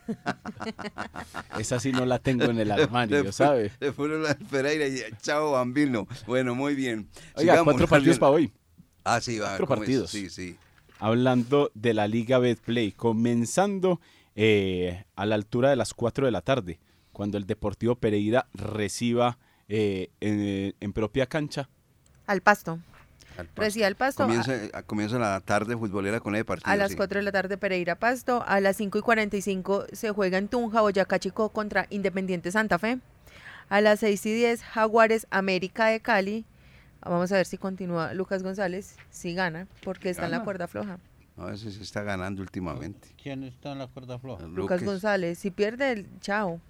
Esa 1.58 1.80
sí 1.80 1.90
no 1.92 2.04
la 2.06 2.18
tengo 2.18 2.44
en 2.44 2.58
el 2.60 2.68
Le 2.68 2.74
armario, 2.74 3.24
pu- 3.24 3.32
¿sabe? 3.32 3.72
Le 3.80 3.92
puso 3.92 4.16
la 4.18 4.34
del 4.34 4.46
Pereira 4.46 4.86
y 4.86 5.00
chao, 5.20 5.52
Bambino. 5.52 6.06
Bueno, 6.26 6.54
muy 6.54 6.74
bien. 6.74 7.08
Oiga, 7.34 7.54
Sigamos, 7.54 7.74
cuatro 7.74 7.88
partidos 7.88 8.18
para 8.18 8.30
hoy. 8.32 8.52
Ah, 9.04 9.20
sí, 9.20 9.38
va. 9.38 9.48
Cuatro 9.50 9.66
¿cómo 9.66 9.74
es? 9.74 9.80
partidos. 9.80 10.10
Sí, 10.10 10.30
sí. 10.30 10.56
Hablando 10.98 11.70
de 11.74 11.94
la 11.94 12.08
Liga 12.08 12.38
Betplay, 12.38 12.92
comenzando 12.92 14.00
eh, 14.34 15.04
a 15.14 15.26
la 15.26 15.34
altura 15.34 15.70
de 15.70 15.76
las 15.76 15.94
4 15.94 16.26
de 16.26 16.32
la 16.32 16.40
tarde, 16.42 16.78
cuando 17.12 17.38
el 17.38 17.46
Deportivo 17.46 17.96
Pereira 17.96 18.46
reciba 18.54 19.38
eh, 19.68 20.10
en, 20.20 20.74
en 20.78 20.92
propia 20.92 21.26
cancha 21.26 21.68
Al 22.26 22.40
pasto. 22.40 22.78
Al 23.38 23.46
pasto. 23.46 23.62
Recibe 23.62 23.84
al 23.86 23.96
pasto. 23.96 24.22
a- 24.22 24.26
Comienza, 24.26 24.52
a- 24.72 24.82
comienza 24.82 25.18
la 25.18 25.40
tarde 25.40 25.76
futbolera 25.76 26.20
con 26.20 26.34
el 26.36 26.44
partido. 26.44 26.70
A 26.72 26.76
las 26.76 26.90
sí. 26.92 26.96
4 26.96 27.18
de 27.18 27.24
la 27.24 27.32
tarde 27.32 27.58
Pereira 27.58 27.94
Pasto, 27.96 28.42
a 28.46 28.60
las 28.60 28.76
5 28.76 28.98
y 28.98 29.02
45 29.02 29.86
se 29.92 30.10
juega 30.10 30.38
en 30.38 30.48
Tunja, 30.48 30.80
Boyacá 30.80 31.18
Chico 31.18 31.50
contra 31.50 31.86
Independiente 31.90 32.50
Santa 32.50 32.78
Fe. 32.78 32.98
A 33.68 33.80
las 33.80 34.00
6 34.00 34.24
y 34.26 34.32
10, 34.34 34.62
Jaguares 34.62 35.26
América 35.30 35.86
de 35.86 36.00
Cali. 36.00 36.44
Vamos 37.02 37.30
a 37.32 37.36
ver 37.36 37.46
si 37.46 37.58
continúa 37.58 38.14
Lucas 38.14 38.42
González, 38.42 38.96
si 39.10 39.34
gana, 39.34 39.68
porque 39.84 40.10
está 40.10 40.24
en 40.26 40.32
la 40.32 40.42
cuerda 40.44 40.66
floja. 40.66 40.98
No, 41.36 41.50
ese 41.50 41.70
se 41.70 41.82
está 41.82 42.02
ganando 42.02 42.40
últimamente. 42.42 43.08
¿Quién 43.22 43.44
está 43.44 43.72
en 43.72 43.78
la 43.78 43.86
cuerda 43.88 44.18
floja? 44.18 44.44
Lucas 44.46 44.82
González, 44.82 45.38
si 45.38 45.50
pierde, 45.50 45.92
el 45.92 46.08
chao. 46.20 46.60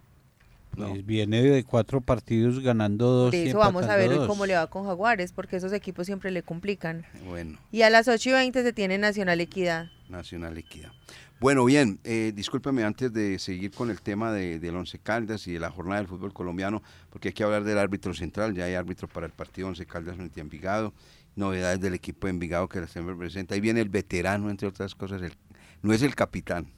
Pues 0.77 1.07
viene 1.07 1.43
de 1.43 1.65
cuatro 1.65 2.01
partidos 2.01 2.61
ganando 2.61 3.07
dos 3.07 3.33
De 3.33 3.49
eso 3.49 3.59
vamos 3.59 3.85
a 3.87 3.97
ver 3.97 4.11
cómo 4.27 4.47
le 4.47 4.55
va 4.55 4.67
con 4.69 4.85
Jaguares, 4.85 5.33
porque 5.33 5.57
esos 5.57 5.73
equipos 5.73 6.07
siempre 6.07 6.31
le 6.31 6.43
complican. 6.43 7.05
Bueno, 7.27 7.59
Y 7.73 7.83
a 7.83 7.91
las 7.91 8.09
8 8.09 8.29
y 8.31 8.33
20 8.33 8.63
se 8.63 8.73
tiene 8.73 8.99
Nacional 8.99 9.41
Equidad. 9.41 9.91
Nacional 10.09 10.57
Equidad. 10.59 10.93
Bueno, 11.39 11.65
bien, 11.67 12.01
eh, 12.05 12.33
discúlpeme 12.35 12.83
antes 12.85 13.13
de 13.13 13.39
seguir 13.39 13.71
con 13.71 13.91
el 13.91 14.01
tema 14.01 14.33
de, 14.33 14.59
del 14.59 14.75
Once 14.77 14.99
Caldas 14.99 15.47
y 15.47 15.53
de 15.53 15.61
la 15.61 15.71
jornada 15.71 15.99
del 16.01 16.09
fútbol 16.09 16.33
colombiano, 16.33 16.83
porque 17.11 17.29
hay 17.29 17.35
que 17.35 17.45
hablar 17.45 17.63
del 17.65 17.77
árbitro 17.79 18.15
central, 18.15 18.55
ya 18.55 18.65
hay 18.65 18.75
árbitro 18.75 19.07
para 19.07 19.27
el 19.27 19.33
partido 19.33 19.69
Once 19.69 19.85
Caldas 19.85 20.17
frente 20.17 20.41
a 20.41 20.43
Envigado, 20.43 20.95
novedades 21.35 21.79
del 21.81 21.93
equipo 21.93 22.27
de 22.27 22.31
Envigado 22.31 22.69
que 22.69 22.81
la 22.81 22.87
siempre 22.87 23.15
presenta, 23.15 23.55
ahí 23.55 23.61
viene 23.61 23.83
el 23.83 23.91
veterano, 23.91 24.49
entre 24.49 24.67
otras 24.69 24.95
cosas, 24.95 25.21
el- 25.21 25.35
no 25.83 25.93
es 25.93 26.01
el 26.03 26.15
capitán, 26.15 26.69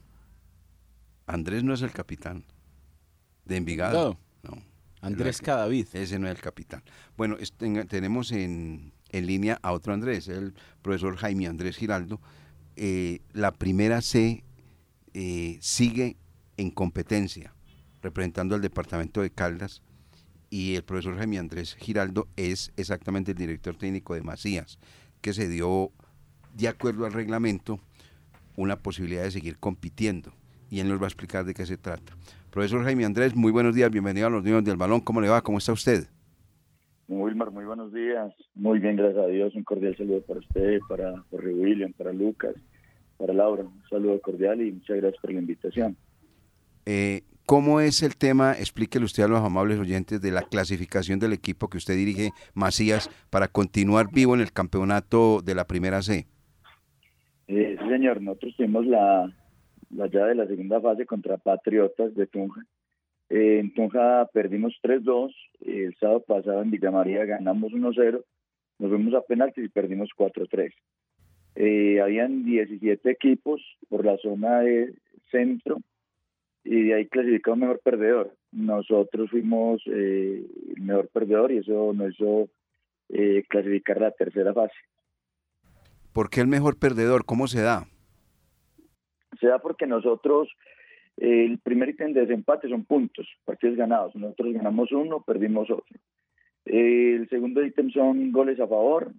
Andrés 1.27 1.63
no 1.63 1.73
es 1.75 1.83
el 1.83 1.93
capitán 1.93 2.45
de 3.49 3.57
Envigado, 3.57 4.19
no. 4.43 4.63
Andrés 5.01 5.41
no 5.43 5.47
Cadavid. 5.47 5.87
Ese 5.95 6.19
no 6.19 6.27
es 6.29 6.37
el 6.37 6.41
capitán. 6.41 6.83
Bueno, 7.17 7.37
es- 7.39 7.53
tenemos 7.89 8.31
en, 8.33 8.93
en 9.11 9.27
línea 9.27 9.59
a 9.63 9.73
otro 9.73 9.93
Andrés, 9.93 10.29
el 10.29 10.55
profesor 10.83 11.17
Jaime 11.17 11.47
Andrés 11.47 11.77
Giraldo. 11.77 12.21
Eh, 12.77 13.21
la 13.33 13.53
primera 13.53 14.01
C 14.03 14.45
eh, 15.15 15.59
sigue 15.61 16.17
en 16.57 16.71
competencia, 16.71 17.55
representando 18.03 18.55
al 18.55 18.61
departamento 18.63 19.21
de 19.23 19.31
Caldas, 19.31 19.83
y 20.51 20.77
el 20.77 20.83
profesor 20.85 21.17
Jaime 21.17 21.39
Andrés 21.39 21.75
Giraldo 21.79 22.27
es 22.37 22.73
exactamente 22.77 23.33
el 23.33 23.39
director 23.39 23.77
técnico 23.77 24.15
de 24.15 24.23
Macías, 24.23 24.79
que 25.21 25.33
se 25.35 25.49
dio, 25.49 25.93
de 26.55 26.69
acuerdo 26.69 27.05
al 27.07 27.13
reglamento, 27.13 27.81
una 28.57 28.77
posibilidad 28.77 29.23
de 29.25 29.31
seguir 29.31 29.59
compitiendo. 29.59 30.33
Y 30.71 30.81
él 30.81 30.89
nos 30.89 31.01
va 31.01 31.05
a 31.05 31.09
explicar 31.09 31.45
de 31.45 31.55
qué 31.55 31.65
se 31.67 31.77
trata. 31.79 32.17
Profesor 32.51 32.83
Jaime 32.83 33.05
Andrés, 33.05 33.37
muy 33.37 33.53
buenos 33.53 33.75
días, 33.75 33.91
bienvenido 33.91 34.27
a 34.27 34.31
los 34.31 34.43
niños 34.43 34.65
del 34.65 34.77
balón. 34.77 35.01
¿Cómo 35.01 35.21
le 35.21 35.29
va? 35.29 35.43
¿Cómo 35.43 35.59
está 35.59 35.73
usted? 35.73 36.05
Wilmar, 37.07 37.51
muy 37.51 37.65
buenos 37.67 37.93
días. 37.93 38.33
Muy 38.55 38.79
bien, 38.79 38.97
gracias 38.97 39.23
a 39.23 39.27
Dios. 39.27 39.55
Un 39.55 39.65
cordial 39.65 39.97
saludo 39.97 40.23
para 40.23 40.41
usted, 40.41 40.79
para 40.89 41.23
Jorge 41.31 41.53
William, 41.53 41.93
para 41.93 42.13
Lucas, 42.13 42.55
para 43.19 43.35
Laura. 43.35 43.65
Un 43.65 43.83
saludo 43.91 44.19
cordial 44.21 44.63
y 44.63 44.73
muchas 44.73 44.97
gracias 44.97 45.21
por 45.21 45.33
la 45.33 45.41
invitación. 45.41 45.97
Eh, 46.87 47.23
¿Cómo 47.45 47.81
es 47.81 48.03
el 48.03 48.17
tema? 48.17 48.53
Explíquele 48.53 49.05
usted 49.05 49.23
a 49.23 49.29
los 49.29 49.41
amables 49.41 49.79
oyentes 49.79 50.21
de 50.21 50.31
la 50.31 50.43
clasificación 50.43 51.19
del 51.19 51.35
equipo 51.35 51.69
que 51.69 51.79
usted 51.79 51.97
dirige, 51.97 52.31
Macías, 52.55 53.11
para 53.31 53.49
continuar 53.49 54.09
vivo 54.13 54.35
en 54.35 54.41
el 54.41 54.53
campeonato 54.53 55.43
de 55.43 55.55
la 55.55 55.67
primera 55.67 56.03
C. 56.03 56.27
Eh, 57.47 57.77
sí, 57.81 57.89
señor, 57.89 58.21
nosotros 58.21 58.55
tuvimos 58.57 58.87
la, 58.87 59.33
la 59.91 60.07
llave 60.07 60.31
de 60.31 60.35
la 60.35 60.47
segunda 60.47 60.81
fase 60.81 61.07
contra 61.07 61.37
Patriotas 61.37 62.15
de 62.15 62.27
Tunja. 62.27 62.63
Eh, 63.31 63.59
en 63.61 63.73
Tunja 63.75 64.29
perdimos 64.33 64.75
3-2. 64.83 65.31
eh, 65.61 65.85
el 65.87 65.97
sábado 65.97 66.25
pasado 66.27 66.63
en 66.63 66.71
Villa 66.71 66.91
María 66.91 67.25
ganamos 67.25 67.73
1-0. 67.73 68.23
Nos 68.79 68.91
fuimos 68.91 69.15
a 69.15 69.23
penaltis 69.23 69.65
y 69.65 69.69
perdimos 69.69 70.11
4-3. 70.17 70.73
Eh, 71.57 72.01
habían 72.01 72.45
17 72.45 73.11
equipos 73.11 73.61
por 73.89 74.05
la 74.05 74.17
zona 74.19 74.61
de 74.61 74.95
centro 75.31 75.79
y 76.65 76.85
de 76.85 76.95
ahí 76.95 77.07
clasificó 77.09 77.55
un 77.55 77.61
mejor 77.61 77.81
perdedor. 77.83 78.35
Nosotros 78.53 79.31
fuimos 79.31 79.83
el 79.87 80.47
mejor 80.81 81.09
perdedor 81.09 81.51
y 81.53 81.59
eso 81.59 81.93
nos 81.93 82.15
hizo 82.15 82.49
clasificar 83.49 84.01
la 84.01 84.11
tercera 84.13 84.53
fase. 84.55 84.75
¿Por 86.13 86.31
qué 86.31 86.41
el 86.41 86.47
mejor 86.47 86.79
perdedor? 86.79 87.25
¿Cómo 87.25 87.49
se 87.49 87.63
da? 87.63 87.87
Se 89.41 89.49
da 89.49 89.59
porque 89.59 89.87
nosotros, 89.87 90.49
eh, 91.17 91.45
el 91.45 91.59
primer 91.59 91.91
ítem 91.91 92.13
de 92.13 92.23
desempate 92.23 92.69
son 92.69 92.85
puntos, 92.85 93.27
partidos 93.45 93.77
ganados. 93.77 94.15
Nosotros 94.15 94.53
ganamos 94.53 94.93
uno, 94.93 95.23
perdimos 95.23 95.71
otro. 95.71 95.99
Eh, 96.65 97.17
el 97.17 97.29
segundo 97.29 97.65
ítem 97.65 97.91
son 97.91 98.31
goles 98.31 98.61
a 98.61 98.67
favor, 98.67 99.13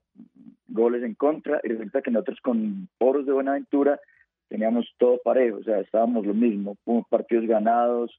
goles 0.67 1.03
en 1.03 1.15
contra, 1.15 1.59
y 1.63 1.69
resulta 1.69 2.01
que 2.01 2.11
nosotros 2.11 2.39
con 2.41 2.87
Poros 2.97 3.25
de 3.25 3.33
Buenaventura 3.33 3.99
teníamos 4.47 4.87
todo 4.97 5.19
parejo, 5.23 5.57
o 5.57 5.63
sea, 5.63 5.79
estábamos 5.79 6.25
lo 6.25 6.33
mismo, 6.33 6.75
partidos 7.09 7.45
ganados, 7.45 8.11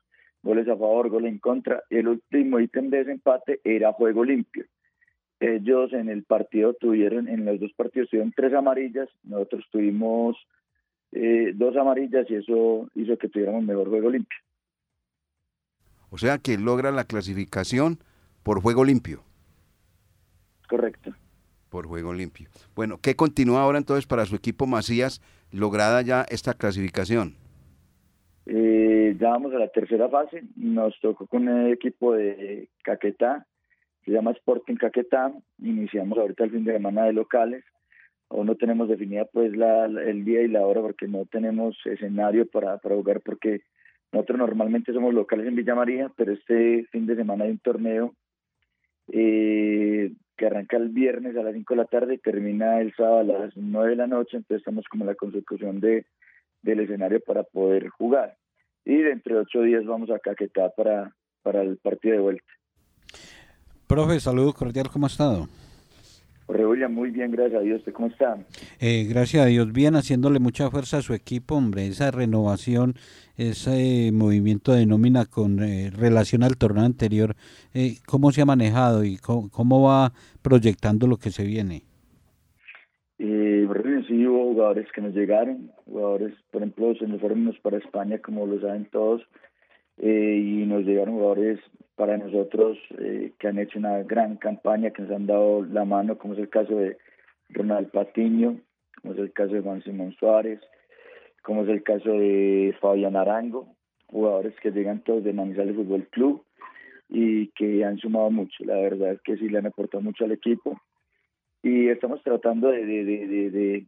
goles 0.43 0.69
a 0.69 0.77
favor, 0.77 1.09
goles 1.09 1.33
en 1.33 1.39
contra, 1.39 1.83
y 1.91 1.97
el 1.97 2.09
último 2.09 2.61
ítem 2.61 2.89
de 2.91 2.99
desempate 2.99 3.61
era 3.65 3.93
juego 3.93 4.25
limpio. 4.25 4.65
Ellos 5.41 5.93
en 5.93 6.09
el 6.09 6.25
partido 6.25 6.75
tuvieron, 6.75 7.29
en 7.29 7.45
los 7.45 7.59
dos 7.61 7.73
partidos 7.73 8.11
tuvieron 8.11 8.33
tres 8.35 8.53
amarillas, 8.53 9.09
nosotros 9.23 9.65
tuvimos 9.71 10.37
eh, 11.13 11.53
dos 11.55 11.77
amarillas 11.77 12.27
y 12.31 12.37
eso 12.37 12.89
hizo 12.95 13.17
que 13.19 13.29
tuviéramos 13.29 13.65
mejor 13.65 13.89
juego 13.89 14.11
limpio. 14.11 14.39
O 16.11 16.19
sea 16.19 16.39
que 16.39 16.59
logra 16.59 16.91
la 16.91 17.05
clasificación 17.05 17.99
por 18.43 18.61
juego 18.61 18.85
limpio. 18.85 19.23
Correcto. 20.69 21.15
Por 21.69 21.87
juego 21.87 22.13
limpio. 22.13 22.49
Bueno, 22.75 22.99
¿qué 23.01 23.15
continúa 23.15 23.63
ahora 23.63 23.79
entonces 23.79 24.07
para 24.07 24.27
su 24.27 24.35
equipo 24.35 24.67
Macías, 24.67 25.21
lograda 25.53 26.03
ya 26.03 26.25
esta 26.29 26.55
clasificación? 26.55 27.37
Eh, 28.47 29.17
ya 29.21 29.31
vamos 29.31 29.53
a 29.55 29.59
la 29.59 29.69
tercera 29.69 30.09
fase, 30.09 30.43
nos 30.57 30.99
tocó 31.01 31.27
con 31.27 31.49
el 31.49 31.73
equipo 31.73 32.15
de 32.15 32.69
Caquetá, 32.83 33.47
se 34.05 34.11
llama 34.11 34.33
Sporting 34.33 34.77
Caquetá, 34.77 35.33
iniciamos 35.59 36.19
ahorita 36.19 36.45
el 36.45 36.51
fin 36.51 36.65
de 36.65 36.73
semana 36.73 37.05
de 37.05 37.13
locales, 37.13 37.65
aún 38.31 38.47
no 38.47 38.55
tenemos 38.55 38.89
definida 38.89 39.24
pues 39.26 39.57
la, 39.57 39.87
el 39.87 40.24
día 40.24 40.43
y 40.43 40.49
la 40.49 40.64
hora 40.64 40.81
porque 40.81 41.09
no 41.09 41.26
tenemos 41.26 41.76
escenario 41.85 42.47
para, 42.47 42.78
para 42.78 42.95
jugar 42.95 43.20
porque 43.20 43.62
nosotros 44.12 44.39
normalmente 44.39 44.93
somos 44.93 45.12
locales 45.12 45.47
en 45.47 45.57
Villa 45.57 45.74
María, 45.74 46.11
pero 46.16 46.33
este 46.33 46.87
fin 46.91 47.07
de 47.07 47.16
semana 47.16 47.45
hay 47.45 47.51
un 47.51 47.59
torneo 47.59 48.14
eh, 49.12 50.12
que 50.37 50.47
arranca 50.47 50.76
el 50.76 50.89
viernes 50.89 51.37
a 51.37 51.43
las 51.43 51.55
5 51.55 51.74
de 51.74 51.78
la 51.78 51.85
tarde 51.87 52.14
y 52.14 52.18
termina 52.18 52.81
el 52.81 52.95
sábado 52.95 53.37
a 53.37 53.41
las 53.41 53.57
9 53.57 53.91
de 53.91 53.97
la 53.97 54.07
noche, 54.07 54.37
entonces 54.37 54.59
estamos 54.59 54.85
como 54.89 55.05
en 55.05 55.09
la 55.09 55.14
consecución 55.14 55.81
de, 55.81 56.07
del 56.62 56.81
escenario 56.81 57.20
para 57.20 57.43
poder 57.43 57.89
jugar. 57.89 58.37
Y 58.85 58.97
dentro 58.97 59.37
de 59.37 59.43
ocho 59.43 59.62
días 59.62 59.85
vamos 59.85 60.11
a 60.11 60.18
Caquetá 60.18 60.70
para, 60.70 61.14
para 61.43 61.62
el 61.62 61.76
partido 61.76 62.14
de 62.14 62.22
vuelta. 62.22 62.53
Profe, 63.87 64.18
saludo 64.20 64.53
cordial, 64.53 64.89
¿cómo 64.91 65.07
ha 65.07 65.09
estado? 65.09 65.49
Jorge 66.51 66.67
William, 66.67 66.93
muy 66.93 67.13
bien, 67.13 67.31
gracias 67.31 67.61
a 67.61 67.63
Dios. 67.63 67.79
¿Usted 67.79 67.93
cómo 67.93 68.09
está? 68.09 68.37
Eh, 68.81 69.07
gracias 69.09 69.45
a 69.45 69.47
Dios, 69.47 69.73
bien, 69.73 69.95
haciéndole 69.95 70.41
mucha 70.41 70.69
fuerza 70.69 70.97
a 70.97 71.03
su 71.03 71.15
equipo, 71.15 71.55
hombre, 71.55 71.87
esa 71.87 72.11
renovación, 72.11 72.95
ese 73.37 74.11
movimiento 74.13 74.73
de 74.73 74.85
nómina 74.85 75.27
con 75.27 75.63
eh, 75.63 75.91
relación 75.97 76.43
al 76.43 76.57
torneo 76.57 76.85
anterior, 76.85 77.37
eh, 77.73 77.99
¿cómo 78.05 78.33
se 78.33 78.43
ha 78.43 78.47
manejado 78.47 79.05
y 79.05 79.17
cómo, 79.17 79.49
cómo 79.49 79.83
va 79.83 80.13
proyectando 80.43 81.07
lo 81.07 81.19
que 81.19 81.31
se 81.31 81.45
viene? 81.45 81.85
Eh, 83.21 83.69
sí 84.09 84.27
hubo 84.27 84.53
jugadores 84.53 84.91
que 84.93 85.01
nos 85.03 85.15
llegaron, 85.15 85.71
jugadores, 85.85 86.35
por 86.51 86.63
ejemplo, 86.63 86.95
se 86.97 87.07
nos 87.07 87.21
fueron 87.21 87.55
para 87.63 87.79
España, 87.79 88.19
como 88.19 88.45
lo 88.45 88.61
saben 88.61 88.87
todos, 88.87 89.23
eh, 90.03 90.43
y 90.43 90.67
nos 90.67 90.85
llegaron 90.85 91.15
jugadores 91.15 91.61
para 91.95 92.17
nosotros 92.17 92.79
eh, 92.99 93.33
que 93.39 93.49
han 93.49 93.59
hecho 93.59 93.79
una 93.79 94.03
gran 94.03 94.37
campaña, 94.37 94.91
que 94.91 95.03
nos 95.03 95.11
han 95.11 95.27
dado 95.27 95.63
la 95.67 95.85
mano, 95.85 96.17
como 96.17 96.33
es 96.33 96.41
el 96.41 96.49
caso 96.49 96.75
de 96.75 96.97
Ronald 97.51 97.91
Patiño, 97.91 98.59
como 99.01 99.13
es 99.13 99.21
el 99.21 99.33
caso 99.33 99.53
de 99.53 99.61
Juan 99.61 99.83
Simón 99.83 100.15
Suárez, 100.19 100.61
como 101.43 101.65
es 101.65 101.69
el 101.69 101.83
caso 101.83 102.11
de 102.11 102.75
Fabián 102.81 103.17
Arango, 103.17 103.77
jugadores 104.07 104.55
que 104.63 104.71
llegan 104.71 105.05
todos 105.05 105.23
de 105.23 105.35
Manizales 105.35 105.77
Fútbol 105.77 106.09
Club 106.09 106.43
y 107.11 107.49
que 107.49 107.85
han 107.85 107.99
sumado 107.99 108.31
mucho. 108.31 108.65
La 108.65 108.77
verdad 108.77 109.13
es 109.13 109.21
que 109.21 109.37
sí 109.37 109.51
le 109.51 109.59
han 109.59 109.67
aportado 109.67 110.03
mucho 110.03 110.25
al 110.25 110.33
equipo 110.33 110.81
y 111.63 111.89
estamos 111.89 112.23
tratando 112.23 112.69
de, 112.69 112.87
de, 112.87 113.05
de, 113.05 113.51
de, 113.51 113.87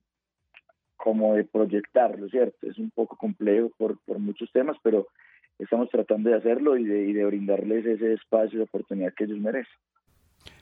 como 0.96 1.34
de 1.34 1.44
proyectarlo, 1.44 2.28
¿cierto? 2.28 2.68
Es 2.68 2.78
un 2.78 2.90
poco 2.90 3.16
complejo 3.16 3.70
por, 3.78 3.98
por 4.04 4.18
muchos 4.18 4.52
temas, 4.52 4.76
pero 4.82 5.06
estamos 5.58 5.88
tratando 5.90 6.30
de 6.30 6.36
hacerlo 6.36 6.76
y 6.76 6.84
de, 6.84 7.08
y 7.08 7.12
de 7.12 7.24
brindarles 7.24 7.84
ese 7.86 8.14
espacio 8.14 8.58
y 8.58 8.62
oportunidad 8.62 9.12
que 9.14 9.24
ellos 9.24 9.38
merecen. 9.38 9.72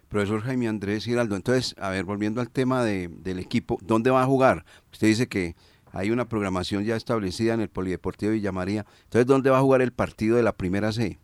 Profesor 0.09 0.41
Jaime 0.41 0.67
Andrés 0.69 1.05
Giraldo, 1.05 1.37
entonces, 1.37 1.75
a 1.79 1.91
ver, 1.91 2.05
volviendo 2.05 2.41
al 2.41 2.51
tema 2.51 2.85
de- 2.85 3.09
del 3.09 3.39
equipo, 3.39 3.79
¿dónde 3.83 4.11
va 4.11 4.23
a 4.23 4.27
jugar? 4.27 4.65
Usted 4.93 5.07
dice 5.07 5.29
que 5.29 5.55
hay 5.93 6.11
una 6.11 6.29
programación 6.29 6.85
ya 6.85 6.97
establecida 6.97 7.55
en 7.55 7.61
el 7.61 7.69
Polideportivo 7.69 8.33
Villa 8.33 8.53
María. 8.53 8.85
Entonces, 9.05 9.27
¿dónde 9.27 9.51
va 9.51 9.59
a 9.59 9.63
jugar 9.63 9.83
el 9.83 9.93
partido 9.93 10.37
de 10.37 10.43
la 10.43 10.53
primera 10.53 10.91
C? 10.93 11.19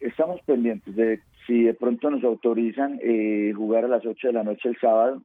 Estamos 0.00 0.40
pendientes 0.42 0.94
de 0.94 1.20
si 1.46 1.62
de 1.64 1.72
pronto 1.74 2.10
nos 2.10 2.22
autorizan 2.22 2.98
eh, 3.02 3.52
jugar 3.56 3.86
a 3.86 3.88
las 3.88 4.04
8 4.04 4.28
de 4.28 4.32
la 4.34 4.44
noche 4.44 4.68
el 4.68 4.76
sábado 4.78 5.22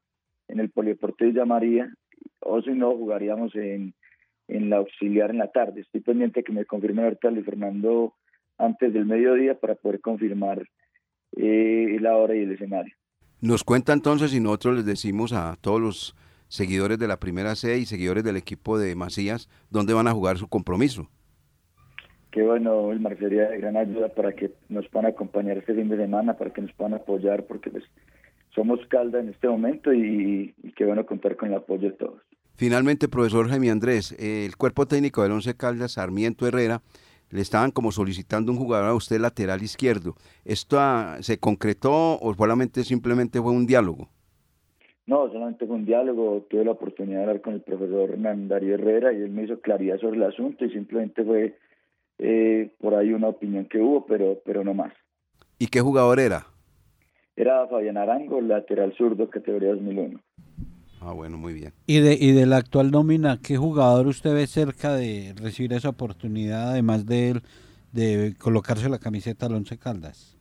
en 0.48 0.60
el 0.62 0.70
Polideportivo 0.70 1.30
Villa 1.32 1.46
María, 1.46 1.94
o 2.40 2.62
si 2.62 2.72
no, 2.72 2.92
jugaríamos 2.96 3.54
en, 3.56 3.94
en 4.48 4.70
la 4.70 4.78
auxiliar 4.78 5.32
en 5.32 5.38
la 5.40 5.52
tarde. 5.52 5.82
Estoy 5.82 6.02
pendiente 6.02 6.44
que 6.44 6.52
me 6.52 6.66
confirme 6.66 7.04
ahorita 7.04 7.32
Luis 7.32 7.46
Fernando 7.46 8.14
antes 8.58 8.94
del 8.94 9.06
mediodía 9.06 9.60
para 9.60 9.76
poder 9.76 10.02
confirmar 10.02 10.68
eh, 11.36 11.98
la 12.00 12.18
hora 12.18 12.36
y 12.36 12.44
el 12.44 12.52
escenario. 12.52 12.94
Nos 13.42 13.64
cuenta 13.64 13.94
entonces 13.94 14.34
y 14.34 14.40
nosotros 14.40 14.76
les 14.78 14.86
decimos 14.86 15.34
a 15.34 15.58
todos 15.60 15.82
los 15.82 16.16
seguidores 16.48 17.00
de 17.00 17.08
la 17.08 17.20
primera 17.20 17.56
C 17.56 17.78
y 17.78 17.86
seguidores 17.86 18.24
del 18.24 18.38
equipo 18.38 18.78
de 18.78 18.96
Macías 18.96 19.50
dónde 19.70 19.94
van 19.94 20.08
a 20.08 20.14
jugar 20.14 20.38
su 20.38 20.48
compromiso. 20.48 21.10
Que 22.32 22.42
bueno, 22.42 22.92
el 22.92 23.02
sería 23.20 23.50
de 23.50 23.60
gran 23.60 23.78
ayuda 23.78 24.10
para 24.10 24.34
que 24.34 24.52
nos 24.70 24.88
puedan 24.88 25.12
acompañar 25.12 25.58
este 25.58 25.76
fin 25.76 25.90
de 25.90 25.98
semana, 25.98 26.36
para 26.36 26.52
que 26.52 26.62
nos 26.62 26.74
puedan 26.74 26.96
apoyar, 26.96 27.46
porque 27.46 27.70
pues 27.70 27.84
somos 28.56 28.80
Calda 28.88 29.20
en 29.20 29.30
este 29.30 29.48
momento 29.48 29.94
y, 29.94 30.54
y 30.64 30.72
qué 30.74 30.86
bueno 30.86 31.06
contar 31.06 31.36
con 31.36 31.50
el 31.50 31.56
apoyo 31.56 31.90
de 31.90 31.98
todos. 31.98 32.22
Finalmente, 32.56 33.08
profesor 33.08 33.50
Jaime 33.50 33.72
Andrés, 33.72 34.16
el 34.20 34.56
cuerpo 34.58 34.86
técnico 34.86 35.24
del 35.24 35.32
Once 35.32 35.56
Caldas, 35.56 35.94
Sarmiento 35.94 36.48
Herrera, 36.48 36.82
le 37.32 37.42
estaban 37.42 37.72
como 37.72 37.92
solicitando 37.92 38.52
un 38.52 38.60
jugador 38.60 38.90
a 38.90 38.94
usted 38.94 39.20
lateral 39.20 39.64
izquierdo. 39.64 40.14
¿Esto 40.46 40.78
ah, 40.80 41.18
se 41.22 41.40
concretó 41.40 42.20
o 42.20 42.34
solamente 42.36 42.84
simplemente 42.84 43.42
fue 43.42 43.52
un 43.52 43.66
diálogo? 43.66 44.08
No, 45.08 45.28
solamente 45.32 45.66
fue 45.66 45.76
un 45.76 45.86
diálogo. 45.86 46.46
Tuve 46.48 46.64
la 46.64 46.72
oportunidad 46.72 47.18
de 47.18 47.24
hablar 47.24 47.42
con 47.42 47.56
el 47.56 47.62
profesor 47.62 48.12
Hernán 48.12 48.48
Darío 48.48 48.76
Herrera 48.76 49.12
y 49.14 49.18
él 49.24 49.32
me 49.32 49.44
hizo 49.44 49.60
claridad 49.60 49.98
sobre 50.00 50.18
el 50.18 50.24
asunto 50.24 50.64
y 50.64 50.70
simplemente 50.70 51.24
fue 51.24 51.58
eh, 52.20 52.72
por 52.80 52.94
ahí 52.94 53.12
una 53.12 53.30
opinión 53.30 53.66
que 53.66 53.80
hubo, 53.80 54.06
pero, 54.06 54.40
pero 54.46 54.64
no 54.64 54.76
más. 54.76 54.94
¿Y 55.58 55.68
qué 55.68 55.82
jugador 55.82 56.20
era? 56.20 56.46
Era 57.36 57.68
Fabián 57.68 57.98
Arango, 57.98 58.42
lateral 58.42 58.94
zurdo, 58.96 59.28
categoría 59.30 59.70
2001. 59.70 60.20
Ah, 61.06 61.12
bueno, 61.12 61.38
muy 61.38 61.54
bien. 61.54 61.74
¿Y 61.86 62.00
de, 62.00 62.18
y 62.20 62.32
de 62.32 62.46
la 62.46 62.58
actual 62.58 62.90
nómina, 62.92 63.40
qué 63.44 63.58
jugador 63.58 64.08
usted 64.08 64.34
ve 64.34 64.48
cerca 64.48 64.94
de 64.94 65.34
recibir 65.36 65.74
esa 65.74 65.90
oportunidad, 65.90 66.72
además 66.72 67.06
de, 67.06 67.42
de 67.92 68.36
colocarse 68.38 68.88
la 68.88 69.00
camiseta 69.00 69.48
al 69.48 69.56
Once 69.56 69.78
Caldas? 69.78 70.38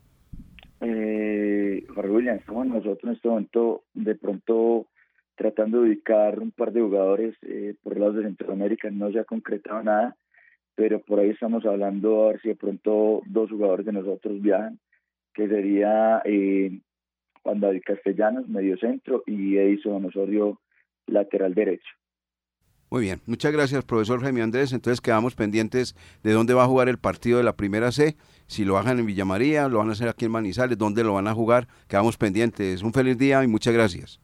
Eh, 0.81 1.85
Jorge 1.93 2.11
William, 2.11 2.37
estamos 2.37 2.67
nosotros 2.69 3.03
en 3.03 3.11
este 3.11 3.29
momento 3.29 3.83
de 3.95 4.15
pronto 4.15 4.87
tratando 5.35 5.81
de 5.81 5.89
ubicar 5.89 6.39
un 6.39 6.53
par 6.53 6.73
de 6.73 6.81
jugadores 6.81 7.35
eh, 7.43 7.75
por 7.83 7.99
lados 7.99 8.17
de 8.17 8.23
Centroamérica, 8.23 8.89
no 8.91 9.11
se 9.11 9.19
ha 9.19 9.25
concretado 9.25 9.83
nada, 9.83 10.17
pero 10.77 11.01
por 11.01 11.19
ahí 11.19 11.31
estamos 11.31 11.67
hablando 11.67 12.25
a 12.25 12.29
ver 12.29 12.41
si 12.41 12.49
de 12.51 12.57
pronto 12.57 13.23
dos 13.27 13.51
jugadores 13.51 13.85
de 13.85 13.93
nosotros 13.93 14.41
viajan, 14.41 14.79
que 15.35 15.49
sería 15.49 16.23
eh, 16.25 16.79
Juan 17.43 17.61
David 17.61 17.82
Castellanos, 17.84 18.49
medio 18.49 18.76
centro, 18.78 19.22
y 19.26 19.57
Edison 19.57 20.05
Osorio, 20.05 20.61
lateral 21.07 21.55
derecho. 21.55 21.88
Muy 22.90 23.03
bien, 23.03 23.20
muchas 23.26 23.53
gracias 23.53 23.84
profesor 23.84 24.20
Jaime 24.20 24.43
Andrés. 24.43 24.72
Entonces 24.74 25.01
quedamos 25.01 25.34
pendientes 25.34 25.97
de 26.22 26.32
dónde 26.32 26.53
va 26.53 26.64
a 26.64 26.66
jugar 26.66 26.90
el 26.90 26.99
partido 26.99 27.38
de 27.38 27.45
la 27.45 27.57
primera 27.57 27.90
C, 27.90 28.16
si 28.47 28.66
lo 28.66 28.76
hagan 28.76 28.99
en 28.99 29.07
Villa 29.07 29.24
María, 29.24 29.66
lo 29.66 29.78
van 29.78 29.88
a 29.88 29.93
hacer 29.93 30.11
aquí 30.11 30.26
en 30.26 30.32
Manizales, 30.32 30.76
dónde 30.76 31.03
lo 31.03 31.14
van 31.14 31.26
a 31.26 31.32
jugar, 31.32 31.68
quedamos 31.88 32.18
pendientes. 32.18 32.82
Un 32.82 32.93
feliz 32.93 33.16
día 33.16 33.43
y 33.43 33.47
muchas 33.47 33.72
gracias. 33.72 34.20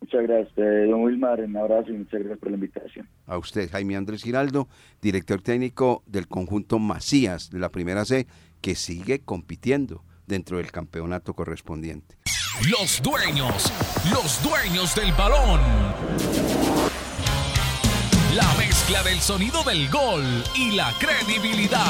Muchas 0.00 0.22
gracias, 0.24 0.58
eh, 0.58 0.86
don 0.90 1.02
Wilmar, 1.02 1.40
un 1.40 1.56
abrazo 1.56 1.90
y 1.90 1.98
muchas 1.98 2.18
gracias 2.18 2.38
por 2.40 2.50
la 2.50 2.56
invitación. 2.56 3.08
A 3.24 3.38
usted, 3.38 3.70
Jaime 3.70 3.94
Andrés 3.94 4.24
Giraldo, 4.24 4.66
director 5.00 5.40
técnico 5.40 6.02
del 6.06 6.26
conjunto 6.26 6.80
Macías 6.80 7.50
de 7.52 7.60
la 7.60 7.68
primera 7.68 8.04
C, 8.04 8.26
que 8.60 8.74
sigue 8.74 9.20
compitiendo 9.20 10.02
dentro 10.26 10.58
del 10.58 10.70
campeonato 10.70 11.34
correspondiente. 11.34 12.16
Los 12.68 13.02
dueños, 13.02 13.72
los 14.12 14.42
dueños 14.42 14.94
del 14.94 15.12
balón. 15.12 15.60
La 18.34 18.54
mezcla 18.56 19.02
del 19.02 19.20
sonido 19.20 19.62
del 19.64 19.90
gol 19.90 20.22
y 20.54 20.70
la 20.72 20.92
credibilidad. 20.98 21.86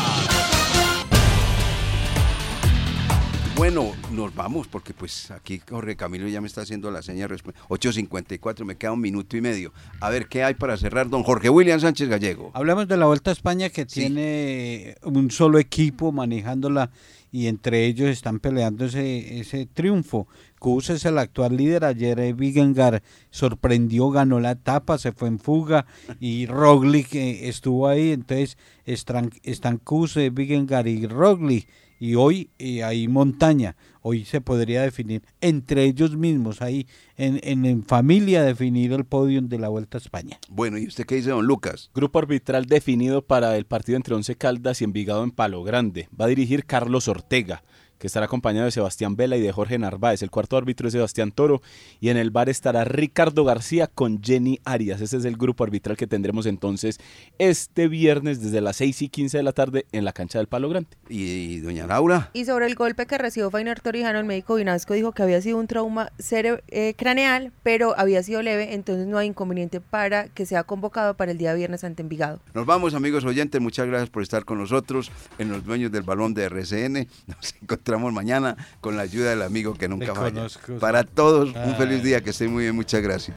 Bueno, 3.54 3.92
nos 4.10 4.34
vamos 4.34 4.66
porque 4.66 4.92
pues 4.92 5.30
aquí 5.30 5.60
Jorge 5.68 5.94
Camilo 5.94 6.26
ya 6.26 6.40
me 6.40 6.48
está 6.48 6.62
haciendo 6.62 6.90
la 6.90 7.02
señal 7.02 7.30
8.54, 7.30 8.64
me 8.64 8.76
queda 8.76 8.92
un 8.92 9.00
minuto 9.00 9.36
y 9.36 9.40
medio. 9.40 9.72
A 10.00 10.10
ver, 10.10 10.26
¿qué 10.26 10.42
hay 10.42 10.54
para 10.54 10.76
cerrar, 10.76 11.08
don 11.08 11.22
Jorge 11.22 11.48
William 11.48 11.78
Sánchez 11.78 12.08
Gallego? 12.08 12.50
Hablamos 12.54 12.88
de 12.88 12.96
la 12.96 13.06
Vuelta 13.06 13.30
a 13.30 13.34
España 13.34 13.68
que 13.68 13.86
tiene 13.86 14.96
un 15.02 15.30
solo 15.30 15.58
equipo 15.58 16.10
manejándola 16.10 16.90
y 17.32 17.46
entre 17.46 17.86
ellos 17.86 18.10
están 18.10 18.38
peleando 18.38 18.84
ese, 18.84 19.40
ese 19.40 19.66
triunfo. 19.66 20.28
Kuz 20.58 20.90
es 20.90 21.04
el 21.06 21.18
actual 21.18 21.56
líder, 21.56 21.84
ayer 21.84 22.34
Vigengar 22.34 23.02
sorprendió, 23.30 24.10
ganó 24.10 24.38
la 24.38 24.52
etapa, 24.52 24.98
se 24.98 25.10
fue 25.10 25.28
en 25.28 25.40
fuga 25.40 25.86
y 26.20 26.46
Roglic 26.46 27.14
eh, 27.14 27.48
estuvo 27.48 27.88
ahí, 27.88 28.12
entonces 28.12 28.58
están, 28.84 29.30
están 29.42 29.78
Kuz, 29.78 30.16
Vigengar 30.32 30.86
y 30.86 31.06
Roglic 31.06 31.66
y 32.02 32.16
hoy 32.16 32.50
eh, 32.58 32.82
hay 32.82 33.06
montaña. 33.06 33.76
Hoy 34.00 34.24
se 34.24 34.40
podría 34.40 34.82
definir 34.82 35.22
entre 35.40 35.84
ellos 35.84 36.16
mismos, 36.16 36.60
ahí 36.60 36.88
en, 37.16 37.38
en, 37.44 37.84
familia, 37.84 38.42
definir 38.42 38.92
el 38.92 39.04
podio 39.04 39.40
de 39.40 39.56
la 39.56 39.68
Vuelta 39.68 39.98
a 39.98 40.00
España. 40.00 40.36
Bueno, 40.48 40.78
¿y 40.78 40.88
usted 40.88 41.06
qué 41.06 41.14
dice, 41.14 41.30
don 41.30 41.46
Lucas? 41.46 41.92
Grupo 41.94 42.18
arbitral 42.18 42.66
definido 42.66 43.24
para 43.24 43.56
el 43.56 43.66
partido 43.66 43.94
entre 43.94 44.16
Once 44.16 44.34
Caldas 44.34 44.80
y 44.80 44.84
Envigado 44.84 45.22
en 45.22 45.30
Palo 45.30 45.62
Grande. 45.62 46.08
Va 46.20 46.24
a 46.24 46.28
dirigir 46.28 46.64
Carlos 46.64 47.06
Ortega 47.06 47.62
que 48.02 48.08
estará 48.08 48.26
acompañado 48.26 48.64
de 48.64 48.72
Sebastián 48.72 49.14
Vela 49.14 49.36
y 49.36 49.40
de 49.40 49.52
Jorge 49.52 49.78
Narváez. 49.78 50.22
El 50.22 50.30
cuarto 50.32 50.56
árbitro 50.56 50.88
es 50.88 50.92
Sebastián 50.92 51.30
Toro 51.30 51.62
y 52.00 52.08
en 52.08 52.16
el 52.16 52.32
bar 52.32 52.48
estará 52.48 52.82
Ricardo 52.82 53.44
García 53.44 53.86
con 53.86 54.20
Jenny 54.20 54.58
Arias. 54.64 55.00
Ese 55.00 55.18
es 55.18 55.24
el 55.24 55.36
grupo 55.36 55.62
arbitral 55.62 55.96
que 55.96 56.08
tendremos 56.08 56.46
entonces 56.46 56.98
este 57.38 57.86
viernes 57.86 58.42
desde 58.42 58.60
las 58.60 58.74
6 58.78 59.02
y 59.02 59.08
15 59.08 59.36
de 59.36 59.42
la 59.44 59.52
tarde 59.52 59.86
en 59.92 60.04
la 60.04 60.12
cancha 60.12 60.38
del 60.38 60.48
Palo 60.48 60.68
Grande. 60.68 60.88
¿Y, 61.08 61.60
doña 61.60 61.86
Laura? 61.86 62.30
Y 62.32 62.44
sobre 62.44 62.66
el 62.66 62.74
golpe 62.74 63.06
que 63.06 63.18
recibió 63.18 63.52
Fainer 63.52 63.78
Torijano, 63.78 64.18
el 64.18 64.24
médico 64.24 64.56
Vinasco 64.56 64.94
dijo 64.94 65.12
que 65.12 65.22
había 65.22 65.40
sido 65.40 65.58
un 65.58 65.68
trauma 65.68 66.10
eh, 66.32 66.94
craneal, 66.96 67.52
pero 67.62 67.96
había 67.96 68.24
sido 68.24 68.42
leve, 68.42 68.74
entonces 68.74 69.06
no 69.06 69.16
hay 69.16 69.28
inconveniente 69.28 69.80
para 69.80 70.26
que 70.26 70.44
sea 70.44 70.64
convocado 70.64 71.14
para 71.16 71.30
el 71.30 71.38
día 71.38 71.54
viernes 71.54 71.84
ante 71.84 72.02
Envigado. 72.02 72.40
Nos 72.52 72.66
vamos 72.66 72.94
amigos 72.94 73.24
oyentes, 73.24 73.60
muchas 73.60 73.86
gracias 73.86 74.10
por 74.10 74.24
estar 74.24 74.44
con 74.44 74.58
nosotros 74.58 75.12
en 75.38 75.50
los 75.50 75.64
dueños 75.64 75.92
del 75.92 76.02
balón 76.02 76.34
de 76.34 76.46
RCN. 76.46 77.06
Nos 77.28 77.54
encontramos 77.92 78.12
mañana 78.12 78.56
con 78.80 78.96
la 78.96 79.02
ayuda 79.02 79.30
del 79.30 79.42
amigo 79.42 79.74
que 79.74 79.88
nunca 79.88 80.14
falla. 80.14 80.46
Para 80.80 81.04
todos, 81.04 81.54
un 81.54 81.76
feliz 81.76 82.02
día, 82.02 82.22
que 82.22 82.30
estén 82.30 82.52
muy 82.52 82.64
bien, 82.64 82.74
muchas 82.74 83.02
gracias. 83.02 83.30